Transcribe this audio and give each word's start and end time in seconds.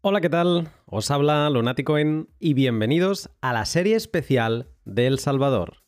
Hola, 0.00 0.20
¿qué 0.20 0.30
tal? 0.30 0.68
Os 0.86 1.10
habla 1.10 1.50
Lunaticoin 1.50 2.28
y 2.38 2.54
bienvenidos 2.54 3.30
a 3.40 3.52
la 3.52 3.64
serie 3.64 3.96
especial 3.96 4.68
de 4.84 5.08
El 5.08 5.18
Salvador. 5.18 5.78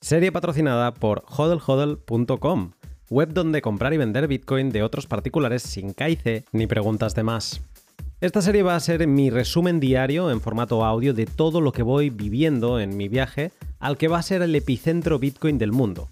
Serie 0.00 0.30
patrocinada 0.30 0.94
por 0.94 1.24
hodlhodl.com, 1.26 2.70
web 3.10 3.32
donde 3.32 3.60
comprar 3.60 3.92
y 3.92 3.96
vender 3.96 4.28
Bitcoin 4.28 4.70
de 4.70 4.84
otros 4.84 5.08
particulares 5.08 5.64
sin 5.64 5.94
caice 5.94 6.44
ni 6.52 6.68
preguntas 6.68 7.16
de 7.16 7.24
más. 7.24 7.60
Esta 8.20 8.40
serie 8.40 8.62
va 8.62 8.76
a 8.76 8.80
ser 8.80 9.08
mi 9.08 9.30
resumen 9.30 9.80
diario 9.80 10.30
en 10.30 10.40
formato 10.40 10.84
audio 10.84 11.12
de 11.12 11.26
todo 11.26 11.60
lo 11.60 11.72
que 11.72 11.82
voy 11.82 12.08
viviendo 12.08 12.78
en 12.78 12.96
mi 12.96 13.08
viaje 13.08 13.50
al 13.80 13.98
que 13.98 14.06
va 14.06 14.18
a 14.18 14.22
ser 14.22 14.42
el 14.42 14.54
epicentro 14.54 15.18
Bitcoin 15.18 15.58
del 15.58 15.72
mundo. 15.72 16.08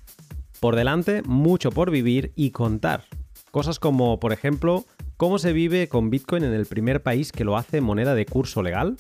Por 0.59 0.75
delante, 0.75 1.23
mucho 1.23 1.71
por 1.71 1.93
vivir 1.93 2.33
y 2.35 2.51
contar. 2.51 3.05
Cosas 3.53 3.79
como, 3.79 4.19
por 4.19 4.33
ejemplo, 4.33 4.85
cómo 5.19 5.39
se 5.39 5.53
vive 5.53 5.89
con 5.89 6.09
Bitcoin 6.09 6.45
en 6.45 6.55
el 6.55 6.65
primer 6.65 7.03
país 7.03 7.33
que 7.33 7.45
lo 7.45 7.59
hace 7.59 7.83
moneda 7.83 8.15
de 8.15 8.25
curso 8.25 8.63
legal, 8.63 8.97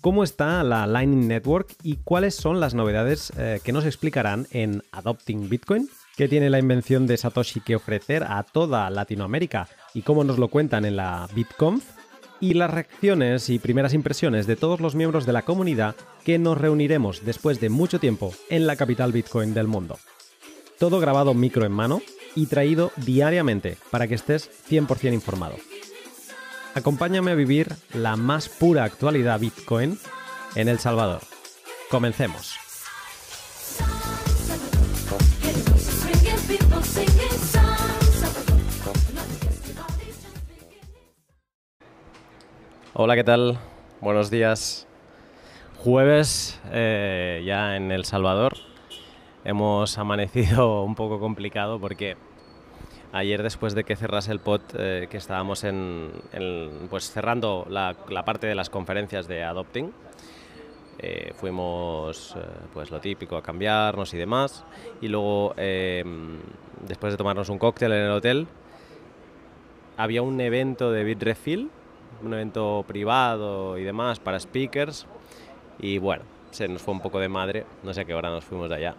cómo 0.00 0.24
está 0.24 0.62
la 0.64 0.86
Lightning 0.86 1.28
Network 1.28 1.72
y 1.82 1.96
cuáles 2.04 2.34
son 2.34 2.60
las 2.60 2.74
novedades 2.74 3.32
eh, 3.38 3.60
que 3.64 3.72
nos 3.72 3.86
explicarán 3.86 4.46
en 4.50 4.82
Adopting 4.90 5.48
Bitcoin, 5.48 5.88
qué 6.16 6.28
tiene 6.28 6.50
la 6.50 6.58
invención 6.58 7.06
de 7.06 7.16
Satoshi 7.16 7.60
que 7.60 7.76
ofrecer 7.76 8.24
a 8.24 8.42
toda 8.42 8.90
Latinoamérica 8.90 9.68
y 9.94 10.02
cómo 10.02 10.24
nos 10.24 10.38
lo 10.38 10.48
cuentan 10.48 10.84
en 10.84 10.96
la 10.96 11.28
BitConf, 11.34 11.84
y 12.40 12.54
las 12.54 12.70
reacciones 12.70 13.48
y 13.48 13.60
primeras 13.60 13.94
impresiones 13.94 14.48
de 14.48 14.56
todos 14.56 14.80
los 14.80 14.96
miembros 14.96 15.24
de 15.24 15.32
la 15.32 15.42
comunidad 15.42 15.94
que 16.24 16.38
nos 16.38 16.58
reuniremos 16.58 17.24
después 17.24 17.60
de 17.60 17.70
mucho 17.70 18.00
tiempo 18.00 18.34
en 18.50 18.66
la 18.66 18.74
capital 18.74 19.12
Bitcoin 19.12 19.54
del 19.54 19.68
mundo. 19.68 19.98
Todo 20.80 20.98
grabado 20.98 21.32
micro 21.32 21.64
en 21.64 21.72
mano 21.72 22.02
y 22.34 22.46
traído 22.46 22.92
diariamente 22.96 23.76
para 23.90 24.08
que 24.08 24.14
estés 24.14 24.50
100% 24.68 25.12
informado. 25.12 25.56
Acompáñame 26.74 27.30
a 27.30 27.34
vivir 27.34 27.68
la 27.92 28.16
más 28.16 28.48
pura 28.48 28.84
actualidad 28.84 29.38
Bitcoin 29.38 29.98
en 30.56 30.68
El 30.68 30.78
Salvador. 30.78 31.20
Comencemos. 31.88 32.56
Hola, 42.96 43.16
¿qué 43.16 43.24
tal? 43.24 43.58
Buenos 44.00 44.30
días. 44.30 44.86
Jueves 45.78 46.60
eh, 46.72 47.42
ya 47.44 47.76
en 47.76 47.90
El 47.90 48.04
Salvador. 48.04 48.73
Hemos 49.44 49.98
amanecido 49.98 50.82
un 50.84 50.94
poco 50.94 51.20
complicado 51.20 51.78
porque 51.78 52.16
ayer 53.12 53.42
después 53.42 53.74
de 53.74 53.84
que 53.84 53.94
cerrase 53.94 54.32
el 54.32 54.40
pod, 54.40 54.62
eh, 54.78 55.06
que 55.10 55.18
estábamos 55.18 55.64
en, 55.64 56.10
pues 56.88 57.10
cerrando 57.10 57.66
la, 57.68 57.94
parte 58.24 58.46
de 58.46 58.54
las 58.54 58.70
conferencias 58.70 59.28
de 59.28 59.44
Adopting, 59.44 59.92
eh, 60.98 61.34
fuimos 61.36 62.34
eh, 62.36 62.40
pues 62.72 62.90
lo 62.90 63.00
típico 63.00 63.36
a 63.36 63.42
cambiarnos 63.42 64.14
y 64.14 64.16
demás. 64.16 64.64
Y 65.02 65.08
luego 65.08 65.54
después 65.56 67.12
de 67.12 67.16
tomarnos 67.18 67.50
un 67.50 67.58
cóctel 67.58 67.92
en 67.92 68.04
el 68.04 68.10
hotel 68.12 68.46
había 69.98 70.22
un 70.22 70.40
evento 70.40 70.90
de 70.90 71.04
Bitrefill, 71.04 71.70
un 72.22 72.32
evento 72.32 72.82
privado 72.86 73.76
y 73.76 73.84
demás 73.84 74.20
para 74.20 74.40
speakers. 74.40 75.06
Y 75.78 75.98
bueno, 75.98 76.22
se 76.50 76.66
nos 76.66 76.80
fue 76.80 76.94
un 76.94 77.00
poco 77.00 77.20
de 77.20 77.28
madre, 77.28 77.66
no 77.82 77.92
sé 77.92 78.00
a 78.00 78.04
qué 78.06 78.14
hora 78.14 78.30
nos 78.30 78.44
fuimos 78.44 78.68
de 78.70 78.76
allá, 78.76 78.96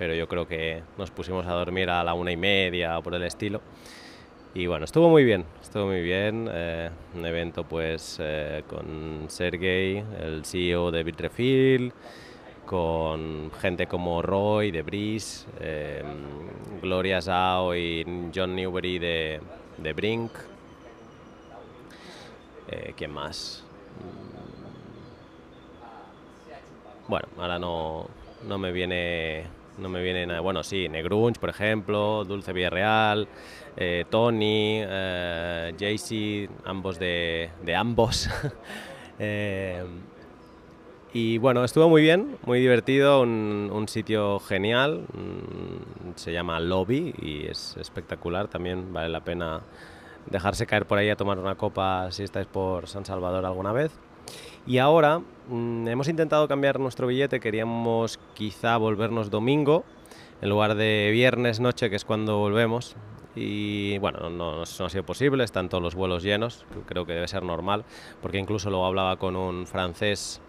pero 0.00 0.14
yo 0.14 0.26
creo 0.26 0.48
que 0.48 0.82
nos 0.96 1.10
pusimos 1.10 1.44
a 1.44 1.52
dormir 1.52 1.90
a 1.90 2.02
la 2.02 2.14
una 2.14 2.32
y 2.32 2.36
media 2.38 2.98
o 2.98 3.02
por 3.02 3.14
el 3.14 3.22
estilo. 3.22 3.60
Y 4.54 4.66
bueno, 4.66 4.86
estuvo 4.86 5.10
muy 5.10 5.24
bien, 5.24 5.44
estuvo 5.60 5.88
muy 5.88 6.00
bien. 6.00 6.48
eh, 6.50 6.88
un 7.14 7.26
evento 7.26 7.64
pues 7.64 8.16
eh, 8.18 8.62
con 8.66 9.26
Sergey, 9.28 10.02
el 10.22 10.46
CEO 10.46 10.90
de 10.90 11.02
Bitrefill, 11.02 11.92
con 12.64 13.52
gente 13.60 13.86
como 13.86 14.22
Roy 14.22 14.70
de 14.70 14.80
Breeze, 14.80 15.46
eh, 15.60 16.02
Gloria 16.80 17.20
Zhao 17.20 17.76
y 17.76 18.30
John 18.34 18.56
Newbery 18.56 18.98
de, 18.98 19.40
de 19.76 19.92
Brink. 19.92 20.32
Eh, 22.68 22.94
¿Quién 22.96 23.10
más? 23.10 23.62
Bueno, 27.06 27.28
ahora 27.36 27.58
no, 27.58 28.06
no 28.48 28.56
me 28.56 28.72
viene 28.72 29.59
no 29.80 29.88
me 29.88 30.02
viene 30.02 30.26
nada. 30.26 30.40
Bueno, 30.40 30.62
sí, 30.62 30.88
Negrunch, 30.88 31.38
por 31.38 31.50
ejemplo, 31.50 32.24
Dulce 32.24 32.52
Villarreal, 32.52 33.28
eh, 33.76 34.04
Tony, 34.10 34.80
eh, 34.82 35.96
ambos 36.64 36.98
de, 36.98 37.50
ambos. 37.76 38.28
Eh, 39.22 39.84
y 41.12 41.36
bueno, 41.36 41.62
estuvo 41.62 41.90
muy 41.90 42.00
bien, 42.00 42.38
muy 42.46 42.58
divertido, 42.58 43.20
un, 43.20 43.68
un 43.70 43.86
sitio 43.86 44.38
genial. 44.40 45.02
mm, 45.12 46.12
Se 46.14 46.32
llama 46.32 46.58
Lobby 46.58 47.14
y 47.20 47.46
es 47.46 47.76
espectacular. 47.76 48.48
También 48.48 48.94
vale 48.94 49.10
la 49.10 49.20
pena 49.20 49.60
dejarse 50.24 50.66
caer 50.66 50.86
por 50.86 50.96
ahí 50.96 51.10
a 51.10 51.16
tomar 51.16 51.38
una 51.38 51.56
copa 51.56 52.10
si 52.12 52.22
estáis 52.22 52.46
por 52.46 52.86
San 52.86 53.04
Salvador 53.04 53.44
alguna 53.44 53.72
vez. 53.72 53.92
Y 54.66 54.78
ahora 54.78 55.20
mm, 55.48 55.88
hemos 55.88 56.08
intentado 56.08 56.46
cambiar 56.48 56.78
nuestro 56.78 57.06
billete, 57.06 57.40
queríamos 57.40 58.18
quizá 58.34 58.76
volvernos 58.76 59.30
domingo 59.30 59.84
en 60.42 60.48
lugar 60.48 60.74
de 60.74 61.10
viernes 61.12 61.60
noche, 61.60 61.90
que 61.90 61.96
es 61.96 62.04
cuando 62.04 62.38
volvemos. 62.38 62.96
Y 63.34 63.98
bueno, 63.98 64.28
no, 64.28 64.56
no 64.56 64.62
ha 64.62 64.90
sido 64.90 65.04
posible, 65.04 65.44
están 65.44 65.68
todos 65.68 65.82
los 65.82 65.94
vuelos 65.94 66.22
llenos, 66.22 66.64
creo 66.86 67.06
que 67.06 67.12
debe 67.12 67.28
ser 67.28 67.42
normal, 67.44 67.84
porque 68.20 68.38
incluso 68.38 68.70
luego 68.70 68.86
hablaba 68.86 69.16
con 69.16 69.36
un 69.36 69.66
francés 69.66 70.40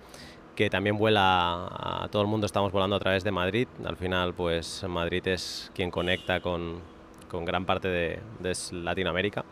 que 0.55 0.69
también 0.69 0.97
vuela 0.97 1.67
a 1.71 2.07
todo 2.11 2.21
el 2.23 2.27
mundo, 2.27 2.45
estamos 2.45 2.71
volando 2.71 2.95
a 2.95 2.99
través 2.99 3.23
de 3.23 3.31
Madrid. 3.31 3.67
Al 3.85 3.97
final, 3.97 4.33
pues 4.33 4.83
Madrid 4.87 5.25
es 5.27 5.71
quien 5.73 5.91
conecta 5.91 6.41
con, 6.41 6.79
con 7.29 7.45
gran 7.45 7.65
parte 7.65 7.87
de 7.87 8.19
Latinoamérica. 8.71 9.45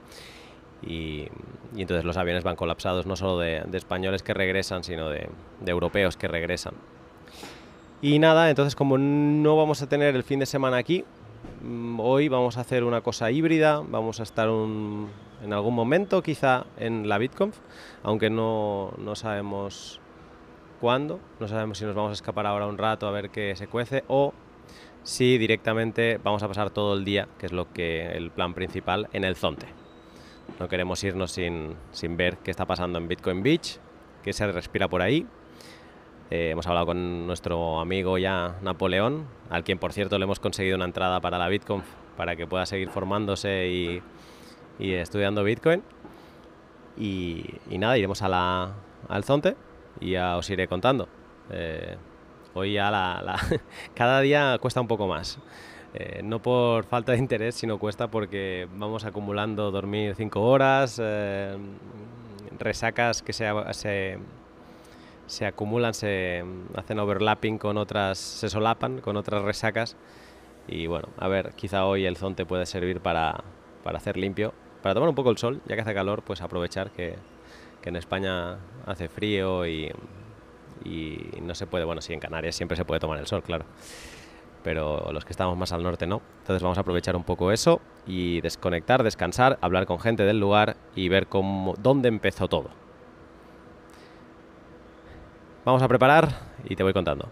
Y, 0.81 1.27
y 1.75 1.81
entonces 1.81 2.05
los 2.05 2.17
aviones 2.17 2.43
van 2.43 2.55
colapsados 2.55 3.05
no 3.05 3.15
solo 3.15 3.39
de, 3.39 3.61
de 3.67 3.77
españoles 3.77 4.23
que 4.23 4.33
regresan, 4.33 4.83
sino 4.83 5.09
de, 5.09 5.29
de 5.59 5.71
europeos 5.71 6.17
que 6.17 6.27
regresan. 6.27 6.73
Y 8.01 8.19
nada, 8.19 8.49
entonces 8.49 8.75
como 8.75 8.97
no 8.97 9.57
vamos 9.57 9.81
a 9.81 9.89
tener 9.89 10.15
el 10.15 10.23
fin 10.23 10.39
de 10.39 10.45
semana 10.45 10.77
aquí, 10.77 11.03
mm, 11.63 11.99
hoy 11.99 12.29
vamos 12.29 12.57
a 12.57 12.61
hacer 12.61 12.83
una 12.83 13.01
cosa 13.01 13.29
híbrida, 13.29 13.81
vamos 13.85 14.19
a 14.19 14.23
estar 14.23 14.49
un- 14.49 15.09
en 15.43 15.53
algún 15.53 15.75
momento 15.75 16.21
quizá 16.21 16.65
en 16.77 17.07
la 17.09 17.17
BitConf, 17.17 17.57
aunque 18.03 18.29
no, 18.29 18.93
no 18.97 19.15
sabemos 19.15 19.99
cuándo, 20.79 21.19
no 21.41 21.47
sabemos 21.49 21.77
si 21.77 21.85
nos 21.85 21.95
vamos 21.95 22.11
a 22.11 22.13
escapar 22.13 22.45
ahora 22.45 22.67
un 22.67 22.77
rato 22.77 23.05
a 23.07 23.11
ver 23.11 23.29
qué 23.29 23.55
se 23.57 23.67
cuece 23.67 24.03
o 24.07 24.33
si 25.03 25.37
directamente 25.37 26.19
vamos 26.23 26.41
a 26.43 26.47
pasar 26.47 26.69
todo 26.69 26.93
el 26.93 27.03
día, 27.03 27.27
que 27.37 27.47
es 27.47 27.51
lo 27.51 27.71
que 27.73 28.07
el 28.13 28.31
plan 28.31 28.53
principal, 28.53 29.09
en 29.11 29.23
el 29.25 29.35
Zonte. 29.35 29.67
No 30.59 30.67
queremos 30.67 31.03
irnos 31.03 31.31
sin, 31.31 31.75
sin 31.91 32.17
ver 32.17 32.37
qué 32.37 32.51
está 32.51 32.65
pasando 32.65 32.99
en 32.99 33.07
Bitcoin 33.07 33.41
Beach, 33.41 33.79
qué 34.23 34.33
se 34.33 34.51
respira 34.51 34.87
por 34.89 35.01
ahí. 35.01 35.25
Eh, 36.29 36.51
hemos 36.51 36.67
hablado 36.67 36.87
con 36.87 37.25
nuestro 37.25 37.79
amigo 37.79 38.17
ya 38.17 38.57
Napoleón, 38.61 39.25
al 39.49 39.63
quien 39.63 39.79
por 39.79 39.93
cierto 39.93 40.19
le 40.19 40.25
hemos 40.25 40.39
conseguido 40.39 40.75
una 40.75 40.85
entrada 40.85 41.21
para 41.21 41.37
la 41.39 41.47
BitConf 41.47 41.85
para 42.17 42.35
que 42.35 42.45
pueda 42.45 42.65
seguir 42.65 42.89
formándose 42.89 43.67
y, 43.69 44.03
y 44.77 44.93
estudiando 44.93 45.43
Bitcoin. 45.43 45.81
Y, 46.97 47.45
y 47.69 47.77
nada, 47.77 47.97
iremos 47.97 48.21
a 48.21 48.27
la, 48.27 48.73
al 49.07 49.23
Zonte 49.23 49.55
y 50.01 50.11
ya 50.11 50.35
os 50.35 50.49
iré 50.49 50.67
contando. 50.67 51.07
Eh, 51.49 51.95
hoy 52.53 52.73
ya 52.73 52.91
la, 52.91 53.39
cada 53.95 54.19
día 54.19 54.57
cuesta 54.59 54.81
un 54.81 54.87
poco 54.87 55.07
más. 55.07 55.39
Eh, 55.93 56.21
no 56.23 56.39
por 56.39 56.83
falta 56.83 57.13
de 57.13 57.17
interés, 57.17 57.55
sino 57.55 57.79
cuesta 57.79 58.09
porque 58.09 58.67
vamos 58.75 59.05
acumulando 59.05 59.71
dormir 59.71 60.13
5 60.15 60.39
horas, 60.39 60.99
eh, 61.01 61.57
resacas 62.59 63.23
que 63.23 63.33
se, 63.33 63.49
se, 63.71 64.19
se 65.25 65.45
acumulan, 65.47 65.93
se 65.95 66.43
hacen 66.75 66.99
overlapping 66.99 67.57
con 67.57 67.77
otras, 67.77 68.19
se 68.19 68.49
solapan 68.49 69.01
con 69.01 69.17
otras 69.17 69.41
resacas. 69.41 69.95
Y 70.67 70.85
bueno, 70.85 71.09
a 71.17 71.27
ver, 71.27 71.53
quizá 71.55 71.85
hoy 71.85 72.05
el 72.05 72.17
zonte 72.17 72.45
puede 72.45 72.67
servir 72.67 73.01
para, 73.01 73.43
para 73.83 73.97
hacer 73.97 74.17
limpio, 74.17 74.53
para 74.83 74.93
tomar 74.93 75.09
un 75.09 75.15
poco 75.15 75.31
el 75.31 75.37
sol, 75.39 75.61
ya 75.65 75.75
que 75.75 75.81
hace 75.81 75.95
calor, 75.95 76.21
pues 76.21 76.41
aprovechar 76.41 76.91
que, 76.91 77.15
que 77.81 77.89
en 77.89 77.95
España 77.95 78.59
hace 78.85 79.09
frío 79.09 79.65
y, 79.65 79.91
y 80.85 81.41
no 81.41 81.55
se 81.55 81.65
puede, 81.65 81.85
bueno, 81.85 82.01
sí, 82.01 82.13
en 82.13 82.19
Canarias 82.19 82.55
siempre 82.55 82.77
se 82.77 82.85
puede 82.85 82.99
tomar 82.99 83.17
el 83.17 83.25
sol, 83.25 83.41
claro 83.41 83.65
pero 84.63 85.11
los 85.11 85.25
que 85.25 85.31
estamos 85.31 85.57
más 85.57 85.71
al 85.71 85.83
norte 85.83 86.07
no. 86.07 86.21
Entonces 86.39 86.61
vamos 86.61 86.77
a 86.77 86.81
aprovechar 86.81 87.15
un 87.15 87.23
poco 87.23 87.51
eso 87.51 87.81
y 88.05 88.41
desconectar, 88.41 89.03
descansar, 89.03 89.57
hablar 89.61 89.85
con 89.85 89.99
gente 89.99 90.23
del 90.23 90.39
lugar 90.39 90.77
y 90.95 91.09
ver 91.09 91.27
cómo, 91.27 91.75
dónde 91.77 92.09
empezó 92.09 92.47
todo. 92.47 92.69
Vamos 95.65 95.81
a 95.81 95.87
preparar 95.87 96.29
y 96.65 96.75
te 96.75 96.83
voy 96.83 96.93
contando. 96.93 97.29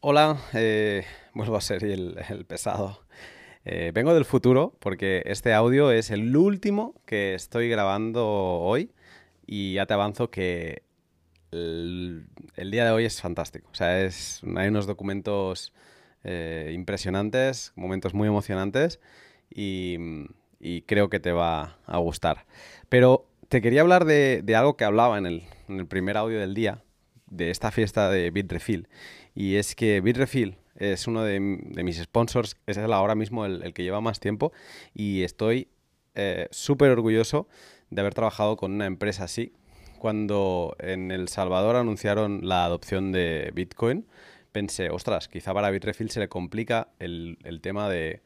Hola, 0.00 0.38
eh, 0.54 1.04
vuelvo 1.34 1.56
a 1.56 1.60
ser 1.60 1.84
el, 1.84 2.16
pesado. 2.46 3.00
Eh, 3.66 3.90
vengo 3.92 4.14
del 4.14 4.24
futuro 4.24 4.72
porque 4.78 5.22
este 5.26 5.52
audio 5.52 5.90
es 5.90 6.10
el 6.10 6.34
último 6.34 6.94
que 7.04 7.34
estoy 7.34 7.68
grabando 7.68 8.26
hoy 8.26 8.92
y 9.46 9.74
ya 9.74 9.84
te 9.84 9.92
avanzo 9.92 10.30
que 10.30 10.84
el, 11.50 12.26
día 12.70 12.84
de 12.84 12.90
hoy 12.90 13.04
es 13.04 13.20
fantástico. 13.20 13.68
O 13.72 13.74
sea, 13.74 13.96
hay 13.96 14.68
unos 14.68 14.86
documentos 14.86 15.72
eh, 16.24 16.70
impresionantes, 16.74 17.72
momentos 17.76 18.14
muy 18.14 18.28
emocionantes 18.28 19.00
y, 19.48 20.28
creo 20.86 21.08
que 21.08 21.20
te 21.20 21.32
va 21.32 21.78
a 21.86 21.98
gustar. 21.98 22.46
Pero 22.88 23.26
te 23.48 23.62
quería 23.62 23.80
hablar 23.80 24.04
de, 24.04 24.44
algo 24.56 24.76
que 24.76 24.84
hablaba 24.84 25.18
en 25.18 25.26
el, 25.26 25.42
el, 25.68 25.86
primer 25.86 26.16
audio 26.16 26.38
del 26.38 26.54
día, 26.54 26.82
de 27.26 27.50
esta 27.50 27.70
fiesta 27.70 28.10
de 28.10 28.30
Bitrefill. 28.30 28.88
Y 29.34 29.56
es 29.56 29.74
que 29.74 30.00
Bitrefill 30.00 30.58
es 30.80 31.06
uno 31.06 31.22
de, 31.22 31.40
mis 31.40 31.98
sponsors, 31.98 32.56
es 32.66 32.78
ahora 32.78 33.14
mismo 33.14 33.44
el, 33.44 33.72
que 33.74 33.82
lleva 33.82 34.00
más 34.00 34.18
tiempo 34.18 34.52
y 34.94 35.22
estoy 35.22 35.68
eh, 36.14 36.48
súper 36.50 36.90
orgulloso 36.90 37.48
de 37.90 38.00
haber 38.00 38.14
trabajado 38.14 38.56
con 38.56 38.72
una 38.72 38.86
empresa 38.86 39.24
así. 39.24 39.52
Cuando 40.00 40.74
en 40.78 41.10
El 41.10 41.28
Salvador 41.28 41.76
anunciaron 41.76 42.40
la 42.42 42.64
adopción 42.64 43.12
de 43.12 43.50
Bitcoin, 43.54 44.06
pensé, 44.50 44.88
ostras, 44.88 45.28
quizá 45.28 45.52
para 45.52 45.70
Bitrefill 45.70 46.10
se 46.10 46.20
le 46.20 46.28
complica 46.30 46.88
el, 46.98 47.36
tema 47.62 47.90
de, 47.90 48.22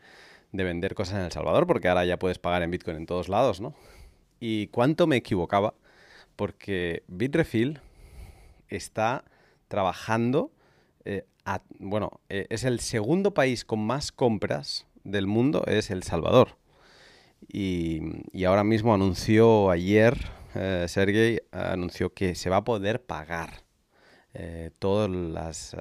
vender 0.53 0.95
cosas 0.95 1.17
en 1.17 1.25
El 1.25 1.33
Salvador, 1.33 1.67
porque 1.67 1.89
ahora 1.89 2.05
ya 2.05 2.17
puedes 2.17 2.39
pagar 2.39 2.63
en 2.63 2.71
Bitcoin 2.71 2.97
en 2.97 3.07
todos 3.07 3.29
lados, 3.29 3.61
¿no? 3.61 3.75
Y 4.39 4.69
cuánto 4.69 5.09
me 5.09 5.17
equivocaba, 5.17 5.75
porque 6.37 7.03
Bitrefill 7.09 7.81
está 8.69 9.25
trabajando, 9.67 10.53
eh, 11.05 11.25
bueno, 11.81 12.21
eh, 12.29 12.47
es 12.51 12.63
el 12.63 12.79
segundo 12.79 13.35
país 13.35 13.65
con 13.65 13.85
más 13.85 14.13
compras 14.13 14.87
del 15.03 15.27
mundo, 15.27 15.65
es 15.67 15.91
El 15.91 16.05
Salvador. 16.05 16.57
Y, 17.49 18.01
ahora 18.47 18.63
mismo 18.63 18.95
anunció 18.95 19.71
ayer, 19.71 20.15
eh, 20.55 21.41
anunció 21.53 22.13
que 22.13 22.35
se 22.35 22.51
va 22.51 22.59
a 22.59 22.65
poder 22.65 23.03
pagar 23.03 23.63
eh, 24.35 24.71
todas 24.79 25.11
las 25.11 25.77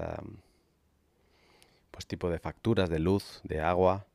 pues 1.92 2.08
tipo 2.08 2.30
de 2.30 2.40
facturas 2.40 2.90
de 2.90 3.00
luz, 3.00 3.40
de 3.44 3.62
agua, 3.62 4.08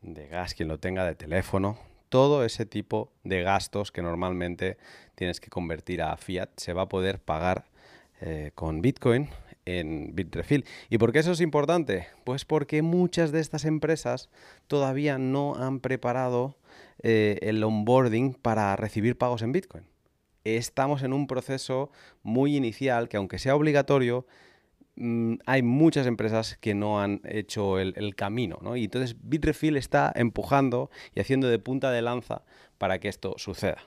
de 0.00 0.28
gas, 0.28 0.54
quien 0.54 0.68
lo 0.68 0.78
tenga, 0.78 1.04
de 1.04 1.14
teléfono, 1.14 1.78
todo 2.08 2.44
ese 2.44 2.66
tipo 2.66 3.10
de 3.24 3.42
gastos 3.42 3.90
que 3.90 4.02
normalmente 4.02 4.76
tienes 5.14 5.40
que 5.40 5.48
convertir 5.48 6.02
a 6.02 6.16
fiat 6.16 6.50
se 6.56 6.74
va 6.74 6.82
a 6.82 6.88
poder 6.88 7.18
pagar 7.20 7.64
eh, 8.20 8.50
con 8.54 8.82
Bitcoin 8.82 9.30
en 9.64 10.14
Bitrefill. 10.14 10.64
¿Y 10.90 10.98
por 10.98 11.12
qué 11.12 11.20
eso 11.20 11.32
es 11.32 11.40
importante? 11.40 12.08
Pues 12.24 12.44
porque 12.44 12.82
muchas 12.82 13.32
de 13.32 13.40
estas 13.40 13.64
empresas 13.64 14.28
todavía 14.66 15.18
no 15.18 15.54
han 15.56 15.80
preparado 15.80 16.56
eh, 17.02 17.38
el 17.42 17.62
onboarding 17.62 18.34
para 18.34 18.74
recibir 18.76 19.16
pagos 19.16 19.42
en 19.42 19.52
Bitcoin 19.52 19.84
estamos 20.44 21.02
en 21.02 21.12
un 21.12 21.26
proceso 21.26 21.90
muy 22.22 22.56
inicial 22.56 23.08
que 23.08 23.16
aunque 23.16 23.38
sea 23.38 23.56
obligatorio, 23.56 24.26
mm, 24.96 25.34
hay 25.46 25.62
muchas 25.62 26.06
empresas 26.06 26.56
que 26.60 26.74
no 26.74 27.00
han 27.00 27.20
hecho 27.24 27.78
el, 27.78 28.14
camino, 28.16 28.58
¿no? 28.62 28.76
Y 28.76 28.84
entonces 28.84 29.16
Bitrefill 29.22 29.76
está 29.76 30.12
empujando 30.14 30.90
y 31.14 31.20
haciendo 31.20 31.48
de 31.48 31.58
punta 31.58 31.90
de 31.90 32.02
lanza 32.02 32.42
para 32.78 32.98
que 32.98 33.08
esto 33.08 33.34
suceda. 33.38 33.82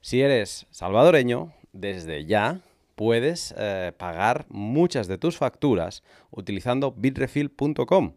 Si 0.00 0.20
eres 0.20 0.66
salvadoreño, 0.70 1.52
desde 1.72 2.26
ya 2.26 2.60
puedes 2.94 3.54
eh, 3.56 3.92
pagar 3.96 4.46
muchas 4.48 5.08
de 5.08 5.18
tus 5.18 5.36
facturas 5.36 6.02
utilizando 6.30 6.92
bitrefill.com. 6.92 8.14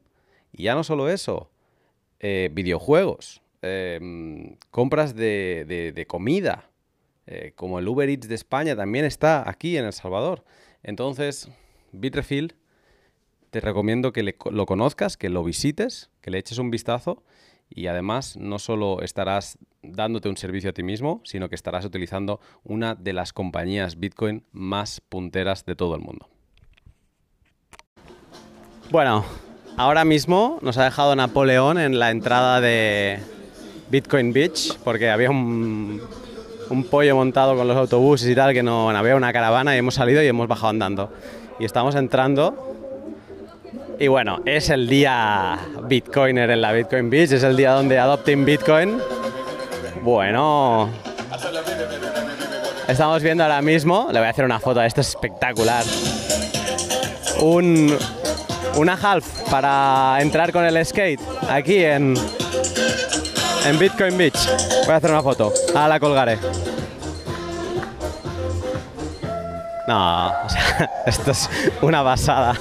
Y 0.51 0.63
ya 0.63 0.75
no 0.75 0.83
solo 0.83 1.09
eso, 1.09 1.51
eh, 2.19 2.49
videojuegos, 2.53 3.41
eh, 3.61 4.55
compras 4.71 5.15
de 5.15 6.05
comida, 6.07 6.69
eh, 7.29 7.51
como 7.55 7.77
el 7.77 7.87
Uber 7.87 8.09
Eats 8.09 8.29
de 8.29 8.35
España, 8.35 8.75
también 8.75 9.03
está 9.03 9.47
aquí 9.47 9.77
en 9.77 9.83
El 9.83 9.91
Salvador. 9.91 10.45
Entonces, 10.81 11.49
Bitrefill, 11.91 12.55
te 13.49 13.59
recomiendo 13.59 14.13
que 14.13 14.23
lo 14.23 14.65
conozcas, 14.65 15.17
que 15.17 15.29
lo 15.29 15.43
visites, 15.43 16.09
que 16.21 16.31
le 16.31 16.37
eches 16.37 16.57
un 16.57 16.71
vistazo 16.71 17.23
y 17.69 17.87
además 17.87 18.37
no 18.37 18.59
solo 18.59 19.01
estarás 19.01 19.57
dándote 19.81 20.29
un 20.29 20.37
servicio 20.37 20.69
a 20.69 20.73
ti 20.73 20.83
mismo, 20.83 21.21
sino 21.23 21.49
que 21.49 21.55
estarás 21.55 21.85
utilizando 21.85 22.39
una 22.63 22.95
de 22.95 23.13
las 23.13 23.33
compañías 23.33 23.99
Bitcoin 23.99 24.43
más 24.51 25.01
punteras 25.01 25.65
de 25.65 25.75
todo 25.75 25.95
el 25.95 26.01
mundo. 26.01 26.27
Bueno, 28.89 29.25
ahora 29.75 30.05
mismo 30.05 30.59
nos 30.61 30.77
ha 30.77 30.85
dejado 30.85 31.15
Napoleón 31.15 31.77
en 31.77 31.99
la 31.99 32.09
entrada 32.11 32.61
de 32.61 33.19
Bitcoin 33.89 34.33
Beach 34.33 34.77
porque 34.83 35.09
había 35.09 35.29
un 35.29 36.01
pollo 36.89 37.15
montado 37.15 37.55
con 37.55 37.67
los 37.67 37.77
autobuses 37.77 38.29
y 38.29 38.35
tal, 38.35 38.53
que 38.53 38.63
no 38.63 38.89
había 38.89 39.15
una 39.15 39.31
caravana 39.33 39.75
y 39.75 39.79
hemos 39.79 39.95
salido 39.95 40.23
y 40.23 40.27
hemos 40.27 40.47
bajado 40.47 40.69
andando. 40.69 41.13
Y 41.59 41.65
estamos 41.65 41.95
entrando. 41.95 42.66
Y 43.99 44.07
bueno, 44.07 44.41
es 44.45 44.69
el 44.69 44.87
día 44.87 45.57
Bitcoiner 45.83 46.51
en 46.51 46.61
la 46.61 46.71
Bitcoin 46.71 47.09
Beach, 47.09 47.31
es 47.31 47.41
el 47.41 47.57
día 47.57 47.71
donde 47.71 47.97
adopten 47.97 48.45
Bitcoin. 48.45 48.99
Bueno, 50.03 50.89
estamos 52.87 53.23
viendo 53.23 53.43
ahora 53.43 53.59
mismo, 53.63 54.09
le 54.11 54.19
voy 54.19 54.27
a 54.27 54.29
hacer 54.29 54.45
una 54.45 54.59
foto, 54.59 54.83
esto 54.83 55.01
es 55.01 55.09
espectacular. 55.09 55.83
Un, 57.41 57.97
una 58.75 58.93
half 58.93 59.25
para 59.49 60.17
entrar 60.21 60.51
con 60.51 60.63
el 60.63 60.85
skate 60.85 61.21
aquí 61.49 61.83
en, 61.83 62.15
en 63.65 63.79
Bitcoin 63.79 64.15
Beach. 64.15 64.37
Voy 64.85 64.93
a 64.93 64.97
hacer 64.97 65.09
una 65.09 65.23
foto. 65.23 65.51
Ahora 65.69 65.87
la 65.87 65.99
colgaré. 65.99 66.37
No, 69.87 70.27
o 70.45 70.49
sea, 70.49 70.91
esto 71.07 71.31
es 71.31 71.49
una 71.81 72.03
basada. 72.03 72.55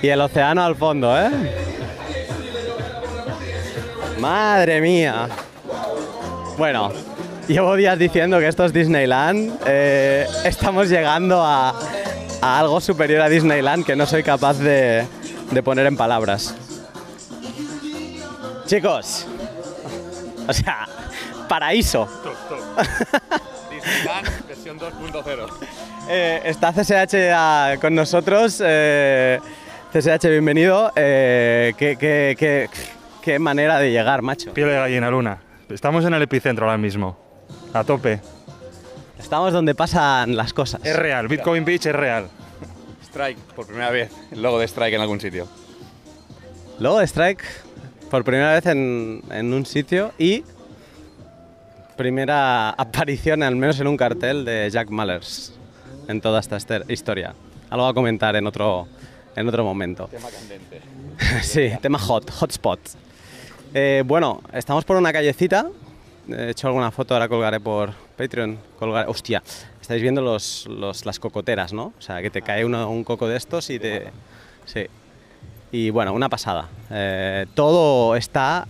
Y 0.00 0.08
el 0.08 0.20
océano 0.20 0.64
al 0.64 0.76
fondo, 0.76 1.18
¿eh? 1.18 1.30
Madre 4.20 4.80
mía. 4.80 5.28
Bueno, 6.56 6.92
llevo 7.48 7.74
días 7.76 7.98
diciendo 7.98 8.38
que 8.38 8.48
esto 8.48 8.64
es 8.64 8.72
Disneyland. 8.72 9.58
Eh, 9.66 10.26
estamos 10.44 10.88
llegando 10.88 11.42
a, 11.44 11.74
a 12.40 12.58
algo 12.58 12.80
superior 12.80 13.22
a 13.22 13.28
Disneyland 13.28 13.84
que 13.84 13.96
no 13.96 14.06
soy 14.06 14.22
capaz 14.22 14.58
de, 14.58 15.06
poner 15.64 15.86
en 15.86 15.96
palabras. 15.96 16.54
Chicos, 18.66 19.26
o 20.46 20.52
sea, 20.52 20.86
paraíso. 21.48 22.08
Disneyland 23.70 24.46
versión 24.46 24.78
2.0. 24.78 25.48
Eh, 26.08 26.40
está 26.44 26.72
CSH 26.72 27.80
con 27.80 27.94
nosotros. 27.94 28.62
Eh, 28.64 29.40
CSH, 29.92 30.28
bienvenido. 30.28 30.92
Eh, 30.96 31.72
qué, 31.78 32.68
qué 33.22 33.38
manera 33.38 33.78
de 33.78 33.90
llegar, 33.90 34.20
macho. 34.20 34.52
Piel 34.52 34.68
de 34.68 34.74
gallina, 34.74 35.10
Luna. 35.10 35.38
Estamos 35.70 36.04
en 36.04 36.12
el 36.12 36.20
epicentro 36.20 36.66
ahora 36.66 36.76
mismo. 36.76 37.18
A 37.72 37.84
tope. 37.84 38.20
Estamos 39.18 39.54
donde 39.54 39.74
pasan 39.74 40.36
las 40.36 40.52
cosas. 40.52 40.84
Es 40.84 40.94
real, 40.94 41.26
Bitcoin 41.26 41.64
Beach 41.64 41.86
es 41.86 41.94
real. 41.94 42.28
Strike, 43.02 43.38
por 43.56 43.66
primera 43.66 43.90
vez, 43.90 44.12
el 44.30 44.42
logo 44.42 44.58
de 44.58 44.66
Strike 44.66 44.94
en 44.94 45.00
algún 45.00 45.20
sitio. 45.20 45.48
Logo 46.78 46.98
de 46.98 47.06
Strike, 47.06 47.42
por 48.10 48.24
primera 48.24 48.52
vez 48.52 48.66
en, 48.66 49.22
un 49.30 49.64
sitio 49.64 50.12
y 50.18 50.44
primera 51.96 52.70
aparición, 52.70 53.42
al 53.42 53.56
menos 53.56 53.80
en 53.80 53.86
un 53.86 53.96
cartel, 53.96 54.44
de 54.44 54.68
Jack 54.70 54.90
Mallers 54.90 55.54
en 56.08 56.20
toda 56.20 56.40
esta 56.40 56.58
historia. 56.88 57.34
Algo 57.70 57.86
a 57.86 57.94
comentar 57.94 58.36
en 58.36 58.46
otro, 58.46 58.86
en 59.38 59.48
otro 59.48 59.64
momento. 59.64 60.08
Tema 60.08 60.28
candente. 60.30 60.80
sí, 61.42 61.70
tema 61.80 61.98
hot, 61.98 62.30
hotspot. 62.30 62.80
Eh, 63.74 64.02
bueno, 64.06 64.40
estamos 64.52 64.84
por 64.84 64.96
una 64.96 65.12
callecita. 65.12 65.68
He 66.28 66.50
hecho 66.50 66.68
alguna 66.68 66.90
foto, 66.90 67.14
ahora 67.14 67.28
colgaré 67.28 67.60
por, 67.60 67.92
Patreon, 68.16 68.58
colgar. 68.78 69.08
Hostia, 69.08 69.42
estáis 69.80 70.02
viendo 70.02 70.20
los, 70.20 70.68
las 71.04 71.18
cocoteras, 71.18 71.72
¿no? 71.72 71.92
O 71.98 72.02
sea, 72.02 72.20
que 72.20 72.30
te 72.30 72.42
cae 72.42 72.64
un 72.64 73.04
coco 73.04 73.28
de 73.28 73.36
estos 73.36 73.70
y 73.70 73.78
te. 73.78 74.10
Sí. 74.66 74.86
Y 75.70 75.90
bueno, 75.90 76.12
una 76.12 76.28
pasada. 76.28 76.68
Eh, 76.90 77.46
todo 77.54 78.16
está 78.16 78.66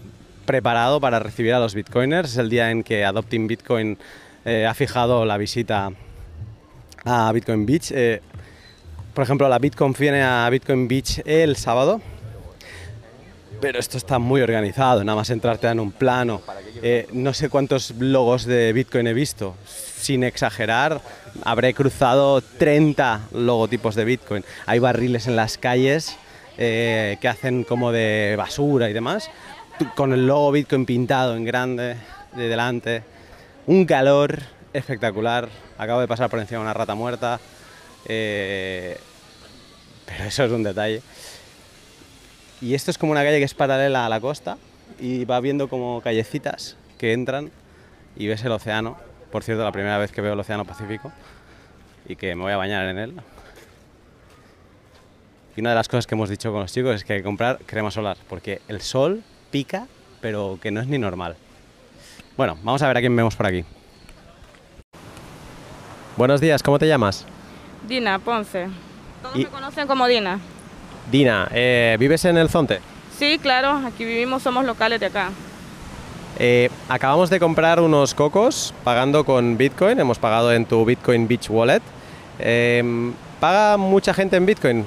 preparado 0.47 1.01
para 1.01 1.19
recibir 1.19 1.55
a 1.55 1.61
los 1.61 1.75
bitcoiners. 1.75 2.33
Es 2.33 2.37
el 2.39 2.51
día 2.51 2.71
en 2.71 2.83
que 2.83 3.05
Adopting 3.05 3.47
Bitcoin 3.47 3.99
eh, 4.45 4.67
ha 4.67 4.75
fijado 4.75 5.25
la 5.25 5.37
visita 5.37 5.93
a 7.05 7.33
Bitcoin 7.33 7.67
Beach. 7.67 7.93
Eh, 7.93 8.21
por 9.15 9.25
ejemplo, 9.25 9.49
la 9.49 9.59
Bitcoin 9.59 9.95
viene 9.99 10.23
a 10.23 10.49
Bitcoin 10.51 10.89
Beach 10.89 11.23
el 11.25 11.57
sábado. 11.57 12.01
pero 13.61 13.81
esto 13.81 13.97
está 13.97 14.21
muy 14.21 14.41
organizado, 14.41 15.03
nada 15.03 15.17
más 15.17 15.31
entrar 15.31 15.59
te 15.59 15.67
dan 15.67 15.81
un 15.81 15.91
plano. 15.91 16.43
Eh, 16.83 17.09
no 17.13 17.35
sé 17.35 17.49
cuántos 17.49 17.91
logos 17.99 18.45
de 18.45 18.73
Bitcoin 18.73 19.09
he 19.09 19.13
visto, 19.15 19.57
sin 19.67 20.23
exagerar, 20.23 21.01
habré 21.45 21.75
cruzado 21.75 22.41
30 22.41 23.29
logotipos 23.33 23.97
de 23.97 24.05
Bitcoin. 24.05 24.45
Hay 24.67 24.79
barriles 24.79 25.27
en 25.27 25.35
las 25.35 25.59
calles 25.59 26.17
eh, 26.57 27.19
que 27.21 27.29
hacen 27.29 27.65
como 27.65 27.91
de 27.91 28.35
basura 28.37 28.89
y 28.89 28.93
demás, 28.93 29.29
con 29.97 30.13
el 30.13 30.27
logo 30.27 30.53
Bitcoin 30.53 30.87
pintado 30.87 31.37
en 31.37 31.45
grande 31.45 31.97
de 32.37 32.49
delante. 32.49 33.03
Un 33.67 33.85
calor 33.85 34.39
espectacular. 34.73 35.49
Acabo 35.77 36.01
de 36.01 36.09
pasar 36.09 36.31
por 36.31 36.41
encima 36.41 36.61
de 36.61 36.65
una 36.65 36.75
rata 36.75 36.95
muerta. 36.95 37.41
Eh, 38.07 38.99
pero 40.07 40.25
eso 40.25 40.45
es 40.45 40.53
un 40.53 40.63
detalle. 40.63 41.03
Y 42.61 42.75
esto 42.75 42.91
es 42.91 42.99
como 42.99 43.13
una 43.13 43.23
calle 43.23 43.39
que 43.39 43.45
es 43.45 43.55
paralela 43.55 44.07
a 44.07 44.09
la 44.09 44.21
costa 44.21 44.59
y 44.99 45.25
va 45.25 45.41
viendo 45.41 45.69
como 45.69 46.01
callecitas 46.01 46.77
que 46.99 47.13
entran 47.13 47.51
y 48.17 48.27
ves 48.27 48.43
el 48.45 48.53
océano. 48.53 48.97
Por 49.31 49.45
cierto, 49.45 49.63
la 49.63 49.73
primera 49.73 49.99
vez 49.99 50.11
que 50.11 50.21
veo 50.21 50.33
el 50.33 50.41
océano 50.41 50.65
Pacífico 50.65 51.13
y 52.09 52.17
que 52.17 52.35
me 52.35 52.43
voy 52.43 52.53
a 52.53 52.57
bañar 52.57 52.87
en 52.87 52.99
él. 52.99 53.15
Y 55.57 55.61
una 55.61 55.71
de 55.71 55.77
las 55.77 55.89
cosas 55.89 56.07
que 56.07 56.15
hemos 56.15 56.29
dicho 56.29 56.51
con 56.51 56.61
los 56.61 56.73
chicos 56.73 56.95
es 56.95 57.05
que 57.05 57.15
hay 57.15 57.19
que 57.21 57.25
comprar 57.25 57.59
crema 57.67 57.91
solar, 57.91 58.17
porque 58.29 58.63
el 58.69 58.81
sol 58.81 59.23
pica, 59.51 59.87
pero 60.21 60.59
que 60.61 60.71
no 60.71 60.81
es 60.81 60.87
ni 60.87 60.99
normal. 60.99 61.37
Bueno, 62.37 62.57
vamos 62.63 62.81
a 62.83 62.89
ver 62.89 62.97
a 62.97 63.01
quién 63.01 63.15
vemos 63.15 63.37
por 63.37 63.47
aquí. 63.47 63.65
Buenos 66.17 66.41
días, 66.41 66.63
¿cómo 66.63 66.79
te 66.79 66.87
llamas? 66.87 67.27
Dina 67.87 68.19
Ponce. 68.19 68.69
Todos 69.23 69.37
Y- 69.37 69.45
me 69.45 69.47
conocen 69.47 69.87
como 69.87 70.07
Dina. 70.07 70.39
Dina, 71.11 71.49
eh, 71.53 71.97
¿vives 71.99 72.25
en 72.25 72.37
el 72.37 72.49
Zonte? 72.49 72.81
Sí, 73.17 73.39
claro, 73.41 73.81
aquí 73.87 74.05
vivimos, 74.05 74.43
somos 74.43 74.65
locales 74.65 75.01
de 75.01 75.07
acá. 75.07 75.31
Eh, 76.39 76.71
acabamos 76.89 77.31
de 77.31 77.41
comprar 77.41 77.81
unos 77.81 78.15
cocos 78.15 78.73
pagando 78.85 79.25
con 79.25 79.57
Bitcoin, 79.57 79.99
hemos 79.99 80.19
pagado 80.19 80.53
en 80.53 80.65
tu 80.67 80.85
Bitcoin 80.85 81.27
Beach 81.27 81.49
Wallet. 81.51 81.83
Eh, 82.39 83.11
¿Paga 83.41 83.77
mucha 83.77 84.13
gente 84.15 84.37
en 84.37 84.47
Bitcoin? 84.47 84.85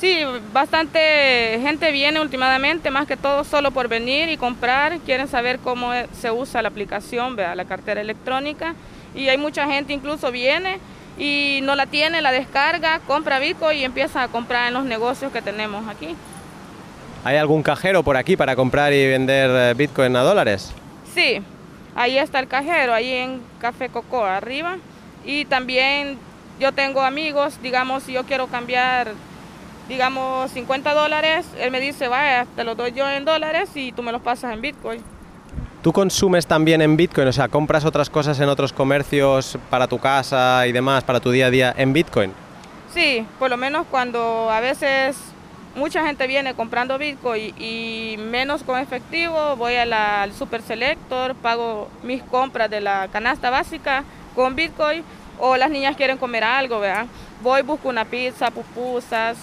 Sí, 0.00 0.20
bastante 0.52 1.58
gente 1.62 1.90
viene 1.92 2.20
últimamente, 2.20 2.90
más 2.90 3.06
que 3.06 3.16
todo 3.16 3.44
solo 3.44 3.70
por 3.72 3.88
venir 3.88 4.28
y 4.28 4.36
comprar, 4.36 4.98
quieren 5.00 5.28
saber 5.28 5.58
cómo 5.58 5.90
se 6.18 6.30
usa 6.30 6.62
la 6.62 6.68
aplicación, 6.68 7.36
vea, 7.36 7.54
la 7.54 7.64
cartera 7.64 8.00
electrónica. 8.00 8.74
Y 9.14 9.28
hay 9.28 9.38
mucha 9.38 9.66
gente 9.66 9.92
incluso 9.92 10.30
viene 10.32 10.78
y 11.18 11.60
no 11.62 11.74
la 11.76 11.86
tiene, 11.86 12.20
la 12.22 12.32
descarga, 12.32 13.00
compra 13.06 13.38
Bitcoin 13.38 13.78
y 13.78 13.84
empieza 13.84 14.22
a 14.22 14.28
comprar 14.28 14.68
en 14.68 14.74
los 14.74 14.84
negocios 14.84 15.32
que 15.32 15.42
tenemos 15.42 15.88
aquí. 15.88 16.16
¿Hay 17.24 17.36
algún 17.36 17.62
cajero 17.62 18.02
por 18.02 18.16
aquí 18.16 18.36
para 18.36 18.54
comprar 18.54 18.92
y 18.92 19.06
vender 19.06 19.50
eh, 19.50 19.74
Bitcoin 19.74 20.14
a 20.16 20.22
dólares? 20.22 20.72
Sí, 21.14 21.40
ahí 21.94 22.18
está 22.18 22.40
el 22.40 22.48
cajero, 22.48 22.92
ahí 22.92 23.12
en 23.12 23.40
Café 23.60 23.88
Coco 23.88 24.24
arriba. 24.24 24.76
Y 25.24 25.46
también 25.46 26.18
yo 26.60 26.72
tengo 26.72 27.00
amigos, 27.00 27.60
digamos, 27.62 28.02
si 28.02 28.12
yo 28.12 28.24
quiero 28.24 28.48
cambiar, 28.48 29.12
digamos, 29.88 30.50
50 30.50 30.92
dólares, 30.92 31.46
él 31.58 31.70
me 31.70 31.80
dice, 31.80 32.08
vaya, 32.08 32.46
te 32.56 32.64
los 32.64 32.76
doy 32.76 32.92
yo 32.92 33.08
en 33.08 33.24
dólares 33.24 33.70
y 33.74 33.92
tú 33.92 34.02
me 34.02 34.12
los 34.12 34.20
pasas 34.20 34.52
en 34.52 34.60
Bitcoin. 34.60 35.13
¿Tú 35.84 35.92
consumes 35.92 36.46
también 36.46 36.80
en 36.80 36.96
Bitcoin? 36.96 37.28
O 37.28 37.32
sea, 37.34 37.48
¿compras 37.48 37.84
otras 37.84 38.08
cosas 38.08 38.40
en 38.40 38.48
otros 38.48 38.72
comercios 38.72 39.58
para 39.68 39.86
tu 39.86 39.98
casa 39.98 40.66
y 40.66 40.72
demás, 40.72 41.04
para 41.04 41.20
tu 41.20 41.30
día 41.30 41.48
a 41.48 41.50
día 41.50 41.74
en 41.76 41.92
Bitcoin? 41.92 42.32
Sí, 42.94 43.26
por 43.38 43.50
lo 43.50 43.58
menos 43.58 43.84
cuando 43.90 44.50
a 44.50 44.60
veces 44.60 45.14
mucha 45.76 46.02
gente 46.06 46.26
viene 46.26 46.54
comprando 46.54 46.96
Bitcoin 46.96 47.52
y 47.60 48.16
menos 48.18 48.62
con 48.62 48.78
efectivo, 48.80 49.56
voy 49.56 49.74
a 49.74 49.84
la- 49.84 50.22
al 50.22 50.32
Super 50.32 50.62
Selector, 50.62 51.34
pago 51.34 51.90
mis 52.02 52.22
compras 52.22 52.70
de 52.70 52.80
la 52.80 53.08
canasta 53.12 53.50
básica 53.50 54.04
con 54.34 54.56
Bitcoin 54.56 55.04
o 55.38 55.58
las 55.58 55.68
niñas 55.68 55.96
quieren 55.96 56.16
comer 56.16 56.44
algo, 56.44 56.80
¿verdad? 56.80 57.04
Voy, 57.42 57.60
busco 57.60 57.90
una 57.90 58.06
pizza, 58.06 58.50
pupusas, 58.50 59.36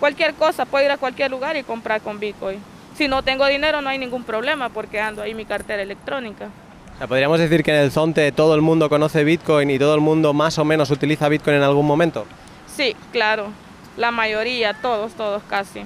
cualquier 0.00 0.32
cosa, 0.32 0.64
puedo 0.64 0.86
ir 0.86 0.90
a 0.90 0.96
cualquier 0.96 1.30
lugar 1.30 1.54
y 1.58 1.62
comprar 1.64 2.00
con 2.00 2.18
Bitcoin. 2.18 2.71
Si 2.96 3.08
no 3.08 3.22
tengo 3.22 3.46
dinero 3.46 3.80
no 3.80 3.88
hay 3.88 3.98
ningún 3.98 4.24
problema 4.24 4.68
porque 4.68 5.00
ando 5.00 5.22
ahí 5.22 5.34
mi 5.34 5.44
cartera 5.44 5.82
electrónica. 5.82 6.48
O 6.94 6.98
sea, 6.98 7.06
podríamos 7.06 7.38
decir 7.38 7.62
que 7.62 7.70
en 7.74 7.80
el 7.82 7.90
Zonte 7.90 8.30
todo 8.32 8.54
el 8.54 8.60
mundo 8.60 8.88
conoce 8.88 9.24
Bitcoin 9.24 9.70
y 9.70 9.78
todo 9.78 9.94
el 9.94 10.00
mundo 10.00 10.34
más 10.34 10.58
o 10.58 10.64
menos 10.64 10.90
utiliza 10.90 11.28
Bitcoin 11.28 11.56
en 11.56 11.62
algún 11.62 11.86
momento. 11.86 12.26
Sí, 12.66 12.94
claro, 13.12 13.48
la 13.96 14.10
mayoría, 14.10 14.74
todos, 14.74 15.12
todos 15.14 15.42
casi. 15.44 15.84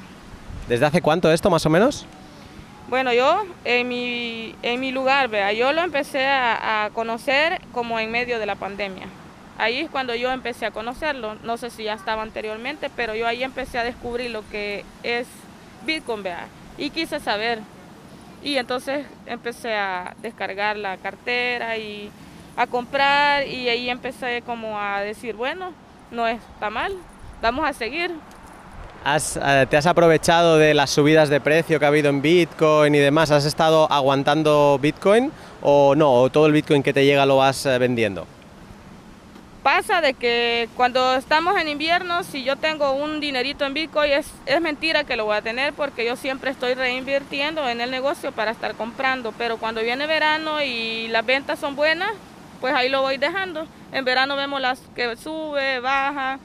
¿Desde 0.69 0.85
hace 0.85 1.01
cuánto 1.01 1.31
esto 1.33 1.49
más 1.49 1.65
o 1.65 1.71
menos? 1.71 2.07
Bueno, 2.89 3.13
yo 3.13 3.45
en 3.65 3.89
mi, 3.89 4.55
en 4.63 4.81
mi 4.81 4.93
lugar, 4.93 5.29
vea, 5.29 5.53
yo 5.53 5.73
lo 5.73 5.83
empecé 5.83 6.27
a, 6.27 6.85
a 6.85 6.91
conocer 6.91 7.61
como 7.73 7.99
en 7.99 8.11
medio 8.11 8.39
de 8.39 8.47
la 8.47 8.55
pandemia. 8.55 9.07
Ahí 9.59 9.79
es 9.79 9.91
cuando 9.91 10.15
yo 10.15 10.31
empecé 10.31 10.67
a 10.67 10.71
conocerlo. 10.71 11.37
No 11.43 11.57
sé 11.57 11.71
si 11.71 11.85
ya 11.85 11.95
estaba 11.95 12.23
anteriormente, 12.23 12.91
pero 12.95 13.15
yo 13.15 13.27
ahí 13.27 13.43
empecé 13.43 13.79
a 13.79 13.85
descubrir 13.85 14.31
lo 14.31 14.43
que 14.51 14.85
es 15.03 15.27
Bitcoin, 15.85 16.23
vea, 16.23 16.47
y 16.79 16.91
quise 16.91 17.21
saber. 17.21 17.61
Y 18.43 18.57
entonces 18.57 19.07
empecé 19.27 19.75
a 19.75 20.15
descargar 20.23 20.77
la 20.77 20.97
cartera 20.99 21.77
y 21.77 22.11
a 22.57 22.67
comprar 22.67 23.47
y 23.47 23.69
ahí 23.69 23.91
empecé 23.91 24.43
como 24.45 24.81
a 24.81 25.01
decir, 25.01 25.35
bueno, 25.35 25.73
no 26.11 26.27
está 26.27 26.71
mal, 26.71 26.93
vamos 27.43 27.69
a 27.69 27.73
seguir. 27.73 28.13
¿Has, 29.05 29.37
eh, 29.37 29.67
¿Te 29.71 29.77
has 29.77 29.87
aprovechado 29.87 30.59
de 30.59 30.75
las 30.75 30.91
subidas 30.91 31.29
de 31.29 31.41
precio 31.41 31.79
que 31.79 31.85
ha 31.85 31.89
habido 31.89 32.09
en 32.09 32.23
Bitcoin 32.23 32.95
y 32.95 32.99
demás? 32.99 33.31
¿Has 33.31 33.45
estado 33.45 33.91
aguantando 33.91 34.79
Bitcoin 34.81 35.31
o 35.63 35.95
no? 35.95 36.13
¿O 36.13 36.31
todo 36.31 36.47
el 36.47 36.53
Bitcoin 36.53 36.83
que 36.83 36.93
te 36.93 37.05
llega 37.05 37.25
lo 37.25 37.37
vas 37.37 37.67
eh, 37.67 37.79
vendiendo? 37.79 38.27
Pasa 39.67 40.01
de 40.01 40.15
que 40.15 40.69
cuando 40.77 41.17
estamos 41.17 41.61
en 41.61 41.67
invierno, 41.67 42.23
si 42.23 42.45
yo 42.45 42.55
tengo 42.55 42.93
un 42.93 43.19
dinerito 43.19 43.65
en 43.65 43.75
Bitcoin, 43.75 44.13
es, 44.13 44.33
es 44.47 44.61
mentira 44.61 45.03
que 45.03 45.17
lo 45.17 45.25
voy 45.25 45.37
a 45.37 45.43
tener 45.43 45.73
porque 45.73 46.07
yo 46.07 46.15
siempre 46.15 46.53
estoy 46.53 46.75
reinvirtiendo 46.75 47.69
en 47.69 47.81
el 47.81 47.91
negocio 47.91 48.31
para 48.31 48.53
estar 48.53 48.77
comprando. 48.77 49.33
Pero 49.37 49.57
cuando 49.57 49.83
viene 49.83 50.07
verano 50.07 50.63
y 50.63 51.09
las 51.09 51.27
ventas 51.27 51.59
son 51.59 51.75
buenas, 51.75 52.13
pues 52.61 52.75
ahí 52.75 52.89
lo 52.89 53.03
voy 53.03 53.17
dejando. 53.17 53.67
En 53.91 54.05
verano 54.05 54.37
vemos 54.37 54.61
las 54.61 54.79
que 54.95 55.17
sube, 55.17 55.81
baja, 55.81 56.39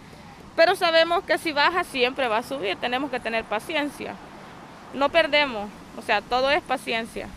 pero 0.55 0.75
sabemos 0.75 1.23
que 1.23 1.37
si 1.37 1.51
baja 1.51 1.83
siempre 1.83 2.27
va 2.27 2.39
a 2.39 2.43
subir, 2.43 2.75
tenemos 2.77 3.11
que 3.11 3.19
tener 3.19 3.43
paciencia. 3.43 4.15
No 4.95 5.09
perdemos, 5.09 5.69
o 5.95 6.01
sea, 6.01 6.23
todo 6.23 6.49
es 6.49 6.63
paciencia. 6.63 7.27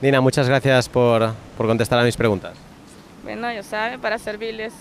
Dina, 0.00 0.20
muchas 0.20 0.48
gracias 0.48 0.88
por, 0.88 1.34
por 1.56 1.68
contestar 1.68 2.00
a 2.00 2.02
mis 2.02 2.16
preguntas. 2.16 2.61
Bueno, 3.22 3.52
ya 3.52 3.62
saben, 3.62 4.00
para 4.00 4.18
servirles. 4.18 4.74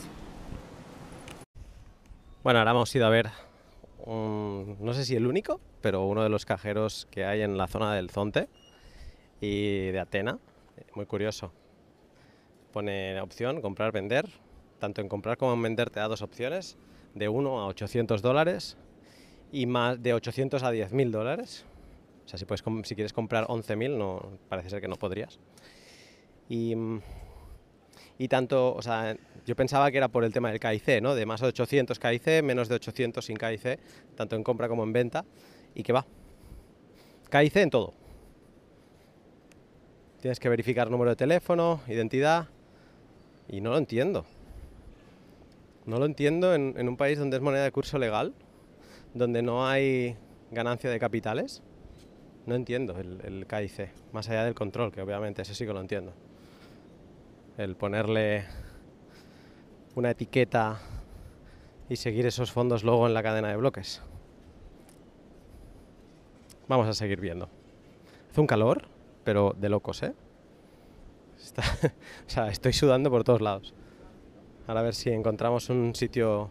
Bueno, 2.44 2.60
ahora 2.60 2.72
hemos 2.72 2.96
ido 2.96 3.06
a 3.06 3.10
ver, 3.10 3.30
no 4.08 4.94
sé 4.94 5.06
si 5.06 5.16
el 5.16 5.28
único, 5.28 5.62
pero 5.82 6.06
uno 6.06 6.24
de 6.24 6.30
los 6.30 6.46
cajeros 6.46 7.08
que 7.12 7.24
hay 7.24 7.42
en 7.42 7.56
la 7.58 7.68
zona 7.68 7.94
del 7.94 8.10
Zonte 8.10 8.50
y 9.40 9.92
de 9.92 10.00
Atena. 10.00 10.40
Muy 10.96 11.06
curioso. 11.06 11.52
Pone 12.74 13.22
opción 13.22 13.62
comprar, 13.62 13.92
vender. 13.92 14.28
Tanto 14.80 15.02
en 15.02 15.10
comprar 15.10 15.38
como 15.38 15.54
en 15.54 15.62
vender 15.62 15.92
te 15.92 16.00
da 16.00 16.08
dos 16.08 16.24
opciones, 16.24 16.78
de 17.14 17.30
1 17.30 17.60
a 17.60 17.68
800 17.68 18.24
dólares 18.24 18.78
y 19.52 19.68
más 19.68 20.02
de 20.02 20.16
800 20.16 20.64
a 20.64 20.72
10.000 20.72 21.12
dólares. 21.12 21.66
O 22.26 22.28
sea, 22.28 22.40
si 22.40 22.96
quieres 22.96 23.14
comprar 23.14 23.46
11.000, 23.46 23.98
no, 23.98 24.40
parece 24.50 24.72
ser 24.72 24.82
que 24.82 24.88
no 24.88 24.96
podrías. 24.96 25.40
Y, 26.50 26.76
mm, 26.76 27.02
y 28.22 28.28
tanto, 28.28 28.76
o 28.76 28.84
sea, 28.84 29.18
yo 29.48 29.56
pensaba 29.56 29.90
que 29.90 29.98
era 29.98 30.08
por 30.08 30.24
el 30.24 30.32
tema 30.32 30.52
del 30.52 30.60
KIC, 30.60 31.02
¿no? 31.02 31.16
De 31.16 31.26
más 31.26 31.42
de 31.42 31.48
800 31.48 31.98
KIC, 31.98 32.44
menos 32.44 32.70
de 32.70 32.76
800 32.76 33.26
sin 33.26 33.36
KIC, 33.36 33.80
tanto 34.16 34.36
en 34.36 34.44
compra 34.44 34.68
como 34.68 34.84
en 34.84 34.94
venta, 34.94 35.26
y 35.74 35.82
que 35.82 35.92
va. 35.92 36.06
KIC 37.32 37.56
en 37.56 37.72
todo. 37.72 37.96
Tienes 40.20 40.40
que 40.40 40.50
verificar 40.50 40.92
número 40.92 41.10
de 41.10 41.16
teléfono, 41.16 41.82
identidad, 41.88 42.48
y 43.50 43.60
no 43.60 43.72
lo 43.72 43.80
entiendo. 43.80 44.28
No 45.88 45.98
lo 45.98 46.06
entiendo 46.06 46.54
en, 46.54 46.88
un 46.88 46.98
país 46.98 47.18
donde 47.18 47.38
es 47.38 47.42
moneda 47.42 47.64
de 47.64 47.72
curso 47.72 47.98
legal, 47.98 48.36
donde 49.16 49.42
no 49.42 49.68
hay 49.68 50.16
ganancia 50.52 50.92
de 50.92 51.00
capitales. 51.00 51.64
No 52.46 52.54
entiendo 52.54 53.00
el, 53.00 53.20
el 53.24 53.48
KIC, 53.48 53.90
más 54.14 54.30
allá 54.30 54.46
del 54.46 54.54
control, 54.54 54.92
que 54.92 55.02
obviamente 55.02 55.42
eso 55.42 55.56
sí 55.56 55.66
que 55.66 55.74
lo 55.74 55.82
entiendo 55.82 56.14
el 57.64 57.76
ponerle 57.76 58.46
una 59.96 60.12
etiqueta 60.12 60.80
y 61.90 61.96
seguir 61.96 62.26
esos 62.26 62.52
fondos 62.52 62.84
luego 62.84 63.08
en 63.08 63.14
la 63.14 63.22
cadena 63.22 63.50
de 63.50 63.58
bloques. 63.58 64.02
Vamos 66.68 66.88
a 66.88 66.94
seguir 66.94 67.20
viendo. 67.20 67.50
Hace 68.32 68.42
un 68.42 68.48
calor, 68.48 68.88
pero 69.24 69.54
de 69.58 69.70
locos, 69.70 70.02
¿eh? 70.04 70.14
Está- 71.42 71.64
o 72.28 72.30
sea, 72.30 72.48
estoy 72.48 72.74
sudando 72.74 73.10
por 73.12 73.24
todos 73.24 73.42
lados. 73.42 73.74
Ahora 74.68 74.80
a 74.80 74.84
ver 74.84 74.96
si 74.96 75.10
encontramos 75.10 75.70
un 75.70 75.94
sitio 75.96 76.50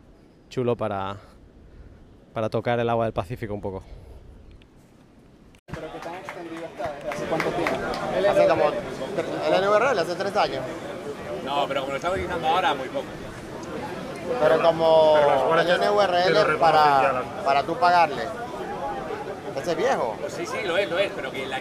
chulo 0.48 0.76
para, 0.76 1.16
para 2.34 2.50
tocar 2.50 2.78
el 2.80 2.88
agua 2.88 3.06
del 3.06 3.14
Pacífico 3.14 3.54
un 3.54 3.60
poco. 3.60 3.82
cuánto 7.28 7.48
tiene? 7.50 8.28
Hace 8.28 8.48
como 8.48 8.64
el 8.68 9.64
NVRL 9.64 9.98
hace 10.00 10.14
tres 10.16 10.36
años. 10.36 10.62
No, 11.50 11.66
pero 11.66 11.80
como 11.80 11.90
lo 11.92 11.97
estamos 11.97 12.16
utilizando 12.16 12.47
ahora, 12.49 12.75
muy 12.75 12.88
poco. 12.88 13.07
Pero 14.40 14.62
como 14.62 15.14
Pero 15.16 15.62
NVRL 15.76 16.47
reconocen 16.47 16.54
ya 16.54 16.59
para, 16.61 17.23
para 17.45 17.62
tú 17.64 17.76
pagarle. 17.76 18.23
Ese 19.61 19.73
es 19.73 19.76
viejo. 19.76 20.16
Pues 20.21 20.33
sí, 20.33 20.47
sí, 20.47 20.59
lo 20.64 20.76
es, 20.78 20.88
lo 20.88 20.99
es, 20.99 21.11
pero 21.14 21.33
que 21.33 21.45
la, 21.47 21.59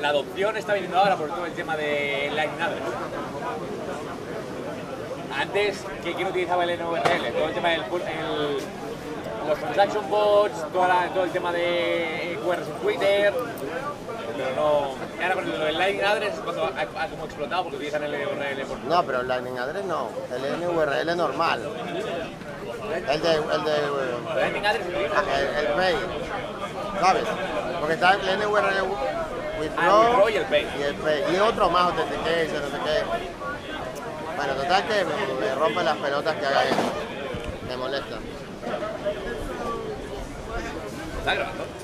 la 0.00 0.08
adopción 0.08 0.56
está 0.56 0.72
viniendo 0.72 0.98
ahora 0.98 1.16
por 1.16 1.28
todo 1.28 1.44
el 1.44 1.52
tema 1.52 1.76
de 1.76 2.30
Lightning 2.34 2.62
Address. 2.62 2.82
Antes, 5.38 5.84
¿qué- 6.02 6.14
¿quién 6.14 6.28
utilizaba 6.28 6.64
el 6.64 6.70
NVRL? 6.80 7.32
Todo 7.32 7.48
el 7.48 7.54
tema 7.54 7.68
del 7.68 7.82
el- 7.82 9.48
los 9.48 9.58
transaction 9.58 10.08
bots, 10.08 10.72
toda 10.72 10.88
la- 10.88 11.08
todo 11.08 11.24
el 11.24 11.30
tema 11.30 11.52
de 11.52 12.38
QRs 12.42 12.66
en 12.66 12.74
Twitter, 12.80 13.34
pero 14.36 14.54
no... 14.56 14.94
Ahora 15.22 15.64
del 15.64 15.78
Lightning 15.78 16.04
Address 16.04 16.34
es 16.34 16.40
cuando 16.40 16.64
ha, 16.64 17.02
ha 17.02 17.08
como 17.08 17.24
explotado 17.24 17.62
porque 17.64 17.76
utilizan 17.76 18.02
el 18.04 18.12
NVRL 18.12 18.66
por... 18.66 18.78
No, 18.78 19.02
pero 19.04 19.20
el 19.20 19.28
Lightning 19.28 19.58
Address 19.58 19.84
no. 19.84 20.08
El 20.34 20.60
NVRL 20.60 21.16
normal. 21.16 21.62
El 22.92 23.22
de. 23.22 23.34
El 23.34 23.64
de. 23.64 23.76
El 23.76 24.36
Lightning 24.36 24.66
Address 24.66 24.86
ah, 25.14 25.22
el, 25.38 25.66
el 25.66 25.72
Pay. 25.72 25.96
¿Sabes? 27.00 27.24
Porque 27.80 27.94
está 27.94 28.12
el 28.14 28.20
Ah, 28.20 28.32
el 28.32 28.46
Withdraw 28.46 28.96
withdraw 29.60 30.28
y 30.28 30.36
el 30.36 30.44
pay. 30.46 30.66
y 30.78 30.82
el 30.82 30.94
Pay. 30.96 31.34
Y 31.34 31.38
otro 31.38 31.70
más, 31.70 31.92
Authentication, 31.92 32.62
no 32.62 32.68
sé 32.68 32.82
qué. 32.84 33.04
Bueno, 34.36 34.54
total 34.54 34.84
que 34.86 35.04
me, 35.04 35.74
me 35.74 35.84
las 35.84 35.96
pelotas 35.98 36.36
que 36.36 36.46
haga 36.46 36.64
eso. 36.64 36.76
Me 37.68 37.76
molesta. 37.76 38.18
¿Está 41.18 41.34
grabando? 41.34 41.81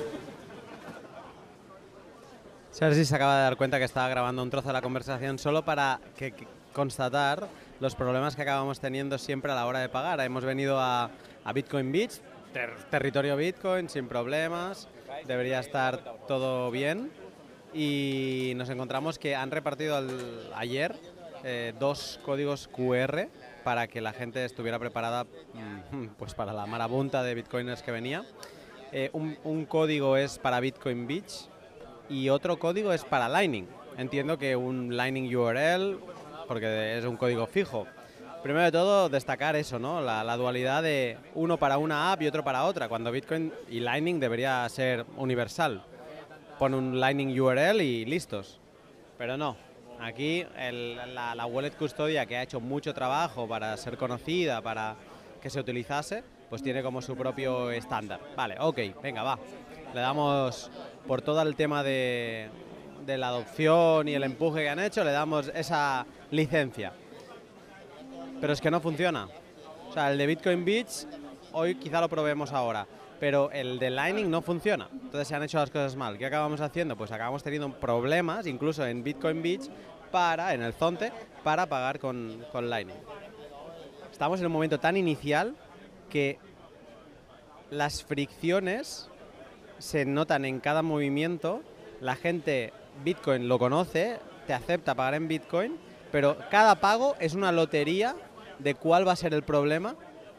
Sergi 2.79 3.05
se 3.05 3.17
acaba 3.17 3.37
de 3.39 3.43
dar 3.43 3.57
cuenta 3.57 3.79
que 3.79 3.85
estaba 3.85 4.09
grabando 4.09 4.41
un 4.41 4.51
trozo 4.51 4.69
de 4.69 4.73
la 4.73 4.83
conversación 4.83 5.37
solo 5.41 5.65
para 5.65 5.99
que, 6.17 6.31
que- 6.31 6.47
constatar 6.73 7.49
los 7.81 7.97
problemas 7.97 8.37
que 8.37 8.43
acabamos 8.43 8.79
teniendo 8.79 9.19
siempre 9.19 9.51
a 9.51 9.57
la 9.57 9.67
hora 9.67 9.81
de 9.81 9.89
pagar. 9.89 10.21
Hemos 10.21 10.45
venido 10.45 10.79
a, 10.79 11.11
a 11.45 11.53
Bitcoin 11.53 11.91
Beach, 11.91 12.21
ter- 12.53 12.77
territorio 12.89 13.37
Bitcoin, 13.37 13.89
sin 13.89 14.07
problemas, 14.07 14.87
debería 15.27 15.59
estar 15.59 16.05
todo 16.29 16.71
bien. 16.71 17.11
Y 17.75 18.53
nos 18.55 18.71
encontramos 18.71 19.19
que 19.19 19.35
han 19.35 19.51
repartido 19.51 20.01
ayer 20.55 20.95
eh, 21.43 21.75
dos 21.81 22.21
códigos 22.25 22.69
QR 22.69 23.27
para 23.65 23.89
que 23.89 24.01
la 24.01 24.13
gente 24.13 24.45
estuviera 24.45 24.79
preparada 24.79 25.25
mm, 25.25 26.07
pues 26.19 26.33
para 26.35 26.53
la 26.53 26.65
marabunta 26.67 27.25
de 27.25 27.35
bitcoiners 27.35 27.83
que 27.83 27.91
venía. 27.91 28.25
Eh, 28.93 29.11
un, 29.15 29.37
un 29.43 29.67
código 29.67 30.17
es 30.17 30.39
para 30.39 30.61
Bitcoin 30.61 31.09
Beach 31.09 31.49
y 32.09 32.29
otro 32.29 32.59
código 32.59 32.93
es 32.93 33.05
para 33.05 33.29
Lightning. 33.29 33.67
Entiendo 33.97 34.38
que 34.38 34.55
un 34.57 34.97
Lightning 34.97 35.35
URL, 35.35 35.99
porque 36.47 36.99
es 36.99 37.05
un 37.05 37.17
código 37.17 37.47
fijo. 37.47 37.87
Primero 38.43 38.65
de 38.67 38.73
todo, 38.73 39.09
destacar 39.09 39.57
eso, 39.57 39.79
¿no? 39.81 40.00
La, 40.00 40.23
la 40.23 40.37
dualidad 40.37 40.83
de 40.83 41.19
uno 41.35 41.57
para 41.57 41.77
una 41.79 42.12
app 42.12 42.23
y 42.23 42.29
otro 42.29 42.45
para 42.45 42.65
otra, 42.65 42.88
cuando 42.88 43.11
Bitcoin 43.11 43.53
y 43.69 43.81
Lightning 43.81 44.21
debería 44.21 44.69
ser 44.69 45.05
universal. 45.17 45.83
Pon 46.59 46.75
un 46.75 47.00
Lightning 47.00 47.38
URL 47.38 47.81
y 47.83 48.05
listos. 48.05 48.61
Pero 49.19 49.37
no. 49.37 49.57
Aquí 50.00 50.45
el- 50.57 50.97
la, 51.15 51.35
la 51.35 51.47
wallet 51.47 51.73
custodia 51.73 52.25
que 52.27 52.37
ha 52.37 52.43
hecho 52.45 52.61
mucho 52.61 52.95
trabajo 52.95 53.49
para 53.49 53.77
ser 53.77 53.97
conocida, 53.97 54.62
para 54.62 54.95
que 55.43 55.50
se 55.50 55.59
utilizase, 55.59 56.23
pues 56.49 56.62
tiene 56.62 56.83
como 56.85 57.03
su 57.03 57.17
propio 57.17 57.73
estándar. 57.73 58.21
Vale, 58.37 58.55
ok, 58.61 58.79
venga, 59.03 59.25
va. 59.25 59.38
Le 59.95 60.00
damos 60.00 60.71
por 61.07 61.23
todo 61.23 61.40
el 61.42 61.57
tema 61.57 61.83
de, 61.83 62.50
la 63.07 63.28
adopción 63.28 64.09
y 64.09 64.14
el 64.14 64.23
empuje 64.23 64.62
que 64.62 64.68
han 64.68 64.78
hecho, 64.78 65.02
le 65.02 65.12
damos 65.12 65.50
esa 65.54 66.07
licencia. 66.30 66.92
Pero 68.40 68.52
es 68.52 68.61
que 68.61 68.71
no 68.71 68.80
funciona. 68.80 69.28
O 69.88 69.92
sea, 69.92 70.12
el 70.12 70.18
de 70.18 70.26
Bitcoin 70.26 70.64
Beach, 70.64 71.07
hoy 71.52 71.76
quizá 71.76 72.00
lo 72.00 72.09
probemos 72.09 72.52
ahora, 72.52 72.87
pero 73.18 73.50
el 73.50 73.78
de 73.78 73.88
Lightning 73.88 74.30
no 74.30 74.42
funciona. 74.42 74.88
Entonces 74.92 75.26
se 75.26 75.35
han 75.35 75.42
hecho 75.42 75.59
las 75.59 75.71
cosas 75.71 75.97
mal. 75.97 76.18
¿Qué 76.18 76.26
acabamos 76.26 76.61
haciendo? 76.61 76.97
Pues 76.97 77.11
acabamos 77.11 77.42
teniendo 77.42 77.72
problemas, 77.72 78.46
incluso 78.46 78.87
en 78.87 79.03
Bitcoin 79.03 79.42
Beach, 79.42 79.70
para, 80.12 80.53
en 80.53 80.62
el 80.62 80.74
Zonte, 80.74 81.11
para 81.42 81.66
pagar 81.66 81.98
con, 81.98 82.44
con 82.53 82.68
Lightning. 82.68 82.96
Estamos 84.12 84.40
en 84.40 84.46
un 84.46 84.53
momento 84.53 84.79
tan 84.79 84.96
inicial 84.96 85.57
que 86.11 86.38
las 87.70 88.03
fricciones 88.03 89.08
se 89.79 90.05
notan 90.05 90.45
en 90.45 90.61
cada 90.61 90.83
movimiento. 90.83 91.62
La 92.01 92.17
gente 92.17 92.73
Bitcoin 93.05 93.49
lo 93.49 93.59
conoce, 93.59 94.19
te 94.47 94.53
acepta 94.53 94.95
pagar 94.95 95.14
en 95.14 95.29
Bitcoin, 95.29 95.77
pero 96.12 96.37
cada 96.51 96.81
pago 96.81 97.17
es 97.21 97.35
una 97.35 97.53
lotería 97.53 98.17
de 98.59 98.75
cuál 98.75 99.07
va 99.07 99.12
a 99.12 99.17
ser 99.17 99.35
el 99.35 99.43
problema 99.43 99.95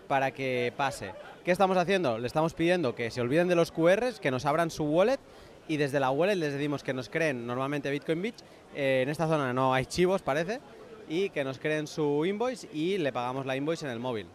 para 0.08 0.32
que 0.32 0.74
pase. 0.76 1.14
¿Qué 1.44 1.52
estamos 1.52 1.78
haciendo? 1.78 2.18
Le 2.18 2.28
estamos 2.28 2.54
pidiendo 2.54 2.96
que 2.96 3.12
se 3.12 3.22
olviden 3.22 3.48
de 3.48 3.56
los 3.56 3.72
QRs, 3.72 4.20
que 4.20 4.32
nos 4.32 4.46
abran 4.46 4.72
su 4.72 4.84
wallet 4.84 5.20
y 5.68 5.78
desde 5.78 6.00
la 6.00 6.12
wallet 6.12 6.36
les 6.36 6.54
decimos 6.54 6.84
que 6.84 6.94
nos 6.94 7.10
creen 7.10 7.46
normalmente 7.46 7.90
Bitcoin 7.92 8.22
Beach. 8.22 8.38
En 8.76 9.10
esta 9.10 9.28
zona 9.28 9.54
no 9.54 9.74
hay 9.74 9.86
chivos, 9.86 10.22
parece, 10.22 10.60
y 11.08 11.30
que 11.30 11.44
nos 11.44 11.60
creen 11.60 11.88
su 11.88 12.26
invoice 12.26 12.68
y 12.74 12.98
le 12.98 13.14
pagamos 13.14 13.46
la 13.46 13.56
invoice 13.56 13.86
en 13.86 13.92
el 13.92 14.00
móvil. 14.00 14.28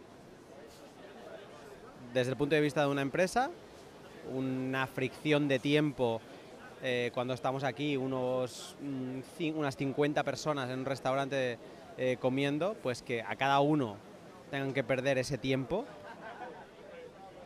Desde 2.13 2.31
el 2.31 2.37
punto 2.37 2.55
de 2.55 2.61
vista 2.61 2.81
de 2.81 2.87
una 2.87 3.01
empresa, 3.01 3.51
una 4.33 4.87
fricción 4.87 5.47
de 5.47 5.59
tiempo 5.59 6.21
eh, 6.83 7.11
cuando 7.13 7.33
estamos 7.33 7.63
aquí, 7.63 7.97
unos, 7.97 8.75
mm, 8.81 9.57
unas 9.57 9.75
50 9.75 10.23
personas 10.23 10.69
en 10.69 10.79
un 10.79 10.85
restaurante 10.85 11.57
eh, 11.97 12.17
comiendo, 12.19 12.75
pues 12.83 13.01
que 13.01 13.21
a 13.21 13.35
cada 13.35 13.59
uno 13.59 13.95
tengan 14.51 14.73
que 14.73 14.83
perder 14.83 15.17
ese 15.17 15.37
tiempo, 15.37 15.85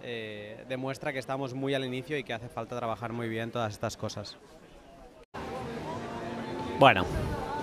eh, 0.04 0.66
demuestra 0.68 1.14
que 1.14 1.20
estamos 1.20 1.54
muy 1.54 1.74
al 1.74 1.86
inicio 1.86 2.18
y 2.18 2.24
que 2.24 2.34
hace 2.34 2.50
falta 2.50 2.78
trabajar 2.78 3.14
muy 3.14 3.30
bien 3.30 3.52
todas 3.52 3.74
estas 3.74 3.96
cosas. 3.96 4.38
Bueno, 6.80 7.06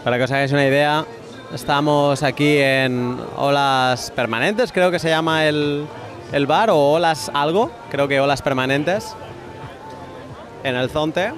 para 0.05 0.19
que 0.19 0.25
os 0.25 0.31
hagáis 0.31 0.53
una 0.53 0.67
idea, 0.67 1.05
estamos 1.53 2.23
aquí 2.23 2.59
en 2.59 3.19
Olas 3.37 4.11
Permanentes, 4.13 4.73
creo 4.73 4.91
que 4.91 4.99
se 4.99 5.09
llama 5.09 5.47
el, 5.47 5.87
el 6.33 6.47
bar, 6.47 6.71
o 6.71 6.93
Olas 6.93 7.31
algo, 7.33 7.71
creo 7.91 8.09
que 8.09 8.21
Olas 8.21 8.43
Permanentes, 8.43 9.15
en 10.65 10.75
el 10.77 10.91
Zonte, 10.91 11.33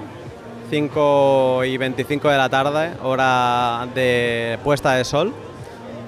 5 0.69 1.65
y 1.65 1.77
25 1.77 2.29
de 2.29 2.37
la 2.37 2.49
tarde, 2.49 2.91
hora 3.03 3.87
de 3.93 4.59
puesta 4.63 4.93
de 4.93 5.03
sol. 5.03 5.33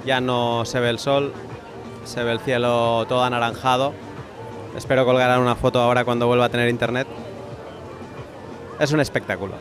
Ya 0.05 0.19
no 0.21 0.65
se 0.65 0.79
ve 0.79 0.89
el 0.89 0.99
sol, 0.99 1.33
se 2.05 2.23
ve 2.23 2.31
el 2.31 2.39
cielo 2.39 3.05
todo 3.07 3.23
anaranjado. 3.23 3.93
Espero 4.75 5.05
colgar 5.05 5.39
una 5.39 5.55
foto 5.55 5.79
ahora 5.79 6.05
cuando 6.05 6.27
vuelva 6.27 6.45
a 6.45 6.49
tener 6.49 6.69
internet. 6.69 7.07
Es 8.79 8.91
un 8.91 8.99
espectáculo. 8.99 9.53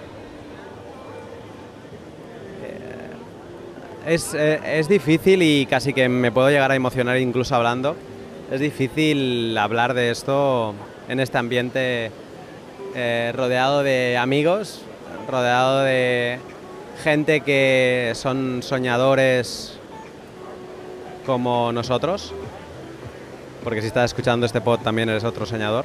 Eh, 2.63 4.15
Es, 4.15 4.33
eh, 4.35 4.61
es 4.65 4.89
difícil 4.89 5.43
y 5.43 5.67
casi 5.67 5.93
que 5.93 6.09
me 6.09 6.33
puedo 6.33 6.49
llegar 6.49 6.71
a 6.71 6.75
emocionar 6.75 7.19
incluso 7.19 7.55
hablando. 7.55 7.97
Es 8.51 8.59
difícil 8.59 9.57
hablar 9.57 9.95
de 9.95 10.11
esto 10.11 10.75
en 11.09 11.21
este 11.21 11.39
ambiente 11.39 12.11
eh, 12.97 13.33
rodeado 13.33 13.85
de 13.85 14.19
amigos, 14.19 14.83
rodeado 15.29 15.83
de 15.83 16.41
gente 17.01 17.43
que 17.43 18.11
son 18.17 18.65
soñadores 18.65 19.79
como 21.27 21.71
nosotros, 21.71 22.35
porque 23.63 23.83
si 23.83 23.87
estás 23.87 24.07
escuchando 24.07 24.47
este 24.47 24.61
pod 24.61 24.81
también 24.81 25.09
eres 25.09 25.23
otro 25.23 25.47
soñador. 25.47 25.85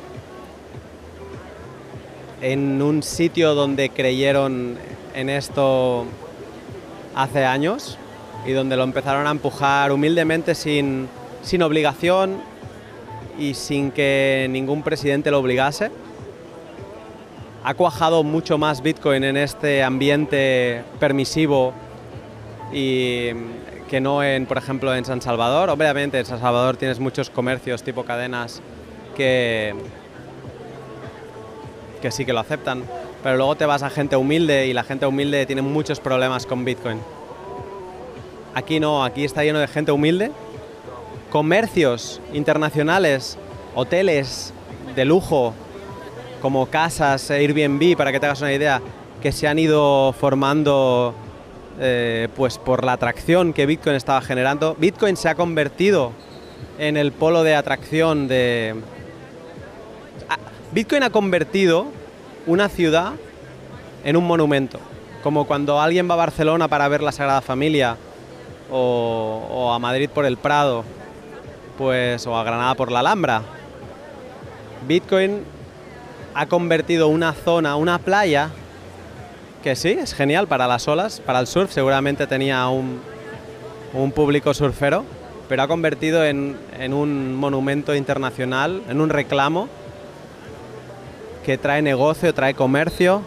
En 2.41 2.81
un 2.81 3.03
sitio 3.03 3.53
donde 3.53 3.89
creyeron 3.89 4.79
en 5.13 5.29
esto 5.29 6.05
hace 7.13 7.45
años 7.45 7.99
y 8.43 8.53
donde 8.53 8.75
lo 8.75 8.83
empezaron 8.83 9.27
a 9.27 9.31
empujar 9.31 9.91
humildemente 9.91 10.55
sin, 10.55 11.07
sin 11.43 11.61
obligación 11.61 12.54
y 13.37 13.53
sin 13.53 13.91
que 13.91 14.47
ningún 14.49 14.83
presidente 14.83 15.31
lo 15.31 15.39
obligase. 15.39 15.91
Ha 17.63 17.73
cuajado 17.73 18.23
mucho 18.23 18.57
más 18.57 18.81
Bitcoin 18.81 19.23
en 19.23 19.37
este 19.37 19.83
ambiente 19.83 20.83
permisivo 20.99 21.73
y 22.71 23.29
que 23.89 23.99
no 24.01 24.23
en, 24.23 24.45
por 24.45 24.57
ejemplo, 24.57 24.93
en 24.93 25.05
San 25.05 25.21
Salvador. 25.21 25.69
Obviamente 25.69 26.19
en 26.19 26.25
San 26.25 26.39
Salvador 26.39 26.77
tienes 26.77 26.99
muchos 26.99 27.29
comercios 27.29 27.83
tipo 27.83 28.03
cadenas 28.03 28.61
que, 29.15 29.73
que 32.01 32.11
sí 32.11 32.25
que 32.25 32.33
lo 32.33 32.39
aceptan, 32.39 32.83
pero 33.23 33.37
luego 33.37 33.55
te 33.55 33.65
vas 33.65 33.81
a 33.81 33.89
gente 33.89 34.15
humilde 34.15 34.67
y 34.67 34.73
la 34.73 34.83
gente 34.83 35.05
humilde 35.05 35.45
tiene 35.45 35.61
muchos 35.61 35.99
problemas 35.99 36.45
con 36.45 36.65
Bitcoin. 36.65 36.99
Aquí 38.53 38.79
no, 38.79 39.03
aquí 39.03 39.25
está 39.25 39.43
lleno 39.43 39.59
de 39.59 39.67
gente 39.67 39.91
humilde, 39.91 40.31
comercios 41.35 42.21
internacionales, 42.31 43.37
hoteles 43.75 44.53
de 44.95 45.03
lujo, 45.03 45.53
como 46.41 46.67
casas, 46.67 47.29
Airbnb, 47.29 47.97
para 47.97 48.13
que 48.13 48.21
te 48.21 48.25
hagas 48.25 48.39
una 48.39 48.53
idea, 48.53 48.81
que 49.21 49.33
se 49.33 49.45
han 49.45 49.59
ido 49.59 50.13
formando 50.13 51.13
eh, 51.81 52.29
pues 52.37 52.57
por 52.57 52.85
la 52.85 52.93
atracción 52.93 53.51
que 53.51 53.65
Bitcoin 53.65 53.97
estaba 53.97 54.21
generando. 54.21 54.77
Bitcoin 54.79 55.17
se 55.17 55.27
ha 55.27 55.35
convertido 55.35 56.13
en 56.79 56.95
el 56.95 57.11
polo 57.11 57.43
de 57.43 57.53
atracción 57.53 58.29
de... 58.29 58.73
Bitcoin 60.71 61.03
ha 61.03 61.09
convertido 61.09 61.87
una 62.47 62.69
ciudad 62.69 63.11
en 64.05 64.15
un 64.15 64.25
monumento, 64.25 64.79
como 65.21 65.45
cuando 65.45 65.81
alguien 65.81 66.09
va 66.09 66.13
a 66.13 66.17
Barcelona 66.17 66.69
para 66.69 66.87
ver 66.87 67.03
la 67.03 67.11
Sagrada 67.11 67.41
Familia 67.41 67.97
o 68.71 69.73
a 69.73 69.79
Madrid 69.79 70.09
por 70.09 70.25
el 70.25 70.37
Prado, 70.37 70.85
pues 71.77 72.25
o 72.27 72.37
a 72.37 72.43
Granada 72.43 72.75
por 72.75 72.91
la 72.91 72.99
Alhambra. 72.99 73.41
Bitcoin 74.87 75.43
ha 76.33 76.45
convertido 76.47 77.07
una 77.07 77.33
zona, 77.33 77.75
una 77.75 77.99
playa, 77.99 78.49
que 79.63 79.75
sí, 79.75 79.89
es 79.89 80.13
genial 80.13 80.47
para 80.47 80.67
las 80.67 80.87
olas, 80.87 81.19
para 81.19 81.39
el 81.39 81.47
surf, 81.47 81.71
seguramente 81.71 82.27
tenía 82.27 82.67
un, 82.67 82.99
un 83.93 84.11
público 84.11 84.53
surfero, 84.53 85.03
pero 85.47 85.63
ha 85.63 85.67
convertido 85.67 86.25
en, 86.25 86.57
en 86.79 86.93
un 86.93 87.35
monumento 87.35 87.95
internacional, 87.95 88.83
en 88.89 89.01
un 89.01 89.09
reclamo 89.09 89.69
que 91.45 91.57
trae 91.57 91.81
negocio, 91.81 92.33
trae 92.33 92.53
comercio 92.53 93.21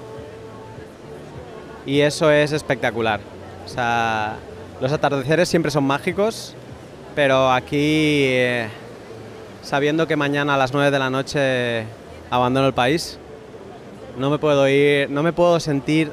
y 1.87 2.01
eso 2.01 2.31
es 2.31 2.53
espectacular. 2.53 3.21
O 3.65 3.69
sea, 3.69 4.37
los 4.81 4.93
atardeceres 4.93 5.49
siempre 5.49 5.71
son 5.71 5.85
mágicos, 5.85 6.55
pero 7.19 7.51
aquí, 7.51 8.27
eh, 8.29 8.69
sabiendo 9.61 10.07
que 10.07 10.15
mañana 10.15 10.55
a 10.55 10.57
las 10.57 10.73
9 10.73 10.93
de 10.93 11.01
la 11.01 11.11
noche 11.11 11.85
abandono 12.31 12.69
el 12.69 12.75
país, 12.75 13.19
no 14.17 14.31
me 14.31 14.39
puedo 14.39 14.69
ir, 14.69 15.11
no 15.11 15.25
me 15.25 15.33
puedo 15.33 15.59
sentir 15.59 16.13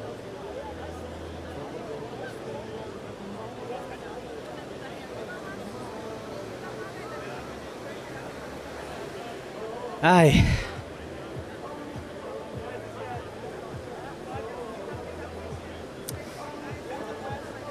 Ay. 10.02 10.44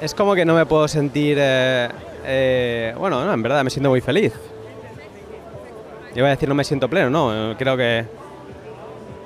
Es 0.01 0.15
como 0.15 0.37
que 0.37 0.45
no 0.45 0.55
me 0.55 0.67
puedo 0.67 0.87
sentir... 0.87 1.37
eh, 1.41 1.89
eh, 2.25 2.95
bueno, 2.99 3.25
no, 3.25 3.33
en 3.33 3.43
verdad 3.43 3.63
me 3.65 3.71
siento 3.71 3.91
muy 3.91 4.01
feliz. 4.01 4.33
Iba 6.15 6.29
a 6.29 6.31
decir 6.31 6.49
no 6.49 6.55
me 6.55 6.65
siento 6.65 6.89
pleno, 6.89 7.11
no. 7.11 7.57
Creo 7.57 7.77
que 7.77 8.05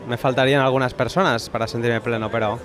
me 0.09 0.17
faltarían 0.17 0.63
algunas 0.63 0.95
personas 0.95 1.49
para 1.51 1.67
sentirme 1.67 2.01
pleno, 2.01 2.31
pero... 2.31 2.59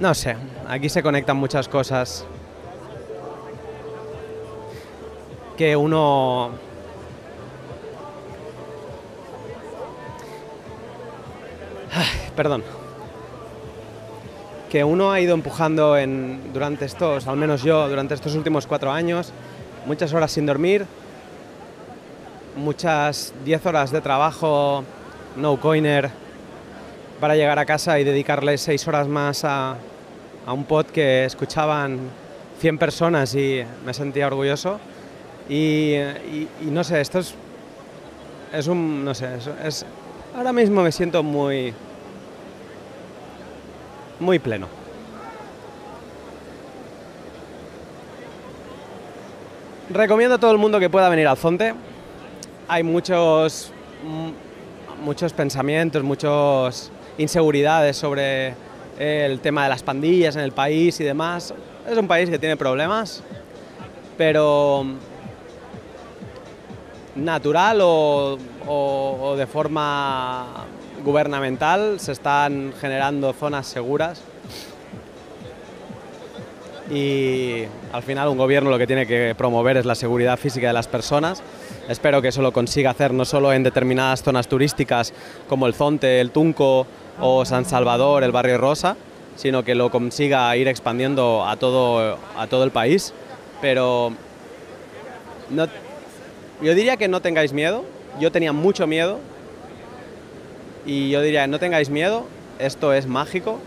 No 0.00 0.14
sé, 0.14 0.36
aquí 0.68 0.88
se 0.88 1.02
conectan 1.02 1.36
muchas 1.36 1.68
cosas 1.68 2.26
que 5.56 5.76
uno 5.76 6.50
perdón 12.34 12.81
que 14.72 14.82
uno 14.84 15.12
ha 15.12 15.20
ido 15.20 15.34
empujando 15.34 15.94
durante 16.54 16.86
estos, 16.86 17.26
al 17.26 17.36
menos 17.36 17.62
yo, 17.62 17.90
durante 17.90 18.14
estos 18.14 18.34
últimos 18.34 18.66
cuatro 18.66 18.90
años, 18.90 19.30
muchas 19.84 20.14
horas 20.14 20.32
sin 20.32 20.46
dormir, 20.46 20.86
muchas 22.56 23.34
10 23.44 23.66
horas 23.66 23.92
de 23.92 24.00
trabajo 24.00 24.82
no 25.36 25.60
coiner 25.60 26.08
para 27.20 27.36
llegar 27.36 27.58
a 27.58 27.66
casa 27.66 28.00
y 28.00 28.04
dedicarle 28.04 28.56
seis 28.56 28.88
horas 28.88 29.08
más 29.08 29.44
a, 29.44 29.76
un 30.46 30.64
pod 30.64 30.86
que 30.86 31.26
escuchaban 31.26 31.98
100 32.58 32.78
personas 32.78 33.34
y 33.34 33.62
me 33.84 33.92
sentía 33.92 34.26
orgulloso. 34.26 34.80
Y, 35.50 35.96
no 36.62 36.82
sé, 36.82 37.02
esto 37.02 37.18
es, 37.18 37.34
es 38.54 38.66
un, 38.68 39.04
no 39.04 39.14
sé, 39.14 39.36
es- 39.66 39.84
ahora 40.34 40.54
mismo 40.54 40.82
me 40.82 40.92
siento 40.92 41.22
muy, 41.22 41.74
muy 44.22 44.38
pleno. 44.38 44.66
Recomiendo 49.90 50.36
a 50.36 50.38
todo 50.38 50.52
el 50.52 50.58
mundo 50.58 50.80
que 50.80 50.88
pueda 50.88 51.08
venir 51.08 51.26
al 51.28 51.36
Zonte. 51.36 51.74
Hay 52.68 52.82
muchos, 52.82 53.72
mm, 54.04 55.04
muchos 55.04 55.32
pensamientos, 55.32 56.02
muchas 56.02 56.90
inseguridades 57.18 57.96
sobre 57.96 58.54
el 58.98 59.40
tema 59.40 59.64
de 59.64 59.68
las 59.68 59.82
pandillas 59.82 60.36
en 60.36 60.42
el 60.42 60.52
país 60.52 60.98
y 61.00 61.04
demás. 61.04 61.52
Es 61.88 61.98
un 61.98 62.06
país 62.08 62.30
que 62.30 62.38
tiene 62.38 62.56
problemas, 62.56 63.22
pero 64.16 64.84
natural 67.16 67.80
o, 67.82 68.38
o- 68.66 69.18
o 69.20 69.36
de 69.36 69.46
forma 69.46 70.46
gubernamental 71.04 72.00
se 72.00 72.12
están 72.12 72.72
generando 72.80 73.32
zonas 73.32 73.66
seguras 73.66 74.22
y 76.90 77.64
al 77.92 78.02
final 78.02 78.28
un 78.28 78.36
gobierno 78.36 78.70
lo 78.70 78.78
que 78.78 78.86
tiene 78.86 79.06
que 79.06 79.34
promover 79.36 79.78
es 79.78 79.86
la 79.86 79.94
seguridad 79.94 80.38
física 80.38 80.66
de 80.66 80.72
las 80.74 80.88
personas. 80.88 81.42
Espero 81.88 82.20
que 82.20 82.28
eso 82.28 82.42
lo 82.42 82.52
consiga 82.52 82.90
hacer 82.90 83.14
no 83.14 83.24
solo 83.24 83.52
en 83.52 83.62
determinadas 83.62 84.22
zonas 84.22 84.46
turísticas 84.46 85.14
como 85.48 85.66
el 85.66 85.74
Zonte, 85.74 86.20
el 86.20 86.30
Tunco 86.30 86.86
o 87.20 87.44
San 87.44 87.64
Salvador, 87.64 88.24
el 88.24 88.32
barrio 88.32 88.58
Rosa, 88.58 88.96
sino 89.36 89.64
que 89.64 89.74
lo 89.74 89.90
consiga 89.90 90.54
ir 90.56 90.68
expandiendo 90.68 91.46
a 91.46 91.56
todo, 91.56 92.18
a 92.36 92.46
todo 92.46 92.64
el 92.64 92.70
país. 92.70 93.14
Pero 93.62 94.12
no, 95.50 95.66
yo 96.60 96.74
diría 96.74 96.96
que 96.96 97.08
no 97.08 97.22
tengáis 97.22 97.52
miedo. 97.52 97.84
Yo 98.20 98.30
tenía 98.30 98.52
mucho 98.52 98.86
miedo. 98.86 99.18
Y 100.86 101.10
yo 101.10 101.20
diría, 101.22 101.46
no 101.46 101.58
tengáis 101.58 101.90
miedo. 101.90 102.26
Esto 102.58 102.92
es 102.92 103.06
mágico. 103.06 103.58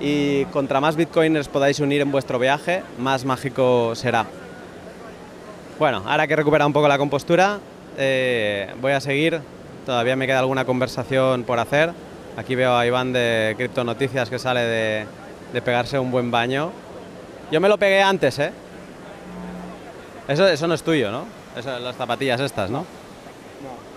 Y 0.00 0.44
contra 0.46 0.80
más 0.80 0.96
bitcoiners 0.96 1.48
podáis 1.48 1.78
unir 1.80 2.00
en 2.00 2.10
vuestro 2.10 2.38
viaje, 2.38 2.82
más 2.98 3.24
mágico 3.24 3.94
será. 3.94 4.26
Bueno, 5.78 6.02
ahora 6.06 6.26
que 6.26 6.32
he 6.32 6.36
recuperado 6.36 6.66
un 6.66 6.72
poco 6.72 6.88
la 6.88 6.98
compostura, 6.98 7.58
eh, 7.96 8.72
voy 8.80 8.92
a 8.92 9.00
seguir. 9.00 9.40
Todavía 9.86 10.16
me 10.16 10.26
queda 10.26 10.40
alguna 10.40 10.64
conversación 10.64 11.44
por 11.44 11.58
hacer. 11.58 11.92
Aquí 12.36 12.54
veo 12.54 12.76
a 12.76 12.86
Iván 12.86 13.12
de 13.12 13.54
Cripto 13.56 13.84
Noticias 13.84 14.28
que 14.28 14.38
sale 14.38 14.60
de, 14.60 15.06
de 15.52 15.62
pegarse 15.62 15.98
un 15.98 16.10
buen 16.10 16.30
baño. 16.30 16.72
Yo 17.52 17.60
me 17.60 17.68
lo 17.68 17.78
pegué 17.78 18.02
antes, 18.02 18.38
¿eh? 18.38 18.52
Eso, 20.26 20.48
eso 20.48 20.66
no 20.66 20.74
es 20.74 20.82
tuyo, 20.82 21.12
¿no? 21.12 21.26
Eso, 21.56 21.78
las 21.78 21.94
zapatillas 21.94 22.40
estas, 22.40 22.70
¿no? 22.70 22.84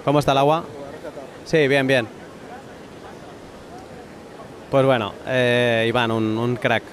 ¿Cómo 0.06 0.20
está 0.20 0.34
el 0.34 0.38
agua? 0.40 0.64
Sí, 1.46 1.68
bien, 1.68 1.88
bien. 1.88 2.17
Pues 4.70 4.86
bueno, 4.86 5.14
eh, 5.26 5.86
Iván, 5.88 6.12
un, 6.12 6.38
un 6.38 6.58
crack 6.58 6.84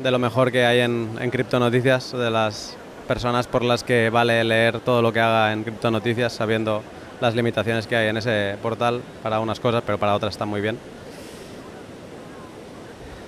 de 0.00 0.10
lo 0.12 0.18
mejor 0.20 0.52
que 0.52 0.64
hay 0.64 0.78
en, 0.80 1.10
en 1.20 1.28
Cripto 1.30 1.58
Noticias, 1.58 2.12
de 2.12 2.30
las 2.30 2.76
personas 3.08 3.48
por 3.48 3.64
las 3.64 3.82
que 3.82 4.10
vale 4.10 4.44
leer 4.44 4.78
todo 4.78 5.02
lo 5.02 5.12
que 5.12 5.18
haga 5.18 5.52
en 5.52 5.64
Cripto 5.64 5.90
Noticias, 5.90 6.32
sabiendo 6.32 6.82
las 7.20 7.34
limitaciones 7.34 7.88
que 7.88 7.96
hay 7.96 8.08
en 8.08 8.16
ese 8.18 8.56
portal 8.62 9.00
para 9.24 9.40
unas 9.40 9.58
cosas, 9.58 9.82
pero 9.84 9.98
para 9.98 10.14
otras 10.14 10.34
está 10.34 10.44
muy 10.44 10.60
bien. 10.60 10.78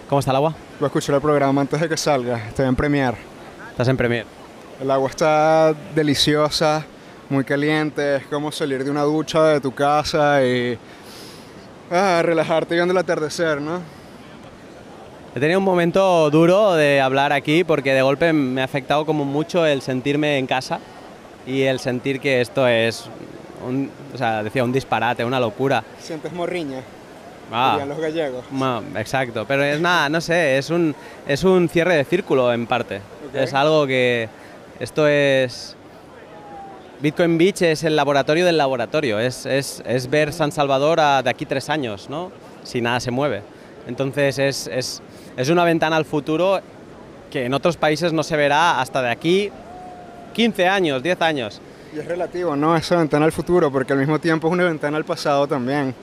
¿Cómo 0.09 0.21
está 0.21 0.31
el 0.31 0.37
agua? 0.37 0.55
Voy 0.79 0.87
a 0.87 0.89
escuchar 0.89 1.17
el 1.17 1.21
programa 1.21 1.61
antes 1.61 1.81
de 1.81 1.89
que 1.89 1.97
salga. 1.97 2.47
Estoy 2.47 2.67
en 2.67 2.77
Premiere. 2.77 3.17
Estás 3.71 3.89
en 3.89 3.97
Premier. 3.97 4.27
El 4.81 4.91
agua 4.93 5.11
está 5.11 5.75
deliciosa, 5.93 6.85
muy 7.29 7.43
caliente. 7.43 8.17
Es 8.17 8.27
como 8.27 8.53
salir 8.53 8.85
de 8.85 8.91
una 8.93 9.03
ducha 9.03 9.43
de 9.45 9.61
tu 9.61 9.75
casa 9.75 10.45
y 10.45 10.79
ah, 11.90 12.20
relajarte 12.22 12.74
viendo 12.74 12.92
el 12.92 12.98
atardecer, 12.98 13.61
¿no? 13.61 13.81
He 15.35 15.40
tenido 15.40 15.59
un 15.59 15.64
momento 15.64 16.31
duro 16.31 16.74
de 16.74 17.01
hablar 17.01 17.33
aquí 17.33 17.62
porque 17.64 17.92
de 17.94 18.03
golpe 18.03 18.33
me 18.33 18.61
ha 18.61 18.64
afectado 18.64 19.05
como 19.07 19.24
mucho 19.24 19.66
el 19.66 19.83
sentirme 19.83 20.38
en 20.38 20.46
casa 20.46 20.81
y 21.46 21.62
el 21.62 21.79
sentir 21.81 22.18
que 22.20 22.40
esto 22.40 22.66
es, 22.66 23.05
un, 23.66 23.90
o 24.14 24.18
sea, 24.18 24.42
decía, 24.42 24.64
un 24.64 24.72
disparate, 24.72 25.24
una 25.24 25.38
locura. 25.38 25.85
Sientes 26.01 26.33
morriña, 26.33 26.81
Ah. 27.53 27.79
los 27.87 27.98
gallegos. 27.98 28.44
Ma- 28.51 28.83
exacto, 28.96 29.44
pero 29.48 29.62
es 29.64 29.81
nada, 29.81 30.09
no 30.11 30.20
sé, 30.20 30.59
es 30.59 30.68
un, 30.70 30.94
es 31.27 31.44
un 31.44 31.68
cierre 31.68 31.94
de 31.96 32.05
círculo 32.05 32.53
en 32.53 32.66
parte. 32.66 33.01
Es 33.33 33.55
algo 33.55 33.87
que 33.87 34.29
esto 34.81 35.07
es... 35.09 35.74
Bitcoin 37.01 37.39
Beach 37.39 37.63
es 37.63 37.85
el 37.85 37.95
laboratorio 37.95 38.45
del 38.45 38.59
laboratorio, 38.59 39.21
es, 39.21 39.47
es, 39.47 39.83
es 39.87 40.11
ver 40.11 40.33
San 40.33 40.51
Salvador 40.51 40.99
a- 41.01 41.23
de 41.23 41.31
aquí 41.31 41.47
tres 41.47 41.69
años, 41.71 42.11
¿no? 42.11 42.33
Si 42.65 42.81
nada 42.81 42.99
se 42.99 43.11
mueve. 43.13 43.43
Entonces 43.87 44.39
es, 44.39 44.67
es, 44.67 45.01
es 45.37 45.49
una 45.49 45.65
ventana 45.65 45.97
al 45.97 46.05
futuro 46.05 46.61
que 47.31 47.45
en 47.45 47.55
otros 47.55 47.77
países 47.77 48.13
no 48.13 48.23
se 48.23 48.37
verá 48.37 48.81
hasta 48.81 49.01
de 49.01 49.11
aquí 49.11 49.51
15 50.35 50.67
años, 50.67 51.03
10 51.03 51.23
años. 51.23 51.61
Y 51.95 52.01
es 52.01 52.05
relativo, 52.07 52.57
¿no? 52.57 52.77
Esa 52.77 52.97
ventana 52.97 53.25
al 53.27 53.33
futuro, 53.33 53.71
porque 53.71 53.93
al 53.93 53.99
mismo 54.01 54.19
tiempo 54.19 54.49
es 54.49 54.53
una 54.53 54.65
ventana 54.65 54.97
al 54.97 55.05
pasado 55.05 55.47
también. 55.47 55.95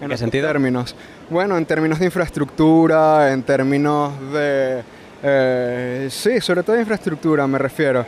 ¿En 0.00 0.08
qué 0.08 0.16
sentido? 0.16 0.46
términos. 0.48 0.94
Bueno, 1.30 1.56
en 1.56 1.64
términos 1.64 1.98
de 1.98 2.06
infraestructura, 2.06 3.32
en 3.32 3.42
términos 3.44 4.12
de... 4.32 4.82
eh, 5.22 6.08
sí, 6.10 6.40
sobre 6.40 6.62
todo 6.62 6.74
de 6.74 6.82
infraestructura 6.82 7.46
me 7.46 7.56
refiero. 7.58 8.04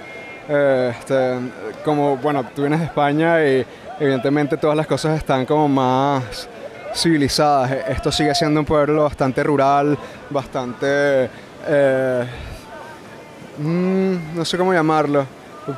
Eh, 0.51 0.95
este, 0.99 1.39
como, 1.85 2.17
bueno, 2.17 2.43
tú 2.55 2.63
vienes 2.63 2.81
de 2.81 2.87
España 2.87 3.45
y 3.45 3.67
evidentemente 4.01 4.57
todas 4.57 4.75
las 4.75 4.87
cosas 4.87 5.19
están 5.19 5.45
como 5.45 5.69
más 5.69 6.49
civilizadas. 6.95 7.71
Esto 7.89 8.11
sigue 8.11 8.35
siendo 8.35 8.61
un 8.61 8.67
pueblo 8.67 9.05
bastante 9.05 9.43
rural, 9.43 9.99
bastante... 10.31 11.29
eh, 11.67 12.25
mm, 13.59 14.37
no 14.37 14.45
sé 14.45 14.57
cómo 14.57 14.73
llamarlo, 14.73 15.27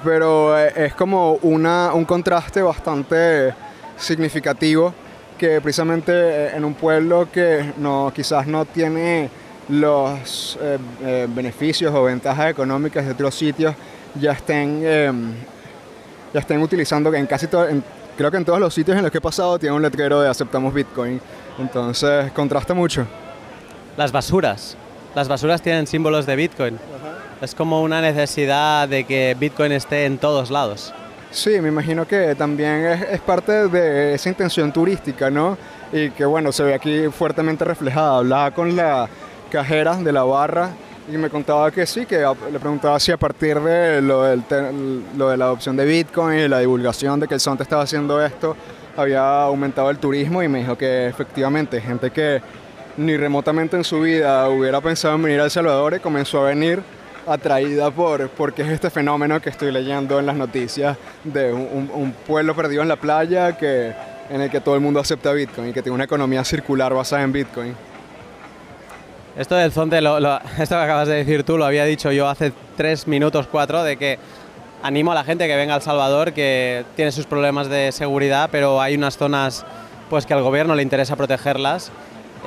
pero 0.04 0.56
eh, 0.56 0.72
es 0.76 0.94
como 0.94 1.32
una, 1.42 1.92
un 1.92 2.04
contraste 2.04 2.62
bastante 2.62 3.52
significativo 3.96 4.94
que 5.36 5.60
precisamente 5.60 6.54
en 6.54 6.64
un 6.64 6.74
pueblo 6.74 7.28
que 7.32 7.72
no, 7.78 8.12
quizás 8.14 8.46
no 8.46 8.66
tiene 8.66 9.30
los 9.68 10.58
beneficios 11.34 11.94
o 11.94 12.02
ventajas 12.02 12.50
económicas 12.50 13.06
de 13.06 13.12
otros 13.12 13.34
sitios 13.34 13.74
ya 14.14 14.32
estén, 14.32 14.80
eh, 14.84 15.12
ya 16.34 16.40
estén 16.40 16.60
utilizando 16.62 17.12
en 17.14 17.26
casi 17.26 17.46
todo, 17.46 17.68
en- 17.68 17.82
creo 18.16 18.30
que 18.30 18.36
en 18.36 18.44
todos 18.44 18.60
los 18.60 18.74
sitios 18.74 18.96
en 18.96 19.02
los 19.02 19.10
que 19.12 19.18
he 19.18 19.20
pasado 19.20 19.58
tiene 19.58 19.74
un 19.74 19.82
letrero 19.82 20.20
de 20.20 20.28
aceptamos 20.28 20.72
Bitcoin. 20.74 21.20
Entonces 21.58 22.30
contrasta 22.32 22.74
mucho. 22.74 23.06
Las 23.96 24.12
basuras. 24.12 24.76
Las 25.14 25.28
basuras 25.28 25.60
tienen 25.62 25.86
símbolos 25.86 26.26
de 26.26 26.36
Bitcoin. 26.36 26.78
Es 27.40 27.54
como 27.54 27.82
una 27.82 28.00
necesidad 28.00 28.88
de 28.88 29.04
que 29.04 29.36
Bitcoin 29.38 29.72
esté 29.72 30.04
en 30.06 30.18
todos 30.18 30.50
lados. 30.50 30.92
Sí, 31.30 31.60
me 31.60 31.68
imagino 31.68 32.06
que 32.06 32.34
también 32.34 32.84
es, 32.86 33.02
es 33.02 33.20
parte 33.20 33.68
de 33.68 34.14
esa 34.14 34.28
intención 34.28 34.72
turística, 34.72 35.30
¿no? 35.30 35.56
Y 35.92 36.10
que 36.10 36.24
bueno, 36.24 36.52
se 36.52 36.62
ve 36.64 36.74
aquí 36.74 37.06
fuertemente 37.08 37.64
reflejada. 37.64 38.18
Hablaba 38.18 38.50
con 38.52 38.74
la 38.76 39.08
cajera 39.50 39.96
de 39.96 40.12
la 40.12 40.22
barra 40.24 40.70
y 41.12 41.18
me 41.18 41.28
contaba 41.30 41.70
que 41.70 41.86
sí, 41.86 42.06
que 42.06 42.18
le 42.52 42.58
preguntaba 42.58 42.98
si 43.00 43.12
a 43.12 43.16
partir 43.16 43.58
de 43.60 44.00
lo, 44.00 44.22
de 44.22 45.36
la 45.36 45.44
adopción 45.44 45.76
de 45.76 45.84
Bitcoin 45.84 46.38
y 46.40 46.48
la 46.48 46.60
divulgación 46.60 47.18
de 47.20 47.26
que 47.28 47.34
el 47.34 47.40
Sonte 47.40 47.62
estaba 47.62 47.82
haciendo 47.82 48.24
esto, 48.24 48.56
había 48.96 49.42
aumentado 49.42 49.90
el 49.90 49.98
turismo 49.98 50.42
y 50.42 50.48
me 50.48 50.60
dijo 50.60 50.76
que 50.76 51.06
efectivamente 51.08 51.80
gente 51.80 52.10
que 52.10 52.40
ni 52.96 53.16
remotamente 53.16 53.76
en 53.76 53.84
su 53.84 54.00
vida 54.00 54.48
hubiera 54.48 54.80
pensado 54.80 55.14
en 55.14 55.22
venir 55.22 55.40
a 55.40 55.44
El 55.44 55.50
Salvador 55.50 56.00
comenzó 56.00 56.40
a 56.44 56.48
venir 56.48 56.82
atraída 57.26 57.90
por 57.90 58.28
porque 58.30 58.62
es 58.62 58.68
este 58.68 58.90
fenómeno 58.90 59.40
que 59.40 59.50
estoy 59.50 59.70
leyendo 59.70 60.18
en 60.18 60.26
las 60.26 60.36
noticias 60.36 60.96
de 61.24 61.52
un- 61.52 61.90
un 61.92 62.12
pueblo 62.12 62.54
perdido 62.56 62.82
en 62.82 62.88
la 62.88 62.96
playa 62.96 63.56
que 63.56 63.92
en 64.30 64.40
el 64.40 64.50
que 64.50 64.60
todo 64.60 64.74
el 64.76 64.80
mundo 64.80 65.00
acepta 65.00 65.32
Bitcoin 65.32 65.68
y 65.70 65.72
que 65.72 65.82
tiene 65.82 65.94
una 65.94 66.04
economía 66.04 66.44
circular 66.44 66.94
basada 66.94 67.22
en 67.22 67.32
Bitcoin. 67.32 67.74
Esto 69.36 69.54
del 69.54 69.72
zonte, 69.72 70.00
lo- 70.00 70.20
lo- 70.20 70.38
esto 70.58 70.74
que 70.76 70.82
acabas 70.82 71.08
de 71.08 71.14
decir 71.16 71.44
tú, 71.44 71.56
lo 71.56 71.64
había 71.64 71.84
dicho 71.84 72.10
yo 72.12 72.28
hace 72.28 72.52
tres 72.76 73.06
minutos, 73.06 73.46
cuatro, 73.50 73.82
de 73.82 73.96
que 73.96 74.18
animo 74.82 75.12
a 75.12 75.14
la 75.14 75.24
gente 75.24 75.46
que 75.46 75.56
venga 75.56 75.74
a 75.74 75.76
El 75.76 75.82
Salvador, 75.82 76.32
que 76.32 76.84
tiene 76.96 77.12
sus 77.12 77.26
problemas 77.26 77.68
de 77.68 77.92
seguridad, 77.92 78.48
pero 78.50 78.80
hay 78.80 78.94
unas 78.96 79.16
zonas 79.16 79.64
pues 80.08 80.26
que 80.26 80.34
al 80.34 80.42
gobierno 80.42 80.74
le 80.74 80.82
interesa 80.82 81.14
protegerlas. 81.16 81.92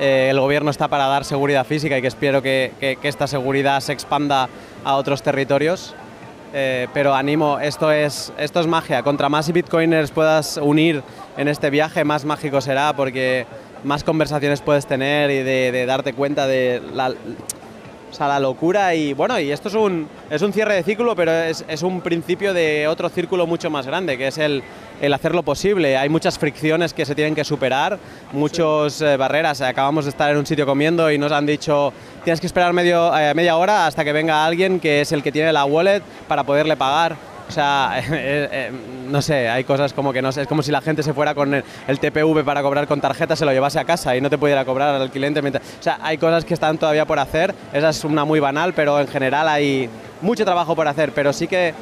Eh, 0.00 0.28
el 0.30 0.40
gobierno 0.40 0.70
está 0.70 0.88
para 0.88 1.06
dar 1.06 1.24
seguridad 1.24 1.64
física 1.64 1.96
y 1.96 2.02
que 2.02 2.08
espero 2.08 2.42
que, 2.42 2.72
que- 2.80 2.96
que 2.96 3.08
esta 3.08 3.26
seguridad 3.26 3.80
se 3.80 3.92
expanda 3.92 4.48
a 4.84 4.96
otros 4.96 5.22
territorios. 5.22 5.94
Eh, 6.56 6.86
pero 6.92 7.14
animo, 7.14 7.58
esto 7.58 7.90
es, 7.90 8.32
esto 8.38 8.60
es 8.60 8.66
magia. 8.66 9.02
Contra 9.02 9.28
más 9.28 9.50
bitcoiners 9.52 10.10
puedas 10.12 10.56
unir 10.58 11.02
en 11.36 11.48
este 11.48 11.70
viaje, 11.70 12.04
más 12.04 12.24
mágico 12.24 12.60
será 12.60 12.92
porque 12.92 13.46
más 13.84 14.04
conversaciones 14.04 14.60
puedes 14.60 14.86
tener 14.86 15.30
y 15.30 15.42
de, 15.42 15.86
darte 15.86 16.12
cuenta 16.12 16.46
de 16.46 16.82
la, 16.92 17.10
o 17.10 18.14
sea, 18.14 18.28
la 18.28 18.40
locura 18.40 18.94
y 18.94 19.12
bueno, 19.12 19.38
y 19.38 19.50
esto 19.50 19.68
es 19.68 19.74
un, 19.74 20.08
es 20.30 20.42
un 20.42 20.52
cierre 20.52 20.74
de 20.74 20.82
ciclo, 20.82 21.14
pero 21.14 21.32
es, 21.32 21.64
es 21.68 21.82
un 21.82 22.00
principio 22.00 22.54
de 22.54 22.88
otro 22.88 23.08
círculo 23.08 23.46
mucho 23.46 23.70
más 23.70 23.86
grande, 23.86 24.16
que 24.16 24.28
es 24.28 24.38
el, 24.38 24.62
el 25.00 25.12
hacerlo 25.12 25.42
posible. 25.42 25.96
Hay 25.96 26.08
muchas 26.08 26.38
fricciones 26.38 26.94
que 26.94 27.04
se 27.04 27.14
tienen 27.14 27.34
que 27.34 27.44
superar, 27.44 27.98
muchas 28.32 29.00
eh, 29.00 29.16
barreras. 29.16 29.60
Acabamos 29.60 30.04
de 30.04 30.10
estar 30.10 30.30
en 30.30 30.38
un 30.38 30.46
sitio 30.46 30.66
comiendo 30.66 31.10
y 31.10 31.18
nos 31.18 31.32
han 31.32 31.46
dicho 31.46 31.92
tienes 32.22 32.40
que 32.40 32.46
esperar 32.46 32.72
medio, 32.72 33.16
eh, 33.16 33.34
media 33.34 33.56
hora 33.56 33.86
hasta 33.86 34.04
que 34.04 34.12
venga 34.12 34.44
alguien 34.46 34.80
que 34.80 35.00
es 35.00 35.12
el 35.12 35.22
que 35.22 35.32
tiene 35.32 35.52
la 35.52 35.64
wallet 35.64 36.02
para 36.28 36.44
poderle 36.44 36.76
pagar. 36.76 37.33
O 37.48 37.52
sea, 37.52 37.98
eh, 37.98 38.48
eh, 38.50 38.70
no 39.08 39.20
sé, 39.22 39.48
hay 39.48 39.64
cosas 39.64 39.92
como 39.92 40.12
que 40.12 40.22
no 40.22 40.32
sé, 40.32 40.42
es 40.42 40.48
como 40.48 40.62
si 40.62 40.72
la 40.72 40.80
gente 40.80 41.02
se 41.02 41.12
fuera 41.12 41.34
con 41.34 41.54
el, 41.54 41.64
el 41.86 42.00
TPV 42.00 42.42
para 42.44 42.62
cobrar 42.62 42.86
con 42.86 43.00
tarjeta, 43.00 43.36
se 43.36 43.44
lo 43.44 43.52
llevase 43.52 43.78
a 43.78 43.84
casa 43.84 44.16
y 44.16 44.20
no 44.20 44.30
te 44.30 44.38
pudiera 44.38 44.64
cobrar 44.64 44.94
al 44.94 45.10
cliente. 45.10 45.42
mientras- 45.42 45.62
o 45.78 45.82
sea, 45.82 45.98
hay 46.02 46.16
cosas 46.18 46.44
que 46.44 46.54
están 46.54 46.78
todavía 46.78 47.04
por 47.06 47.18
hacer, 47.18 47.54
esa 47.72 47.90
es 47.90 48.04
una 48.04 48.24
muy 48.24 48.40
banal, 48.40 48.72
pero 48.74 48.98
en 49.00 49.08
general 49.08 49.48
hay 49.48 49.88
mucho 50.22 50.44
trabajo 50.44 50.74
por 50.74 50.88
hacer, 50.88 51.12
pero 51.12 51.32
sí 51.32 51.46
que, 51.46 51.74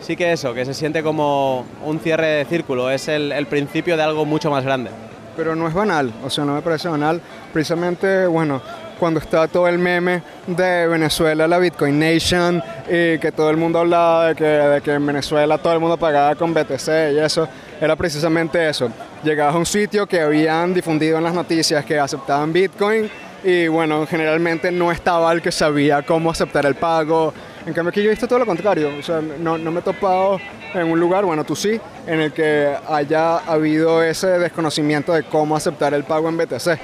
sí 0.00 0.16
que 0.16 0.32
eso, 0.32 0.52
que 0.54 0.64
se 0.64 0.74
siente 0.74 1.02
como 1.02 1.64
un 1.84 2.00
cierre 2.00 2.26
de 2.26 2.44
círculo, 2.44 2.90
es 2.90 3.06
el, 3.08 3.30
el 3.32 3.46
principio 3.46 3.96
de 3.96 4.02
algo 4.02 4.24
mucho 4.24 4.50
más 4.50 4.64
grande. 4.64 4.90
Pero 5.36 5.56
no 5.56 5.66
es 5.66 5.74
banal, 5.74 6.12
o 6.24 6.30
sea, 6.30 6.44
no 6.44 6.54
me 6.54 6.62
parece 6.62 6.88
banal. 6.88 7.20
Precisamente, 7.52 8.26
bueno, 8.26 8.60
cuando 8.98 9.20
estaba 9.20 9.48
todo 9.48 9.68
el 9.68 9.78
meme 9.78 10.22
de 10.46 10.86
Venezuela, 10.86 11.46
la 11.46 11.58
Bitcoin 11.58 11.98
Nation, 11.98 12.62
y 12.86 13.18
que 13.18 13.32
todo 13.34 13.50
el 13.50 13.56
mundo 13.56 13.78
hablaba 13.80 14.28
de 14.28 14.34
que, 14.34 14.44
de 14.44 14.80
que 14.80 14.92
en 14.92 15.06
Venezuela 15.06 15.58
todo 15.58 15.72
el 15.72 15.80
mundo 15.80 15.96
pagaba 15.96 16.34
con 16.34 16.54
BTC 16.54 16.88
y 17.12 17.18
eso, 17.18 17.48
era 17.80 17.96
precisamente 17.96 18.68
eso. 18.68 18.90
Llegabas 19.22 19.54
a 19.54 19.58
un 19.58 19.66
sitio 19.66 20.06
que 20.06 20.20
habían 20.20 20.74
difundido 20.74 21.18
en 21.18 21.24
las 21.24 21.34
noticias 21.34 21.84
que 21.84 21.98
aceptaban 21.98 22.52
Bitcoin 22.52 23.10
y 23.44 23.68
bueno, 23.68 24.06
generalmente 24.06 24.72
no 24.72 24.90
estaba 24.90 25.30
el 25.32 25.42
que 25.42 25.52
sabía 25.52 26.02
cómo 26.02 26.30
aceptar 26.30 26.64
el 26.64 26.74
pago. 26.76 27.34
En 27.66 27.74
cambio 27.74 27.90
aquí 27.90 28.00
yo 28.00 28.06
he 28.06 28.10
visto 28.10 28.26
todo 28.26 28.38
lo 28.38 28.46
contrario, 28.46 28.90
o 28.98 29.02
sea, 29.02 29.20
no, 29.20 29.58
no 29.58 29.70
me 29.70 29.80
he 29.80 29.82
topado 29.82 30.38
en 30.72 30.90
un 30.90 30.98
lugar, 30.98 31.24
bueno, 31.24 31.44
tú 31.44 31.54
sí, 31.54 31.78
en 32.06 32.20
el 32.20 32.32
que 32.32 32.74
haya 32.88 33.38
habido 33.38 34.02
ese 34.02 34.26
desconocimiento 34.38 35.12
de 35.12 35.22
cómo 35.24 35.56
aceptar 35.56 35.94
el 35.94 36.04
pago 36.04 36.28
en 36.28 36.36
BTC. 36.38 36.78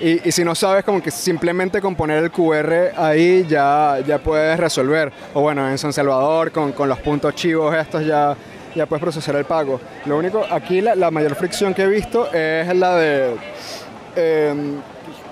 Y, 0.00 0.28
y 0.28 0.32
si 0.32 0.44
no 0.44 0.54
sabes, 0.54 0.82
como 0.84 1.02
que 1.02 1.10
simplemente 1.10 1.80
con 1.80 1.94
poner 1.94 2.22
el 2.24 2.30
QR 2.30 2.92
ahí 2.96 3.44
ya, 3.48 3.98
ya 4.06 4.18
puedes 4.18 4.58
resolver. 4.58 5.12
O 5.34 5.42
bueno, 5.42 5.68
en 5.68 5.76
San 5.76 5.92
Salvador 5.92 6.50
con, 6.52 6.72
con 6.72 6.88
los 6.88 6.98
puntos 7.00 7.34
chivos 7.34 7.74
estos 7.76 8.04
ya, 8.06 8.34
ya 8.74 8.86
puedes 8.86 9.02
procesar 9.02 9.36
el 9.36 9.44
pago. 9.44 9.78
Lo 10.06 10.16
único, 10.16 10.44
aquí 10.50 10.80
la, 10.80 10.94
la 10.94 11.10
mayor 11.10 11.34
fricción 11.34 11.74
que 11.74 11.82
he 11.82 11.86
visto 11.86 12.32
es 12.32 12.74
la 12.74 12.96
de 12.96 13.34
eh, 14.16 14.54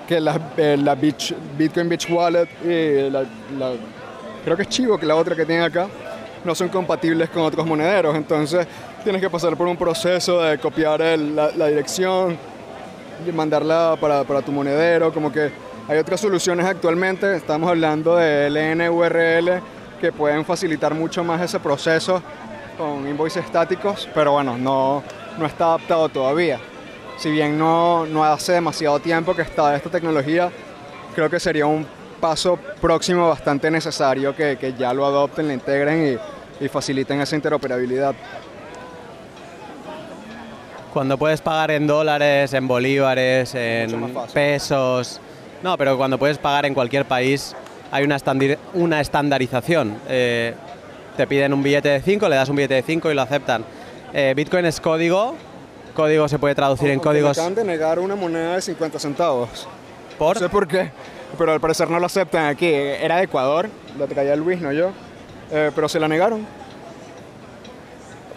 que 0.07 0.19
la, 0.19 0.39
eh, 0.57 0.77
la 0.79 0.95
Beach- 0.95 1.35
Bitcoin 1.57 1.89
Beach 1.89 2.07
Wallet 2.09 2.47
y 2.63 3.09
la, 3.09 3.21
la- 3.57 3.73
creo 4.43 4.55
que 4.55 4.63
es 4.63 4.69
Chivo, 4.69 4.97
que 4.99 5.05
la 5.05 5.15
otra 5.15 5.35
que 5.35 5.45
tiene 5.45 5.63
acá, 5.63 5.87
no 6.43 6.53
son 6.55 6.69
compatibles 6.69 7.29
con 7.29 7.41
otros 7.41 7.65
monederos. 7.65 8.15
Entonces 8.15 8.67
tienes 9.03 9.19
que 9.21 9.29
pasar 9.29 9.57
por 9.57 9.67
un 9.67 9.75
proceso 9.77 10.41
de 10.41 10.57
copiar 10.59 11.01
el- 11.01 11.35
la, 11.35 11.49
dirección 11.67 12.37
mandarla 13.33 13.97
para, 13.99 14.23
para 14.23 14.41
tu 14.41 14.51
monedero. 14.51 15.13
Como 15.13 15.31
que 15.31 15.51
hay 15.87 15.97
otras 15.97 16.19
soluciones 16.19 16.65
actualmente. 16.65 17.35
Estamos 17.35 17.69
hablando 17.69 18.15
de 18.15 18.49
LNURL 18.49 19.61
que 19.99 20.11
pueden 20.11 20.45
facilitar 20.45 20.93
mucho 20.93 21.23
más 21.23 21.41
ese 21.41 21.59
proceso 21.59 22.21
con 22.77 23.07
invoices 23.07 23.43
estáticos, 23.43 24.07
pero 24.13 24.31
bueno, 24.31 24.57
no, 24.57 25.03
no 25.37 25.45
está 25.45 25.65
adaptado 25.65 26.07
todavía. 26.09 26.59
Si 27.17 27.29
bien 27.29 27.57
no, 27.57 28.05
no 28.05 28.23
hace 28.23 28.53
demasiado 28.53 28.99
tiempo 28.99 29.35
que 29.35 29.41
está 29.41 29.75
esta 29.75 29.89
tecnología, 29.89 30.49
creo 31.13 31.29
que 31.29 31.39
sería 31.39 31.65
un 31.65 31.85
paso 32.21 32.57
próximo 32.79 33.27
bastante 33.27 33.69
necesario 33.69 34.33
que, 34.33 34.57
que 34.57 34.73
ya 34.73 34.93
lo 34.93 35.05
adopten, 35.05 35.47
lo 35.47 35.53
integren 35.53 36.17
y, 36.59 36.65
y 36.65 36.69
faciliten 36.69 37.19
esa 37.19 37.35
interoperabilidad. 37.35 38.15
Cuando 40.93 41.17
puedes 41.17 41.41
pagar 41.41 41.71
en 41.71 41.85
dólares, 41.85 42.53
en 42.53 42.67
bolívares, 42.67 43.53
en 43.53 44.13
pesos. 44.33 45.19
No, 45.61 45.77
pero 45.77 45.97
cuando 45.97 46.17
puedes 46.17 46.37
pagar 46.37 46.65
en 46.65 46.73
cualquier 46.73 47.05
país 47.05 47.55
hay 47.91 48.03
una, 48.03 48.17
una 48.73 49.01
estandarización. 49.01 49.97
Eh, 50.07 50.53
te 51.17 51.27
piden 51.27 51.53
un 51.53 51.61
billete 51.61 51.89
de 51.89 52.01
5, 52.01 52.29
le 52.29 52.35
das 52.35 52.49
un 52.49 52.55
billete 52.55 52.75
de 52.75 52.81
5 52.83 53.11
y 53.11 53.13
lo 53.13 53.21
aceptan. 53.21 53.63
Eh, 54.13 54.33
Bitcoin 54.35 54.65
es 54.65 54.79
código. 54.79 55.35
Código 55.95 56.27
se 56.27 56.39
puede 56.39 56.55
traducir 56.55 56.87
en 56.87 56.93
Aunque 56.93 57.09
me 57.09 57.13
códigos 57.13 57.37
acaban 57.37 57.55
de 57.55 57.63
negar 57.63 57.99
una 57.99 58.15
moneda 58.15 58.55
de 58.55 58.61
50 58.61 58.99
centavos. 58.99 59.67
por. 60.17 60.35
No 60.37 60.39
sé 60.39 60.49
por 60.49 60.67
qué, 60.67 60.91
pero 61.37 61.51
al 61.51 61.59
parecer 61.59 61.89
no 61.89 61.99
lo 61.99 62.05
aceptan 62.05 62.45
aquí. 62.45 62.67
Era 62.67 63.17
de 63.17 63.23
Ecuador, 63.23 63.69
lo 63.97 64.07
traía 64.07 64.35
Luis, 64.35 64.61
no 64.61 64.71
yo. 64.71 64.91
Eh, 65.51 65.71
pero 65.75 65.89
se 65.89 65.99
la 65.99 66.07
negaron. 66.07 66.45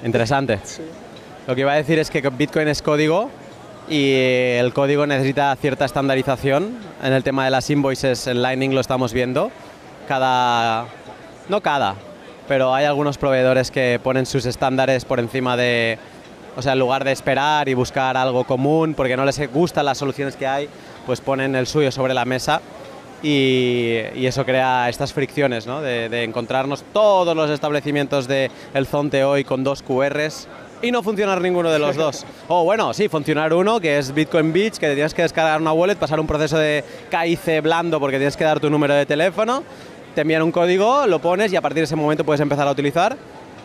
Interesante. 0.05 0.59
Lo 1.47 1.57
que 1.57 1.63
iba 1.63 1.73
a 1.73 1.77
decir 1.77 1.99
es 1.99 2.09
que 2.09 2.21
Bitcoin 2.21 2.69
es 2.69 2.83
código 2.83 3.29
y 3.89 4.13
el 4.13 4.73
código 4.73 5.07
necesita 5.07 5.55
cierta 5.57 5.85
estandarización. 5.85 6.79
En 7.03 7.13
el 7.13 7.25
tema 7.25 7.45
de 7.45 7.51
las 7.51 7.69
invoices 7.69 8.29
en 8.29 8.43
Lightning 8.43 8.75
lo 8.75 8.81
estamos 8.81 9.13
viendo. 9.13 9.51
Cada, 10.07 10.87
no 11.49 11.61
cada, 11.61 11.97
pero 12.47 12.73
hay 12.73 12.85
algunos 12.85 13.19
proveedores 13.19 13.73
que 13.73 13.99
ponen 14.03 14.25
sus 14.25 14.47
estándares 14.47 15.05
por 15.05 15.19
encima 15.19 15.57
de, 15.57 15.99
o 16.57 16.63
sea, 16.63 16.75
en 16.75 16.79
lugar 16.79 17.03
de 17.03 17.11
esperar 17.11 17.69
y 17.69 17.75
buscar 17.75 18.17
algo 18.17 18.45
común, 18.45 18.95
porque 18.95 19.17
no 19.17 19.25
les 19.25 19.53
gustan 19.53 19.87
las 19.87 19.99
soluciones 19.99 20.37
que 20.37 20.47
hay, 20.47 20.69
pues 21.07 21.21
ponen 21.21 21.57
el 21.57 21.67
suyo 21.67 21.91
sobre 21.91 22.15
la 22.15 22.25
mesa 22.25 22.61
y, 23.21 23.99
eso 24.15 24.45
crea 24.45 24.89
estas 24.89 25.13
fricciones, 25.13 25.67
¿no? 25.67 25.81
de, 25.81 26.09
de 26.09 26.23
encontrarnos 26.23 26.85
todos 26.93 27.35
los 27.35 27.51
establecimientos 27.51 28.29
de 28.29 28.51
El 28.75 28.87
Zonte 28.87 29.25
hoy 29.25 29.43
con 29.43 29.65
dos 29.65 29.83
QRs 29.83 30.47
y 30.83 30.91
no 30.91 31.03
funcionar 31.03 31.41
ninguno 31.41 31.71
de 31.71 31.79
los 31.79 31.97
dos. 31.97 32.27
O 32.49 32.65
bueno, 32.65 32.93
sí, 32.93 33.09
funcionar 33.09 33.55
uno, 33.55 33.81
que 33.81 33.99
es 33.99 34.13
Bitcoin 34.13 34.53
Beach, 34.53 34.75
que 34.75 34.93
tienes 34.95 35.15
que 35.15 35.23
descargar 35.23 35.61
una 35.61 35.73
wallet, 35.73 35.97
pasar 35.97 36.21
un 36.21 36.27
proceso 36.27 36.59
de 36.59 36.85
KIC 37.11 37.63
blando 37.63 38.01
porque 38.01 38.17
tienes 38.17 38.37
que 38.37 38.45
dar 38.45 38.61
tu 38.61 38.69
número 38.69 38.93
de 38.95 39.07
teléfono, 39.07 39.63
te 40.15 40.23
envían 40.23 40.43
un 40.43 40.53
código, 40.53 41.07
lo 41.07 41.21
pones 41.21 41.53
y 41.53 41.57
a 41.57 41.61
partir 41.61 41.79
de 41.79 41.85
ese 41.85 41.97
momento 41.97 42.25
puedes 42.25 42.41
empezar 42.41 42.67
a 42.67 42.73
utilizar. 42.73 43.17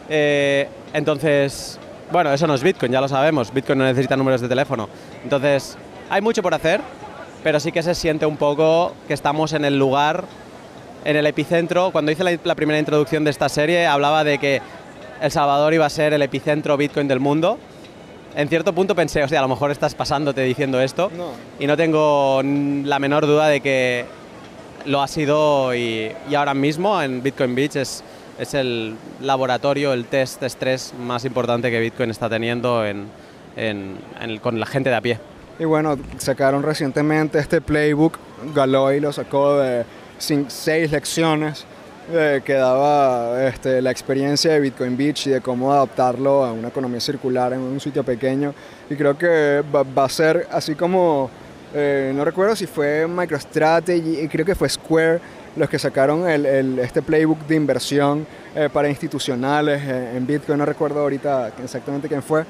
Eh, 0.10 0.70
entonces, 0.94 1.80
bueno, 2.12 2.32
eso 2.32 2.48
no 2.48 2.54
es 2.54 2.64
Bitcoin, 2.64 2.92
ya 2.92 3.02
lo 3.02 3.08
sabemos, 3.08 3.52
Bitcoin 3.52 3.80
no 3.80 3.86
necesita 3.86 4.16
números 4.16 4.40
de 4.40 4.48
teléfono. 4.48 4.88
Entonces, 5.24 5.76
hay 6.10 6.22
mucho 6.22 6.44
por 6.44 6.54
hacer, 6.54 6.82
pero 7.44 7.60
sí 7.60 7.72
que 7.72 7.82
se 7.82 7.96
siente 7.96 8.26
un 8.26 8.38
poco 8.38 8.94
que 9.08 9.14
estamos 9.14 9.54
en 9.54 9.66
el 9.66 9.78
lugar, 9.78 10.24
en 11.04 11.16
el 11.16 11.26
epicentro. 11.26 11.92
Cuando 11.92 12.12
hice 12.12 12.40
la 12.44 12.56
primera 12.56 12.80
introducción 12.80 13.24
de 13.24 13.32
esta 13.32 13.50
serie, 13.50 13.88
hablaba 13.88 14.24
de 14.24 14.38
que 14.38 14.62
el 15.22 15.32
Salvador 15.32 15.74
iba 15.74 15.86
a 15.86 15.90
ser 15.90 16.14
el 16.14 16.22
epicentro 16.22 16.78
Bitcoin 16.78 17.08
del 17.08 17.20
mundo. 17.20 17.58
En 18.36 18.50
cierto 18.50 18.74
punto 18.74 18.94
pensé, 18.96 19.24
o 19.24 19.28
sea, 19.28 19.40
a 19.40 19.42
lo 19.42 19.48
mejor 19.48 19.72
estás 19.72 19.96
pasándote 19.96 20.42
diciendo 20.42 20.80
esto 20.80 21.10
No. 21.16 21.32
y 21.60 21.66
no 21.66 21.76
tengo 21.76 22.42
la 22.44 23.00
menor 23.00 23.26
duda 23.26 23.48
de 23.48 23.62
que 23.62 24.06
lo 24.86 25.02
ha 25.02 25.08
sido 25.08 25.74
y, 25.74 26.12
y 26.30 26.36
ahora 26.36 26.54
mismo 26.54 27.02
en 27.02 27.24
Bitcoin 27.24 27.56
Beach 27.56 27.76
es, 27.78 28.04
es 28.38 28.54
el 28.54 28.96
laboratorio, 29.22 29.92
el 29.94 30.06
test 30.06 30.40
de 30.42 30.48
estrés 30.48 30.94
más 31.00 31.26
importante 31.26 31.72
que 31.72 31.80
Bitcoin 31.80 32.12
está 32.12 32.30
teniendo 32.30 32.86
en- 32.86 33.08
en- 33.56 33.98
en 34.22 34.30
el- 34.30 34.40
con 34.40 34.60
la 34.60 34.68
gente 34.68 34.90
de 34.92 34.96
a 34.96 35.02
pie. 35.02 35.20
Y 35.60 35.66
bueno, 35.66 35.98
sacaron 36.20 36.62
recientemente 36.62 37.40
este 37.40 37.60
playbook, 37.62 38.20
Galoy 38.54 39.00
lo 39.00 39.12
sacó 39.12 39.58
de 39.58 39.84
cin- 40.20 40.46
seis 40.50 40.92
lecciones 40.92 41.66
eh, 42.12 42.42
que 42.44 42.54
daba 42.54 43.44
este, 43.48 43.82
la 43.82 43.92
experiencia 43.92 44.54
de 44.54 44.60
Bitcoin 44.60 44.96
Beach 44.96 45.28
y 45.28 45.32
de 45.32 45.42
cómo 45.42 45.72
adaptarlo 45.74 46.44
a 46.46 46.52
una 46.54 46.70
economía 46.70 47.00
circular 47.00 47.54
en 47.54 47.60
un 47.60 47.80
sitio 47.80 48.04
pequeño. 48.04 48.54
Y 48.90 48.96
creo 48.96 49.18
que 49.18 49.64
va, 49.76 49.84
va 49.84 50.06
a 50.06 50.10
ser 50.10 50.48
así 50.52 50.76
como, 50.76 51.30
eh, 51.74 52.14
no 52.16 52.24
recuerdo 52.24 52.56
si 52.56 52.66
fue 52.66 53.08
MicroStrategy 53.08 54.22
y 54.22 54.28
creo 54.28 54.46
que 54.46 54.56
fue 54.56 54.70
Square 54.70 55.20
los 55.56 55.70
que 55.70 55.80
sacaron 55.80 56.30
el, 56.30 56.46
el- 56.46 56.80
este 56.80 57.02
playbook 57.02 57.40
de 57.48 57.56
inversión 57.56 58.26
eh, 58.56 58.70
para 58.72 58.88
institucionales 58.90 59.82
eh, 59.84 60.12
en 60.16 60.26
Bitcoin, 60.28 60.60
no 60.60 60.66
recuerdo 60.66 61.00
ahorita 61.02 61.52
exactamente 61.64 62.08
quién 62.08 62.22
fue, 62.22 62.46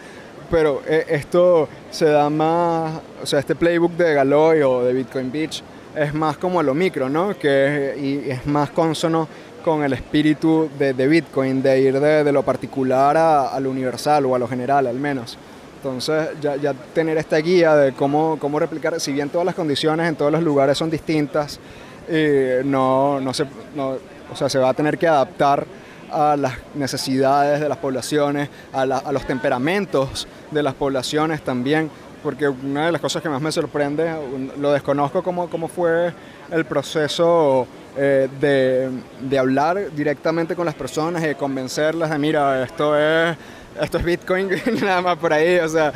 pero 0.51 0.81
eh, 0.85 1.05
esto 1.09 1.67
se 1.89 2.05
da 2.05 2.29
más, 2.29 2.99
o 3.23 3.25
sea, 3.25 3.39
este 3.39 3.55
playbook 3.55 3.93
de 3.93 4.13
Galoy 4.13 4.61
o 4.61 4.83
de 4.83 4.93
Bitcoin 4.93 5.31
Beach 5.31 5.63
es 5.95 6.13
más 6.13 6.37
como 6.37 6.59
a 6.59 6.63
lo 6.63 6.73
micro, 6.75 7.09
¿no? 7.09 7.35
Que 7.39 7.95
y 7.97 8.29
es 8.29 8.45
más 8.45 8.69
consono 8.69 9.27
con 9.67 9.84
el 9.84 9.91
espíritu 9.91 10.69
de, 10.80 10.93
de 10.93 11.08
Bitcoin, 11.10 11.62
de 11.62 11.82
ir 11.82 11.99
de, 11.99 12.23
de 12.23 12.32
lo 12.32 12.41
particular 12.41 13.17
a, 13.17 13.49
a 13.49 13.60
lo 13.60 13.69
universal 13.69 14.25
o 14.25 14.34
a 14.34 14.39
lo 14.39 14.47
general 14.47 14.88
al 14.88 14.95
menos. 14.95 15.38
Entonces, 15.75 16.30
ya, 16.39 16.56
ya 16.56 16.73
tener 16.93 17.17
esta 17.17 17.36
guía 17.39 17.75
de 17.75 17.91
cómo, 17.91 18.38
cómo 18.39 18.60
replicar, 18.60 18.97
si 19.01 19.12
bien 19.12 19.27
todas 19.30 19.43
las 19.45 19.56
condiciones 19.56 20.08
en 20.08 20.15
todos 20.15 20.32
los 20.32 20.41
lugares 20.41 20.77
son 20.77 20.89
distintas, 20.89 21.60
eh, 22.08 22.62
no, 22.63 23.19
no 23.19 23.34
se, 23.34 23.43
no- 23.75 23.97
o 24.32 24.36
sea, 24.38 24.47
se 24.47 24.58
va 24.58 24.69
a 24.69 24.73
tener 24.73 24.97
que 24.97 25.06
adaptar 25.10 25.65
a 26.13 26.38
las 26.38 26.53
necesidades 26.73 27.60
de 27.60 27.67
las 27.67 27.77
poblaciones, 27.77 28.47
a, 28.71 28.86
la- 28.86 28.99
a 28.99 29.12
los 29.12 29.27
temperamentos 29.27 30.30
de 30.49 30.63
las 30.63 30.75
poblaciones 30.75 31.41
también, 31.41 31.91
porque 32.23 32.47
una 32.47 32.86
de 32.86 32.93
las 32.93 33.01
cosas 33.01 33.21
que 33.21 33.27
más 33.27 33.41
me 33.41 33.51
sorprende, 33.51 34.13
lo 34.62 34.71
desconozco 34.71 35.21
cómo, 35.23 35.49
cómo 35.49 35.67
fue 35.67 36.13
el 36.51 36.63
proceso 36.63 37.67
eh, 37.97 38.29
de, 38.39 38.89
de 39.21 39.39
hablar 39.39 39.91
directamente 39.95 40.55
con 40.55 40.65
las 40.65 40.75
personas 40.75 41.23
y 41.23 41.27
de 41.27 41.36
convencerlas 41.36 42.10
de, 42.10 42.17
mira, 42.19 42.63
esto 42.63 42.95
es, 42.97 43.36
esto 43.81 43.97
es 43.97 44.03
Bitcoin, 44.05 44.49
nada 44.83 45.01
más 45.01 45.17
por 45.17 45.33
ahí, 45.33 45.57
o 45.57 45.67
sea, 45.67 45.91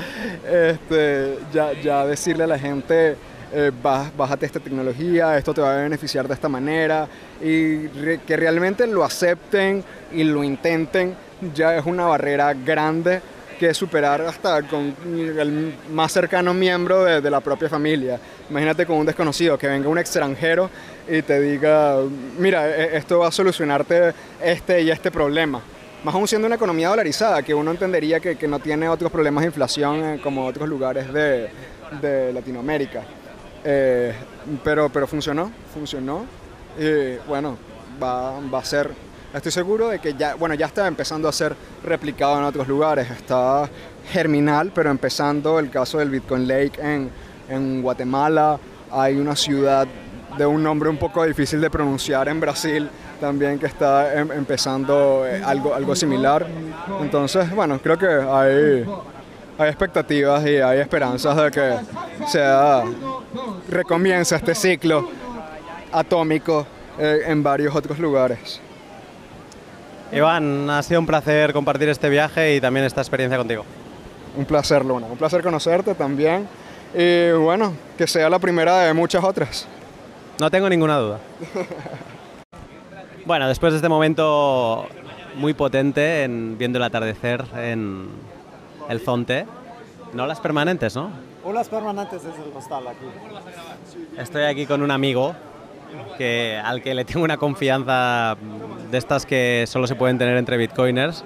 este, 0.49 1.37
ya, 1.53 1.73
ya 1.73 2.05
decirle 2.05 2.43
a 2.43 2.47
la 2.47 2.59
gente, 2.59 3.15
eh, 3.53 3.71
"Bá- 3.83 4.09
bájate 4.17 4.45
esta 4.45 4.59
tecnología, 4.59 5.37
esto 5.37 5.53
te 5.53 5.61
va 5.61 5.73
a 5.73 5.83
beneficiar 5.83 6.27
de 6.27 6.33
esta 6.33 6.49
manera, 6.49 7.07
y 7.41 7.87
re- 7.87 8.19
que 8.25 8.35
realmente 8.37 8.87
lo 8.87 9.03
acepten 9.03 9.83
y 10.11 10.23
lo 10.23 10.43
intenten, 10.43 11.15
ya 11.53 11.75
es 11.77 11.85
una 11.85 12.05
barrera 12.05 12.53
grande 12.53 13.21
que 13.61 13.75
superar 13.75 14.21
hasta 14.21 14.63
con 14.63 14.95
el 15.05 15.75
más 15.91 16.11
cercano 16.11 16.51
miembro 16.51 17.03
de, 17.03 17.21
de 17.21 17.29
la 17.29 17.41
propia 17.41 17.69
familia. 17.69 18.19
Imagínate 18.49 18.87
con 18.87 18.97
un 18.97 19.05
desconocido, 19.05 19.55
que 19.55 19.67
venga 19.67 19.87
un 19.87 19.99
extranjero 19.99 20.67
y 21.07 21.21
te 21.21 21.39
diga, 21.39 21.97
mira, 22.39 22.67
e- 22.67 22.97
esto 22.97 23.19
va 23.19 23.27
a 23.27 23.31
solucionarte 23.31 24.13
este 24.43 24.81
y 24.81 24.89
este 24.89 25.11
problema. 25.11 25.61
Más 26.03 26.15
aún 26.15 26.27
siendo 26.27 26.47
una 26.47 26.55
economía 26.55 26.89
dolarizada, 26.89 27.43
que 27.43 27.53
uno 27.53 27.69
entendería 27.69 28.19
que, 28.19 28.35
que 28.35 28.47
no 28.47 28.57
tiene 28.57 28.89
otros 28.89 29.11
problemas 29.11 29.43
de 29.43 29.49
inflación 29.49 30.03
eh, 30.03 30.19
como 30.23 30.47
otros 30.47 30.67
lugares 30.67 31.13
de, 31.13 31.49
de 32.01 32.33
Latinoamérica. 32.33 33.03
Eh, 33.63 34.11
pero, 34.63 34.89
pero 34.89 35.05
funcionó, 35.05 35.51
funcionó. 35.71 36.25
Y 36.79 37.17
bueno, 37.27 37.59
va, 38.01 38.39
va 38.39 38.57
a 38.57 38.65
ser, 38.65 38.89
estoy 39.33 39.51
seguro 39.51 39.89
de 39.89 39.99
que 39.99 40.13
ya, 40.13 40.35
bueno, 40.35 40.55
ya 40.55 40.65
está 40.65 40.87
empezando 40.87 41.27
a 41.27 41.31
ser 41.31 41.55
replicado 41.83 42.37
en 42.37 42.43
otros 42.43 42.67
lugares. 42.67 43.09
Está 43.09 43.69
germinal, 44.11 44.71
pero 44.73 44.89
empezando 44.89 45.59
el 45.59 45.69
caso 45.69 45.97
del 45.99 46.09
Bitcoin 46.09 46.47
Lake 46.47 46.73
en, 46.81 47.09
en 47.49 47.81
Guatemala. 47.81 48.59
Hay 48.91 49.17
una 49.17 49.35
ciudad 49.35 49.87
de 50.37 50.45
un 50.45 50.63
nombre 50.63 50.89
un 50.89 50.97
poco 50.97 51.23
difícil 51.25 51.59
de 51.61 51.69
pronunciar 51.69 52.27
en 52.29 52.39
Brasil 52.39 52.89
también 53.19 53.59
que 53.59 53.67
está 53.67 54.19
em- 54.19 54.31
empezando 54.31 55.25
eh, 55.27 55.41
algo, 55.45 55.75
algo 55.75 55.95
similar. 55.95 56.47
Entonces, 57.01 57.49
bueno, 57.53 57.79
creo 57.79 57.97
que 57.97 58.07
hay, 58.07 58.85
hay 59.57 59.69
expectativas 59.69 60.43
y 60.45 60.55
hay 60.57 60.79
esperanzas 60.79 61.37
de 61.37 61.51
que 61.51 61.73
sea, 62.27 62.83
recomience 63.69 64.35
este 64.35 64.55
ciclo 64.55 65.07
atómico 65.91 66.65
eh, 66.97 67.21
en 67.27 67.43
varios 67.43 67.75
otros 67.75 67.99
lugares. 67.99 68.59
Iván, 70.11 70.69
ha 70.69 70.83
sido 70.83 70.99
un 70.99 71.05
placer 71.05 71.53
compartir 71.53 71.87
este 71.89 72.09
viaje 72.09 72.55
y 72.55 72.61
también 72.61 72.85
esta 72.85 73.01
experiencia 73.01 73.37
contigo. 73.37 73.63
Un 74.35 74.45
placer, 74.45 74.83
Luna. 74.83 75.07
Un 75.07 75.17
placer 75.17 75.41
conocerte 75.41 75.95
también. 75.95 76.47
Y 76.93 77.31
bueno, 77.31 77.73
que 77.97 78.05
sea 78.07 78.29
la 78.29 78.39
primera 78.39 78.79
de 78.79 78.93
muchas 78.93 79.23
otras. 79.23 79.67
No 80.39 80.51
tengo 80.51 80.69
ninguna 80.69 80.97
duda. 80.97 81.19
Bueno, 83.23 83.47
después 83.47 83.71
de 83.71 83.77
este 83.77 83.87
momento 83.87 84.87
muy 85.35 85.53
potente 85.53 86.23
en 86.23 86.57
viendo 86.57 86.79
el 86.79 86.83
atardecer 86.83 87.45
en 87.55 88.09
el 88.89 88.99
Zonte, 88.99 89.45
no 90.13 90.25
las 90.25 90.39
permanentes, 90.39 90.95
¿no? 90.95 91.11
Olas 91.43 91.69
permanentes 91.69 92.23
es 92.23 92.33
el 92.35 92.51
hostal 92.55 92.87
aquí. 92.87 93.05
Estoy 94.17 94.43
aquí 94.43 94.65
con 94.65 94.81
un 94.81 94.89
amigo 94.89 95.35
que, 96.17 96.59
al 96.63 96.81
que 96.81 96.93
le 96.93 97.05
tengo 97.05 97.23
una 97.23 97.37
confianza 97.37 98.35
de 98.91 98.97
estas 98.97 99.25
que 99.25 99.65
solo 99.67 99.87
se 99.87 99.95
pueden 99.95 100.17
tener 100.17 100.37
entre 100.37 100.57
bitcoiners, 100.57 101.23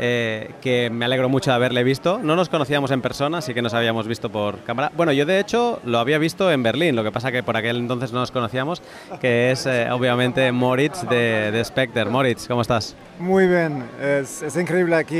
eh, 0.00 0.52
que 0.60 0.90
me 0.90 1.04
alegro 1.04 1.28
mucho 1.28 1.50
de 1.50 1.56
haberle 1.56 1.82
visto. 1.82 2.20
No 2.22 2.36
nos 2.36 2.48
conocíamos 2.48 2.90
en 2.92 3.02
persona, 3.02 3.40
sí 3.40 3.52
que 3.54 3.62
nos 3.62 3.74
habíamos 3.74 4.06
visto 4.06 4.30
por 4.30 4.58
cámara. 4.60 4.92
Bueno, 4.96 5.10
yo 5.12 5.26
de 5.26 5.40
hecho 5.40 5.80
lo 5.84 5.98
había 5.98 6.18
visto 6.18 6.52
en 6.52 6.62
Berlín, 6.62 6.94
lo 6.94 7.02
que 7.02 7.10
pasa 7.10 7.32
que 7.32 7.42
por 7.42 7.56
aquel 7.56 7.78
entonces 7.78 8.12
no 8.12 8.20
nos 8.20 8.30
conocíamos, 8.30 8.80
que 9.20 9.50
es 9.50 9.66
eh, 9.66 9.90
obviamente 9.90 10.52
Moritz 10.52 11.02
de, 11.08 11.50
de 11.50 11.64
Spectre. 11.64 12.04
Moritz, 12.04 12.46
¿cómo 12.46 12.62
estás? 12.62 12.94
Muy 13.18 13.48
bien, 13.48 13.82
es, 14.00 14.42
es 14.42 14.56
increíble 14.56 14.94
aquí. 14.94 15.16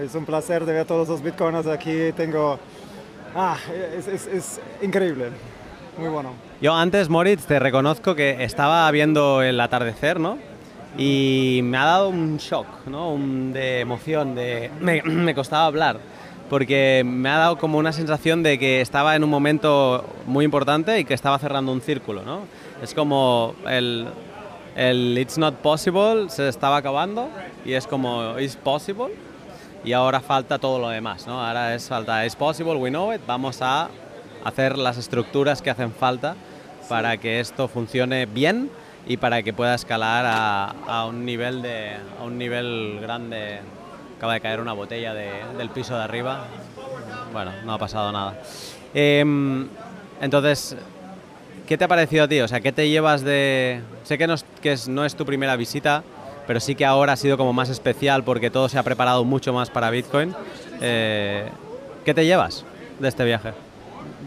Es 0.00 0.14
un 0.14 0.24
placer 0.24 0.64
de 0.64 0.74
ver 0.74 0.84
todos 0.86 1.08
los 1.08 1.22
bitcoiners 1.22 1.66
aquí. 1.66 2.12
Tengo. 2.16 2.58
Ah, 3.34 3.56
es, 3.98 4.06
es- 4.06 4.26
es 4.28 4.60
increíble. 4.82 5.30
Muy 5.98 6.08
bueno. 6.08 6.30
Yo 6.60 6.72
antes, 6.74 7.08
Moritz, 7.08 7.46
te 7.46 7.58
reconozco 7.58 8.14
que 8.14 8.44
estaba 8.44 8.88
viendo 8.92 9.42
el 9.42 9.60
atardecer, 9.60 10.20
¿no? 10.20 10.38
Y 10.98 11.60
me 11.62 11.78
ha 11.78 11.84
dado 11.84 12.08
un 12.08 12.36
shock, 12.38 12.86
¿no? 12.86 13.12
Un 13.12 13.52
de 13.52 13.80
emoción, 13.80 14.34
de... 14.34 14.70
Me, 14.80 15.02
me 15.04 15.34
costaba 15.34 15.66
hablar, 15.66 15.98
porque 16.48 17.02
me 17.06 17.28
ha 17.28 17.38
dado 17.38 17.58
como 17.58 17.78
una 17.78 17.92
sensación 17.92 18.42
de 18.42 18.58
que 18.58 18.80
estaba 18.80 19.14
en 19.14 19.24
un 19.24 19.30
momento 19.30 20.04
muy 20.26 20.44
importante 20.44 20.98
y 20.98 21.04
que 21.04 21.14
estaba 21.14 21.38
cerrando 21.38 21.72
un 21.72 21.80
círculo, 21.80 22.22
¿no? 22.22 22.40
Es 22.82 22.92
como 22.92 23.54
el, 23.68 24.08
el 24.74 25.16
It's 25.18 25.38
not 25.38 25.56
possible 25.56 26.28
se 26.28 26.48
estaba 26.48 26.78
acabando 26.78 27.28
y 27.64 27.74
es 27.74 27.86
como 27.86 28.38
It's 28.38 28.56
possible 28.56 29.14
y 29.84 29.92
ahora 29.92 30.20
falta 30.20 30.58
todo 30.58 30.78
lo 30.78 30.88
demás, 30.88 31.26
¿no? 31.26 31.44
Ahora 31.44 31.74
es 31.74 31.88
falta 31.88 32.24
It's 32.24 32.36
possible, 32.36 32.74
we 32.74 32.90
know 32.90 33.12
it, 33.12 33.20
vamos 33.26 33.62
a 33.62 33.88
hacer 34.44 34.78
las 34.78 34.98
estructuras 34.98 35.62
que 35.62 35.70
hacen 35.70 35.92
falta 35.92 36.34
para 36.88 37.16
que 37.16 37.40
esto 37.40 37.68
funcione 37.68 38.26
bien 38.26 38.70
y 39.06 39.16
para 39.16 39.42
que 39.42 39.52
pueda 39.52 39.74
escalar 39.74 40.24
a, 40.26 40.74
a 40.86 41.06
un 41.06 41.24
nivel 41.24 41.62
de 41.62 41.96
a 42.20 42.24
un 42.24 42.38
nivel 42.38 42.98
grande. 43.00 43.60
Acaba 44.18 44.34
de 44.34 44.40
caer 44.40 44.60
una 44.60 44.74
botella 44.74 45.14
de- 45.14 45.42
del 45.56 45.70
piso 45.70 45.96
de 45.96 46.02
arriba. 46.04 46.44
Bueno, 47.32 47.52
no 47.64 47.72
ha 47.72 47.78
pasado 47.78 48.12
nada. 48.12 48.34
Em, 48.92 49.66
entonces, 50.20 50.76
¿qué 51.66 51.78
te 51.78 51.84
ha 51.84 51.88
parecido 51.88 52.24
a 52.24 52.28
ti? 52.28 52.40
O 52.40 52.48
sea, 52.48 52.60
¿qué 52.60 52.70
te 52.72 52.88
llevas 52.90 53.22
de...? 53.22 53.80
Sé 54.04 54.18
que, 54.18 54.26
no 54.26 54.34
es, 54.34 54.44
que 54.60 54.72
es- 54.72 54.88
no 54.88 55.04
es 55.06 55.14
tu 55.14 55.24
primera 55.24 55.56
visita, 55.56 56.02
pero 56.46 56.60
sí 56.60 56.74
que 56.74 56.84
ahora 56.84 57.14
ha 57.14 57.16
sido 57.16 57.38
como 57.38 57.52
más 57.54 57.70
especial 57.70 58.22
porque 58.24 58.50
todo 58.50 58.68
se 58.68 58.78
ha 58.78 58.82
preparado 58.82 59.24
mucho 59.24 59.52
más 59.54 59.70
para 59.70 59.88
Bitcoin. 59.90 60.34
Eh, 60.82 61.48
¿Qué 62.04 62.12
te 62.12 62.26
llevas 62.26 62.64
de 62.98 63.08
este 63.08 63.24
viaje? 63.24 63.52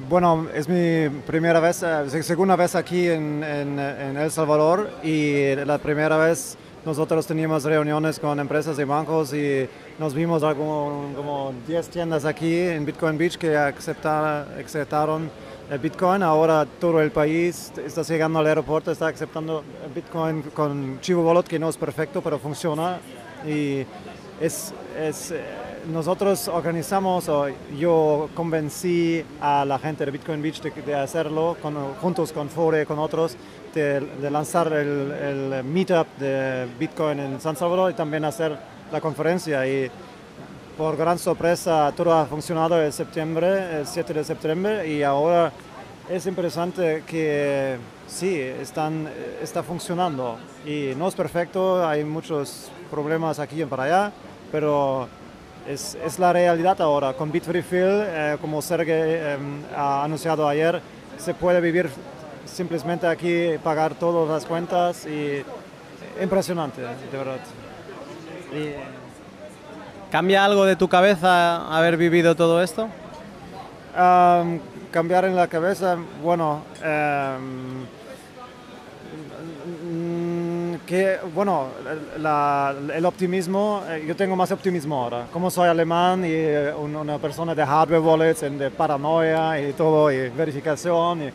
Bueno, 0.10 0.48
es 0.54 0.68
mi 0.68 1.10
primera 1.26 1.60
vez, 1.60 1.82
eh, 1.84 2.10
se- 2.10 2.24
segunda 2.24 2.56
vez 2.56 2.76
aquí 2.76 3.08
en, 3.08 3.44
en- 3.44 3.80
en 3.80 4.18
El 4.18 4.32
Salvador 4.32 4.90
y 5.04 5.56
la 5.56 5.78
primera 5.78 6.18
vez 6.18 6.58
nosotros 6.86 7.26
teníamos 7.26 7.64
reuniones 7.64 8.20
con 8.20 8.40
empresas 8.40 8.78
y 8.78 8.84
bancos 8.84 9.34
y 9.34 9.68
nos 10.00 10.14
vimos 10.14 10.42
como, 10.44 11.12
como 11.16 11.54
10 11.66 11.88
tiendas 11.90 12.26
aquí 12.26 12.60
en 12.60 12.86
Bitcoin 12.86 13.18
Beach 13.18 13.38
que 13.38 13.56
aceptar- 13.56 14.48
aceptaron 14.64 15.32
Bitcoin. 15.82 16.22
Ahora 16.22 16.68
todo 16.80 17.02
el 17.02 17.10
país 17.12 17.72
está 17.84 18.02
llegando 18.04 18.40
al 18.40 18.48
aeropuerto, 18.48 18.92
está 18.92 19.08
aceptando 19.08 19.64
Bitcoin 19.96 20.42
con 20.54 21.00
Chivo 21.02 21.24
Wallet 21.24 21.44
que 21.46 21.58
no 21.58 21.70
es 21.70 21.78
perfecto 21.78 22.22
pero 22.22 22.38
funciona 22.38 23.00
y 23.48 23.86
es, 24.42 24.74
es, 25.00 25.32
eh, 25.32 25.42
nosotros 25.92 26.48
organizamos, 26.48 27.30
yo 27.78 28.30
convencí 28.34 29.24
a 29.42 29.66
la 29.66 29.80
gente 29.80 30.06
de 30.06 30.12
Bitcoin 30.12 30.42
Beach 30.42 30.62
de, 30.62 30.96
hacerlo 30.96 31.58
juntos 32.02 32.32
con 32.32 32.50
Fore, 32.50 32.86
con 32.86 33.00
otros, 33.00 33.36
de, 33.74 34.02
lanzar 34.30 34.68
el, 34.74 35.12
el 35.12 35.64
meetup 35.64 36.08
de 36.18 36.68
Bitcoin 36.80 37.20
en 37.20 37.42
San 37.42 37.56
Salvador 37.56 37.92
y 37.92 37.96
también 37.96 38.26
hacer 38.26 38.58
la 38.92 39.02
conferencia. 39.02 39.68
Y 39.68 39.90
por 40.78 40.98
gran 40.98 41.20
sorpresa 41.20 41.92
todo 41.96 42.14
ha 42.14 42.26
funcionado 42.26 42.82
en 42.82 42.92
septiembre, 42.92 43.80
el 43.80 43.88
7 43.88 44.14
de 44.14 44.24
septiembre, 44.24 44.88
y 44.88 45.04
ahora 45.04 45.52
es 46.10 46.26
interesante 46.26 47.04
que 47.08 47.78
sí, 48.08 48.38
están, 48.38 49.08
está 49.42 49.64
funcionando. 49.64 50.38
Y 50.66 50.94
no 50.98 51.08
es 51.08 51.16
perfecto, 51.16 51.86
hay 51.88 52.04
muchos 52.04 52.72
problemas 52.90 53.40
aquí 53.40 53.62
y 53.62 53.66
para 53.66 53.84
allá, 53.84 54.12
pero 54.52 55.08
es, 55.68 55.96
es 55.96 56.20
la 56.20 56.34
realidad 56.34 56.80
ahora. 56.82 57.14
Con 57.14 57.32
Bitrefill, 57.32 57.84
eh, 57.84 58.38
como 58.42 58.62
Sergey 58.62 58.96
eh, 58.96 59.38
ha 59.76 60.04
anunciado 60.04 60.48
ayer, 60.48 60.82
se 61.18 61.34
puede 61.34 61.62
vivir 61.62 61.90
simplemente 62.46 63.08
aquí, 63.08 63.58
pagar 63.64 63.96
todas 63.96 64.30
las 64.30 64.46
cuentas 64.46 65.06
y 65.06 65.44
impresionante, 66.22 66.82
de 66.82 67.18
verdad. 67.18 67.40
Y, 68.54 68.74
¿Cambia 70.12 70.46
algo 70.46 70.66
de 70.66 70.76
tu 70.76 70.88
cabeza 70.88 71.76
haber 71.76 71.98
vivido 71.98 72.36
todo 72.36 72.62
esto? 72.62 72.88
Am, 73.96 74.60
cambiar 74.92 75.26
en 75.26 75.36
la 75.36 75.48
cabeza, 75.48 75.98
bueno, 76.22 76.62
em, 76.84 77.84
que, 80.86 81.18
bueno, 81.34 81.68
el 82.94 83.06
optimismo, 83.06 83.84
eh, 83.90 84.04
yo 84.08 84.16
tengo 84.16 84.36
más 84.36 84.52
optimismo 84.52 85.02
ahora. 85.04 85.28
Como 85.32 85.50
soy 85.50 85.70
alemán 85.70 86.26
y 86.26 86.30
eh, 86.32 86.74
un- 86.74 86.96
una 86.96 87.18
persona 87.18 87.56
de 87.56 87.66
hardware 87.66 88.02
wallets, 88.02 88.42
de 88.42 88.70
paranoia 88.70 89.60
y 89.62 89.74
todo, 89.74 90.12
y 90.12 90.30
verificación, 90.30 91.24
y 91.24 91.30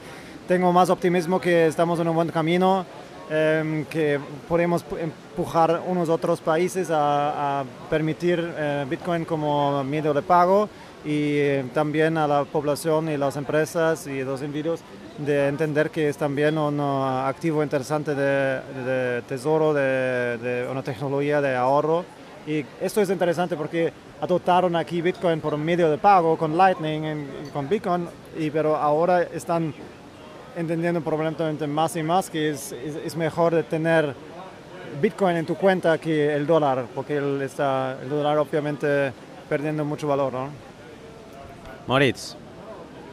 tengo 0.47 0.73
más 0.73 0.91
optimismo 0.91 1.41
que 1.41 1.67
estamos 1.67 1.99
en 2.01 2.09
un 2.09 2.15
buen 2.17 2.29
camino, 2.29 2.85
em, 3.31 3.85
que 3.87 4.19
podemos 4.49 4.85
pu- 4.85 4.99
empujar 4.99 5.81
unos 5.87 6.09
otros 6.09 6.41
países 6.41 6.89
a, 6.91 7.65
permitir 7.91 8.39
eh, 8.57 8.87
Bitcoin 8.89 9.25
como 9.25 9.83
medio 9.85 10.13
de 10.15 10.23
pago 10.23 10.69
y 11.05 11.61
también 11.75 12.17
a 12.19 12.27
la 12.27 12.45
población 12.45 13.09
y 13.09 13.17
las 13.17 13.37
empresas 13.37 14.07
y 14.07 14.23
los 14.25 14.43
individuos 14.43 14.81
de 15.19 15.49
entender 15.49 15.91
que 15.91 16.09
es 16.09 16.17
también 16.17 16.57
un 16.57 16.79
uh, 16.79 17.27
activo 17.27 17.63
interesante 17.63 18.15
de, 18.15 18.61
de 18.85 19.23
tesoro, 19.23 19.75
de, 19.75 20.39
de 20.39 20.69
una 20.71 20.83
tecnología 20.83 21.41
de 21.41 21.57
ahorro. 21.57 22.05
Y 22.47 22.65
esto 22.81 23.01
es 23.01 23.11
interesante 23.11 23.57
porque 23.57 23.93
adoptaron 24.21 24.75
aquí 24.77 25.03
Bitcoin 25.03 25.41
por 25.41 25.57
medio 25.59 25.91
de 25.91 25.99
pago 25.99 26.39
con 26.39 26.57
Lightning 26.57 27.27
y 27.47 27.49
con 27.51 27.69
Bitcoin, 27.69 28.09
y, 28.37 28.51
pero 28.51 28.77
ahora 28.77 29.23
están 29.23 29.75
entendiendo 30.57 31.01
probablemente 31.01 31.67
más 31.67 31.95
y 31.97 32.03
más 32.03 32.31
que 32.31 32.51
es, 32.51 32.73
es, 32.73 32.97
es 32.97 33.17
mejor 33.17 33.55
de 33.55 33.63
tener 33.65 34.15
Bitcoin 35.01 35.37
en 35.37 35.47
tu 35.47 35.55
cuenta 35.57 35.99
que 35.99 36.35
el 36.35 36.47
dólar, 36.47 36.87
porque 36.95 37.19
el, 37.19 37.43
está, 37.43 37.99
el 38.03 38.09
dólar 38.09 38.39
obviamente 38.39 39.13
perdiendo 39.49 39.85
mucho 39.85 40.09
valor. 40.09 40.33
¿no? 40.33 40.49
Moritz, 41.87 42.35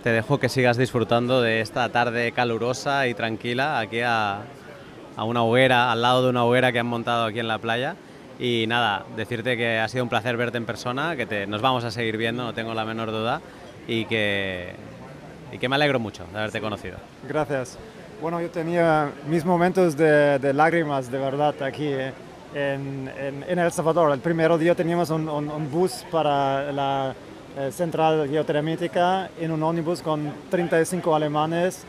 te 0.06 0.12
dejo 0.12 0.38
que 0.38 0.49
sigas 0.49 0.78
disfrutando 0.78 1.41
de 1.41 1.62
esta 1.62 1.89
tarde 1.89 2.32
calurosa 2.32 3.08
y 3.08 3.16
tranquila 3.16 3.80
aquí 3.80 4.01
a, 4.01 4.41
una 5.18 5.41
hoguera, 5.41 5.91
al 5.91 6.03
lado 6.03 6.22
de 6.22 6.30
una 6.30 6.45
hoguera 6.45 6.72
que 6.72 6.78
han 6.78 6.86
montado 6.86 7.26
aquí 7.26 7.39
en 7.39 7.47
la 7.47 7.58
playa. 7.58 7.95
Y 8.38 8.66
nada, 8.68 9.03
decirte 9.18 9.58
que 9.58 9.80
ha 9.80 9.88
sido 9.88 10.03
un 10.03 10.10
placer 10.12 10.38
verte 10.38 10.60
en 10.60 10.66
persona, 10.68 11.16
que 11.16 11.47
nos 11.47 11.60
vamos 11.60 11.84
a 11.86 11.89
seguir 11.89 12.18
viendo, 12.18 12.43
no 12.43 12.53
tengo 12.53 12.76
la 12.76 12.86
menor 12.86 13.10
duda, 13.10 13.41
y 13.88 14.06
que, 14.06 14.76
y 15.51 15.58
que 15.58 15.68
me 15.68 15.76
alegro 15.76 15.99
mucho 15.99 16.24
de 16.32 16.38
haberte 16.38 16.62
conocido. 16.62 16.97
Gracias. 17.28 17.80
Bueno, 18.22 18.39
yo 18.39 18.51
tenía 18.51 19.10
mis 19.28 19.43
momentos 19.43 19.97
de, 19.97 20.38
de 20.38 20.53
lágrimas, 20.53 21.10
de 21.10 21.18
verdad, 21.18 21.56
aquí 21.64 21.88
eh, 21.88 22.14
en, 22.53 23.10
El 23.58 23.72
Salvador. 23.72 24.14
El 24.14 24.20
primer 24.20 24.56
día 24.60 24.76
teníamos 24.76 25.10
un, 25.10 25.28
un- 25.28 25.72
bus 25.72 26.06
para 26.12 26.72
la 26.72 27.16
central 27.72 28.28
geotermítica 28.30 29.30
en 29.39 29.51
un 29.51 29.64
ómnibus 29.64 30.01
con 30.01 30.32
35 30.49 31.16
alemanes 31.16 31.86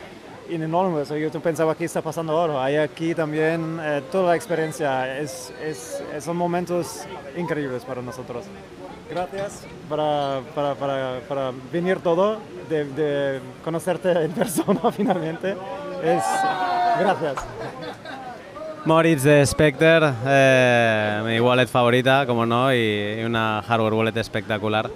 en 0.49 0.63
enormes. 0.63 1.09
Yo 1.09 1.29
pensaba, 1.41 1.75
¿qué 1.75 1.83
está 1.85 2.01
pasando 2.01 2.31
ahora? 2.31 2.63
Hay 2.63 2.77
aquí 2.77 3.13
también 3.13 3.77
eh, 3.81 4.01
toda 4.11 4.29
la 4.29 4.35
experiencia. 4.35 5.19
Es, 5.19 5.53
es- 5.61 6.01
son 6.21 6.37
momentos 6.37 7.01
increíbles 7.35 7.83
para 7.83 8.01
nosotros. 8.01 8.45
Gracias 9.09 9.65
para, 9.89 10.39
para, 10.55 10.75
para, 10.75 11.19
para 11.27 11.51
venir 11.71 11.99
todo, 11.99 12.37
de, 12.69 12.85
de 12.85 13.39
conocerte 13.63 14.09
en 14.11 14.31
persona 14.33 14.79
finalmente. 14.91 15.51
Es, 16.03 16.23
gracias. 16.99 17.35
Moritz 18.85 19.23
de 19.23 19.45
Spectre, 19.45 20.13
eh, 20.25 21.21
mi 21.25 21.39
wallet 21.41 21.67
favorita, 21.67 22.25
como 22.25 22.45
no, 22.45 22.73
y 22.73 23.21
una 23.25 23.61
hardware 23.67 23.93
wallet 23.93 24.15
espectacular 24.17 24.89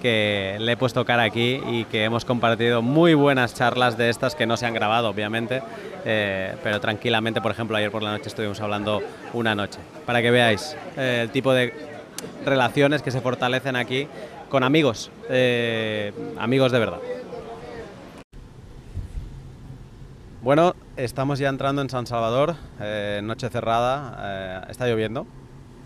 que 0.00 0.56
le 0.60 0.72
he 0.72 0.76
puesto 0.76 1.04
cara 1.04 1.22
aquí 1.22 1.60
y 1.66 1.84
que 1.84 2.04
hemos 2.04 2.24
compartido 2.24 2.82
muy 2.82 3.14
buenas 3.14 3.54
charlas 3.54 3.98
de 3.98 4.10
estas 4.10 4.34
que 4.34 4.46
no 4.46 4.56
se 4.56 4.66
han 4.66 4.74
grabado, 4.74 5.08
obviamente, 5.08 5.62
eh, 6.04 6.54
pero 6.62 6.80
tranquilamente, 6.80 7.40
por 7.40 7.50
ejemplo, 7.50 7.76
ayer 7.76 7.90
por 7.90 8.02
la 8.02 8.12
noche 8.12 8.28
estuvimos 8.28 8.60
hablando 8.60 9.02
una 9.32 9.54
noche, 9.54 9.78
para 10.06 10.22
que 10.22 10.30
veáis 10.30 10.76
eh, 10.96 11.20
el 11.22 11.30
tipo 11.30 11.52
de 11.52 11.72
relaciones 12.44 13.02
que 13.02 13.10
se 13.10 13.20
fortalecen 13.20 13.76
aquí 13.76 14.08
con 14.48 14.62
amigos, 14.62 15.10
eh, 15.28 16.12
amigos 16.38 16.72
de 16.72 16.78
verdad. 16.78 16.98
Bueno, 20.40 20.74
estamos 20.96 21.38
ya 21.40 21.48
entrando 21.48 21.82
en 21.82 21.90
San 21.90 22.06
Salvador, 22.06 22.54
noche 23.22 23.48
cerrada, 23.50 24.66
está 24.70 24.86
lloviendo, 24.86 25.26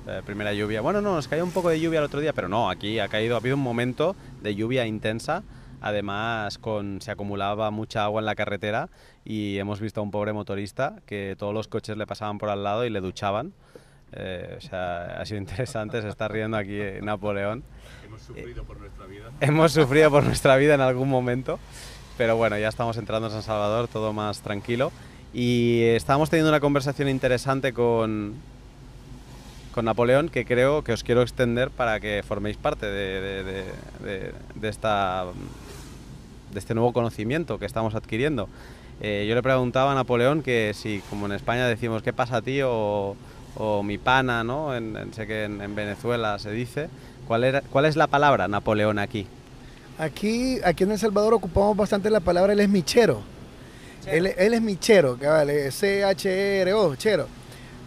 eh, 0.06 0.20
primera 0.26 0.52
lluvia. 0.52 0.80
Bueno, 0.80 1.00
no, 1.00 1.14
nos 1.14 1.28
cayó 1.28 1.44
un 1.44 1.52
poco 1.52 1.68
de 1.68 1.78
lluvia 1.78 2.00
el 2.00 2.04
otro 2.04 2.20
día, 2.20 2.32
pero 2.32 2.48
no, 2.48 2.68
aquí 2.68 2.98
ha 2.98 3.08
caído, 3.08 3.36
ha 3.36 3.38
habido 3.38 3.54
un 3.54 3.62
momento 3.62 4.16
de 4.42 4.54
lluvia 4.54 4.84
intensa, 4.84 5.44
además 5.80 6.58
con, 6.58 7.00
se 7.00 7.12
acumulaba 7.12 7.70
mucha 7.70 8.04
agua 8.04 8.20
en 8.20 8.26
la 8.26 8.34
carretera 8.34 8.88
y 9.24 9.58
hemos 9.58 9.80
visto 9.80 10.00
a 10.00 10.02
un 10.02 10.10
pobre 10.10 10.32
motorista 10.32 10.96
que 11.06 11.36
todos 11.38 11.54
los 11.54 11.68
coches 11.68 11.96
le 11.96 12.06
pasaban 12.06 12.38
por 12.38 12.48
al 12.48 12.64
lado 12.64 12.84
y 12.84 12.90
le 12.90 13.00
duchaban. 13.00 13.52
Eh, 14.14 14.56
o 14.58 14.60
sea, 14.60 15.20
ha 15.20 15.24
sido 15.24 15.38
interesante, 15.38 16.02
se 16.02 16.08
está 16.08 16.26
riendo 16.26 16.56
aquí 16.56 16.78
Napoleón. 17.00 17.62
Hemos 18.04 18.22
sufrido 18.22 18.64
por 18.64 18.78
nuestra 18.80 19.06
vida. 19.06 19.30
Hemos 19.40 19.72
sufrido 19.72 20.10
por 20.10 20.24
nuestra 20.24 20.56
vida 20.56 20.74
en 20.74 20.80
algún 20.80 21.08
momento, 21.08 21.60
pero 22.18 22.36
bueno, 22.36 22.58
ya 22.58 22.68
estamos 22.68 22.96
entrando 22.96 23.28
en 23.28 23.32
San 23.34 23.42
Salvador, 23.42 23.86
todo 23.86 24.12
más 24.12 24.40
tranquilo. 24.42 24.90
Y 25.32 25.82
estábamos 25.82 26.28
teniendo 26.28 26.50
una 26.50 26.60
conversación 26.60 27.08
interesante 27.08 27.72
con, 27.72 28.34
con 29.74 29.84
Napoleón 29.86 30.28
que 30.28 30.44
creo 30.44 30.82
que 30.84 30.92
os 30.92 31.02
quiero 31.02 31.22
extender 31.22 31.70
para 31.70 31.98
que 32.00 32.22
forméis 32.26 32.56
parte 32.56 32.86
de, 32.86 33.20
de- 33.20 33.44
de- 33.44 33.64
de- 34.04 34.32
de 34.54 34.68
esta, 34.68 35.24
de 36.52 36.58
este 36.58 36.74
nuevo 36.74 36.92
conocimiento 36.92 37.58
que 37.58 37.66
estamos 37.66 37.94
adquiriendo. 37.94 38.48
Eh, 39.00 39.26
yo 39.28 39.34
le 39.34 39.42
preguntaba 39.42 39.92
a 39.92 39.94
Napoleón 39.94 40.42
que 40.42 40.72
si, 40.74 41.02
como 41.10 41.26
en 41.26 41.32
España 41.32 41.66
decimos, 41.66 42.02
¿qué 42.02 42.12
pasa 42.12 42.42
tío? 42.42 42.68
O, 42.70 43.16
o 43.56 43.82
mi 43.82 43.98
pana, 43.98 44.44
¿no? 44.44 44.74
En- 44.76 44.96
en- 44.96 45.12
sé 45.14 45.26
que 45.26 45.44
en, 45.44 45.60
en 45.60 45.74
Venezuela 45.74 46.38
se 46.38 46.50
dice. 46.52 46.88
¿Cuál, 47.26 47.44
era, 47.44 47.62
¿Cuál 47.62 47.86
es 47.86 47.96
la 47.96 48.06
palabra 48.08 48.48
Napoleón 48.48 48.98
aquí? 48.98 49.26
Aquí, 49.98 50.58
aquí 50.64 50.84
en 50.84 50.92
El 50.92 50.98
Salvador 50.98 51.34
ocupamos 51.34 51.76
bastante 51.76 52.10
la 52.10 52.20
palabra 52.20 52.52
el 52.52 52.60
esmichero. 52.60 53.22
Él, 54.06 54.26
él 54.36 54.54
es 54.54 54.60
mi 54.60 54.76
chero, 54.76 55.16
cabal, 55.20 55.50
es 55.50 55.74
C-H-E-R-O, 55.76 56.96
chero. 56.96 57.28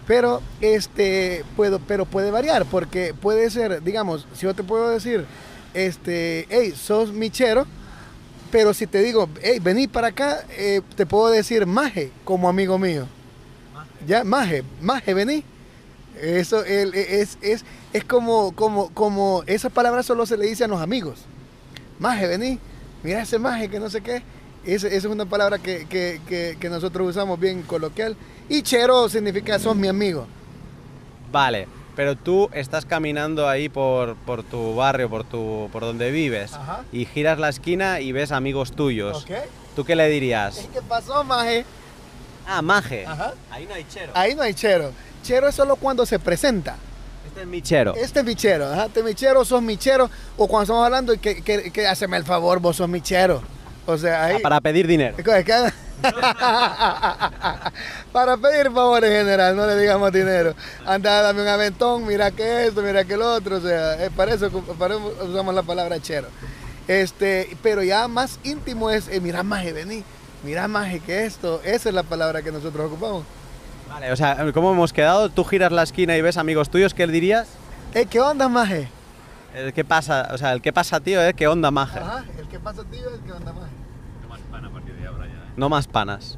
Pero, 0.08 0.42
este, 0.62 1.44
puedo, 1.56 1.80
pero 1.80 2.06
puede 2.06 2.30
variar, 2.32 2.66
porque 2.66 3.14
puede 3.20 3.50
ser, 3.50 3.82
digamos, 3.84 4.28
si 4.36 4.44
yo 4.44 4.54
te 4.54 4.64
puedo 4.64 4.90
decir, 4.90 5.26
este, 5.74 6.46
hey, 6.50 6.74
sos 6.76 7.12
mi 7.12 7.30
chero, 7.32 7.66
pero 8.52 8.74
si 8.74 8.86
te 8.86 9.00
digo, 9.02 9.28
hey, 9.42 9.60
vení 9.60 9.88
para 9.88 10.08
acá, 10.10 10.44
eh, 10.58 10.82
te 10.96 11.06
puedo 11.06 11.30
decir 11.30 11.66
maje 11.66 12.12
como 12.24 12.48
amigo 12.48 12.78
mío. 12.78 13.08
Ya, 14.06 14.24
maje, 14.24 14.64
maje, 14.82 15.14
vení. 15.14 15.44
Eso 16.22 16.64
el- 16.64 16.94
es, 16.94 17.38
es, 17.42 17.66
es 17.92 18.04
como, 18.06 18.54
como, 18.56 18.90
como, 18.94 19.44
esa 19.48 19.70
palabra 19.70 20.04
solo 20.04 20.26
se 20.26 20.38
le 20.38 20.46
dice 20.46 20.64
a 20.64 20.68
los 20.68 20.80
amigos. 20.82 21.22
Maje, 22.00 22.28
vení, 22.28 22.60
mira 23.04 23.24
ese 23.24 23.40
maje 23.40 23.68
que 23.70 23.80
no 23.80 23.90
sé 23.90 24.02
qué. 24.02 24.22
Esa, 24.66 24.88
es 24.88 25.06
una 25.06 25.26
palabra 25.26 25.60
que, 25.60 25.86
que- 25.88 26.22
que- 26.28 26.58
que 26.60 26.70
nosotros 26.70 27.08
usamos 27.10 27.40
bien 27.40 27.62
coloquial. 27.64 28.16
Y 28.50 28.62
chero 28.64 29.08
significa 29.10 29.60
sos 29.60 29.76
mi 29.76 29.88
amigo. 29.88 30.28
Vale, 31.32 31.68
pero 31.96 32.16
tú 32.16 32.50
estás 32.54 32.86
caminando 32.86 33.48
ahí 33.48 33.70
por, 33.70 34.16
por 34.16 34.44
tu 34.44 34.76
barrio, 34.76 35.10
por, 35.10 35.24
tu, 35.24 35.70
por 35.72 35.84
donde 35.84 36.12
vives, 36.12 36.54
Ajá. 36.54 36.84
y 36.92 37.06
giras 37.06 37.40
la 37.40 37.50
esquina 37.50 38.00
y 38.02 38.12
ves 38.12 38.32
amigos 38.32 38.72
tuyos. 38.74 39.24
¿Ok? 39.24 39.32
¿Tú 39.76 39.84
qué 39.84 39.96
le 39.96 40.08
dirías? 40.10 40.68
¿Qué 40.74 40.82
pasó, 40.82 41.24
maje? 41.24 41.66
Ah, 42.48 42.62
maje. 42.62 43.06
Ajá. 43.06 43.34
Ahí 43.52 43.66
no 43.68 43.74
hay 43.74 43.86
chero. 43.90 44.12
Ahí 44.16 44.36
no 44.36 44.42
hay 44.44 44.54
chero. 44.54 44.92
Chero 45.24 45.48
es 45.48 45.56
solo 45.56 45.76
cuando 45.76 46.06
se 46.06 46.20
presenta. 46.20 46.76
Este 47.28 47.42
es 47.42 47.48
mi 47.48 47.62
chero. 47.62 47.94
Este 47.96 48.20
es 48.20 48.26
mi 48.26 48.36
chero, 48.36 48.68
ajá, 48.72 48.86
este 48.86 49.00
es 49.00 49.06
mi 49.06 49.14
chero, 49.16 49.44
sos 49.44 49.62
mi 49.62 49.76
chero. 49.78 50.10
O 50.38 50.48
cuando 50.48 50.64
estamos 50.64 50.86
hablando, 50.86 51.20
que, 51.20 51.42
que, 51.42 51.72
que 51.72 51.88
haceme 51.88 52.16
el 52.18 52.24
favor, 52.24 52.60
vos 52.60 52.76
sos 52.78 52.88
mi 52.88 53.02
chero. 53.02 53.42
O 53.86 53.98
sea, 53.98 54.26
ahí. 54.26 54.36
Ah, 54.38 54.40
Para 54.42 54.62
pedir 54.62 54.88
dinero. 54.88 55.16
Para 58.12 58.38
pedir 58.38 58.72
favor 58.72 59.04
en 59.06 59.12
general, 59.12 59.56
no 59.56 59.66
le 59.66 59.78
digamos 59.78 60.12
dinero. 60.12 60.54
Anda, 60.86 61.22
dame 61.22 61.42
un 61.42 61.48
aventón, 61.48 62.06
mira 62.06 62.32
que 62.32 62.68
esto, 62.68 62.82
mira 62.82 63.06
que 63.06 63.18
lo 63.18 63.34
otro. 63.34 63.58
O 63.58 63.62
sea, 63.62 63.98
para, 64.16 64.34
eso, 64.34 64.50
para 64.78 64.96
eso 64.96 65.16
usamos 65.24 65.56
la 65.56 65.64
palabra 65.64 66.00
chero. 66.02 66.28
Este, 66.88 67.58
pero 67.64 67.84
ya 67.84 68.08
más 68.08 68.40
íntimo 68.44 68.92
es, 68.92 69.08
eh, 69.10 69.20
mira 69.20 69.44
maje, 69.44 69.74
vení, 69.74 70.04
mira 70.44 70.68
maje 70.68 71.00
que 71.00 71.26
esto. 71.26 71.62
Esa 71.64 71.90
es 71.90 71.96
la 71.96 72.04
palabra 72.04 72.42
que 72.42 72.52
nosotros 72.52 72.88
ocupamos. 72.88 73.24
Vale, 73.90 74.12
o 74.12 74.16
sea, 74.16 74.52
¿cómo 74.54 74.72
hemos 74.72 74.94
quedado? 74.94 75.30
Tú 75.30 75.44
giras 75.44 75.72
la 75.72 75.84
esquina 75.84 76.18
y 76.18 76.22
ves 76.22 76.38
amigos 76.38 76.70
tuyos, 76.70 76.94
¿qué 76.94 77.08
le 77.08 77.14
dirías? 77.14 77.48
Eh, 77.94 78.06
¿qué 78.10 78.20
onda, 78.20 78.50
maje? 78.50 78.90
El 79.56 79.72
que 79.72 79.86
pasa, 79.86 80.30
o 80.34 80.38
sea, 80.38 80.52
el 80.52 80.62
que 80.62 80.74
pasa, 80.74 81.00
tío, 81.00 81.22
¿eh? 81.26 81.34
¿Qué 81.34 81.48
onda, 81.48 81.72
maje? 81.72 82.00
Ajá, 82.00 82.26
el 82.38 82.48
que 82.50 82.60
pasa 82.60 82.84
tío 82.84 83.10
es 83.10 83.22
que 83.22 83.32
onda 83.32 83.54
maje. 83.54 83.72
No 85.56 85.70
más 85.70 85.88
panas. 85.88 86.38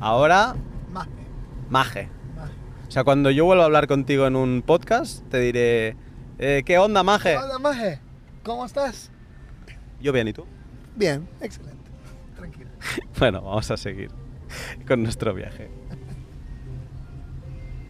Ahora, 0.00 0.56
Maje. 0.90 1.10
maje. 1.70 2.08
O 2.88 2.90
sea, 2.90 3.04
cuando 3.04 3.30
yo 3.30 3.44
vuelva 3.44 3.62
a 3.62 3.66
hablar 3.66 3.86
contigo 3.86 4.26
en 4.26 4.34
un 4.34 4.62
podcast, 4.66 5.22
te 5.28 5.38
diré, 5.38 5.96
eh, 6.38 6.62
¿qué 6.66 6.78
onda, 6.78 7.04
maje? 7.04 7.34
¿Qué 7.34 7.38
onda, 7.38 7.58
maje? 7.60 8.00
¿Cómo 8.42 8.64
estás? 8.66 9.12
Yo 10.00 10.12
bien, 10.12 10.26
¿y 10.26 10.32
tú? 10.32 10.44
Bien, 10.96 11.28
excelente. 11.40 11.90
Tranquilo. 12.36 12.70
Bueno, 13.18 13.42
vamos 13.42 13.70
a 13.70 13.76
seguir 13.76 14.10
con 14.88 15.02
nuestro 15.02 15.34
viaje. 15.34 15.70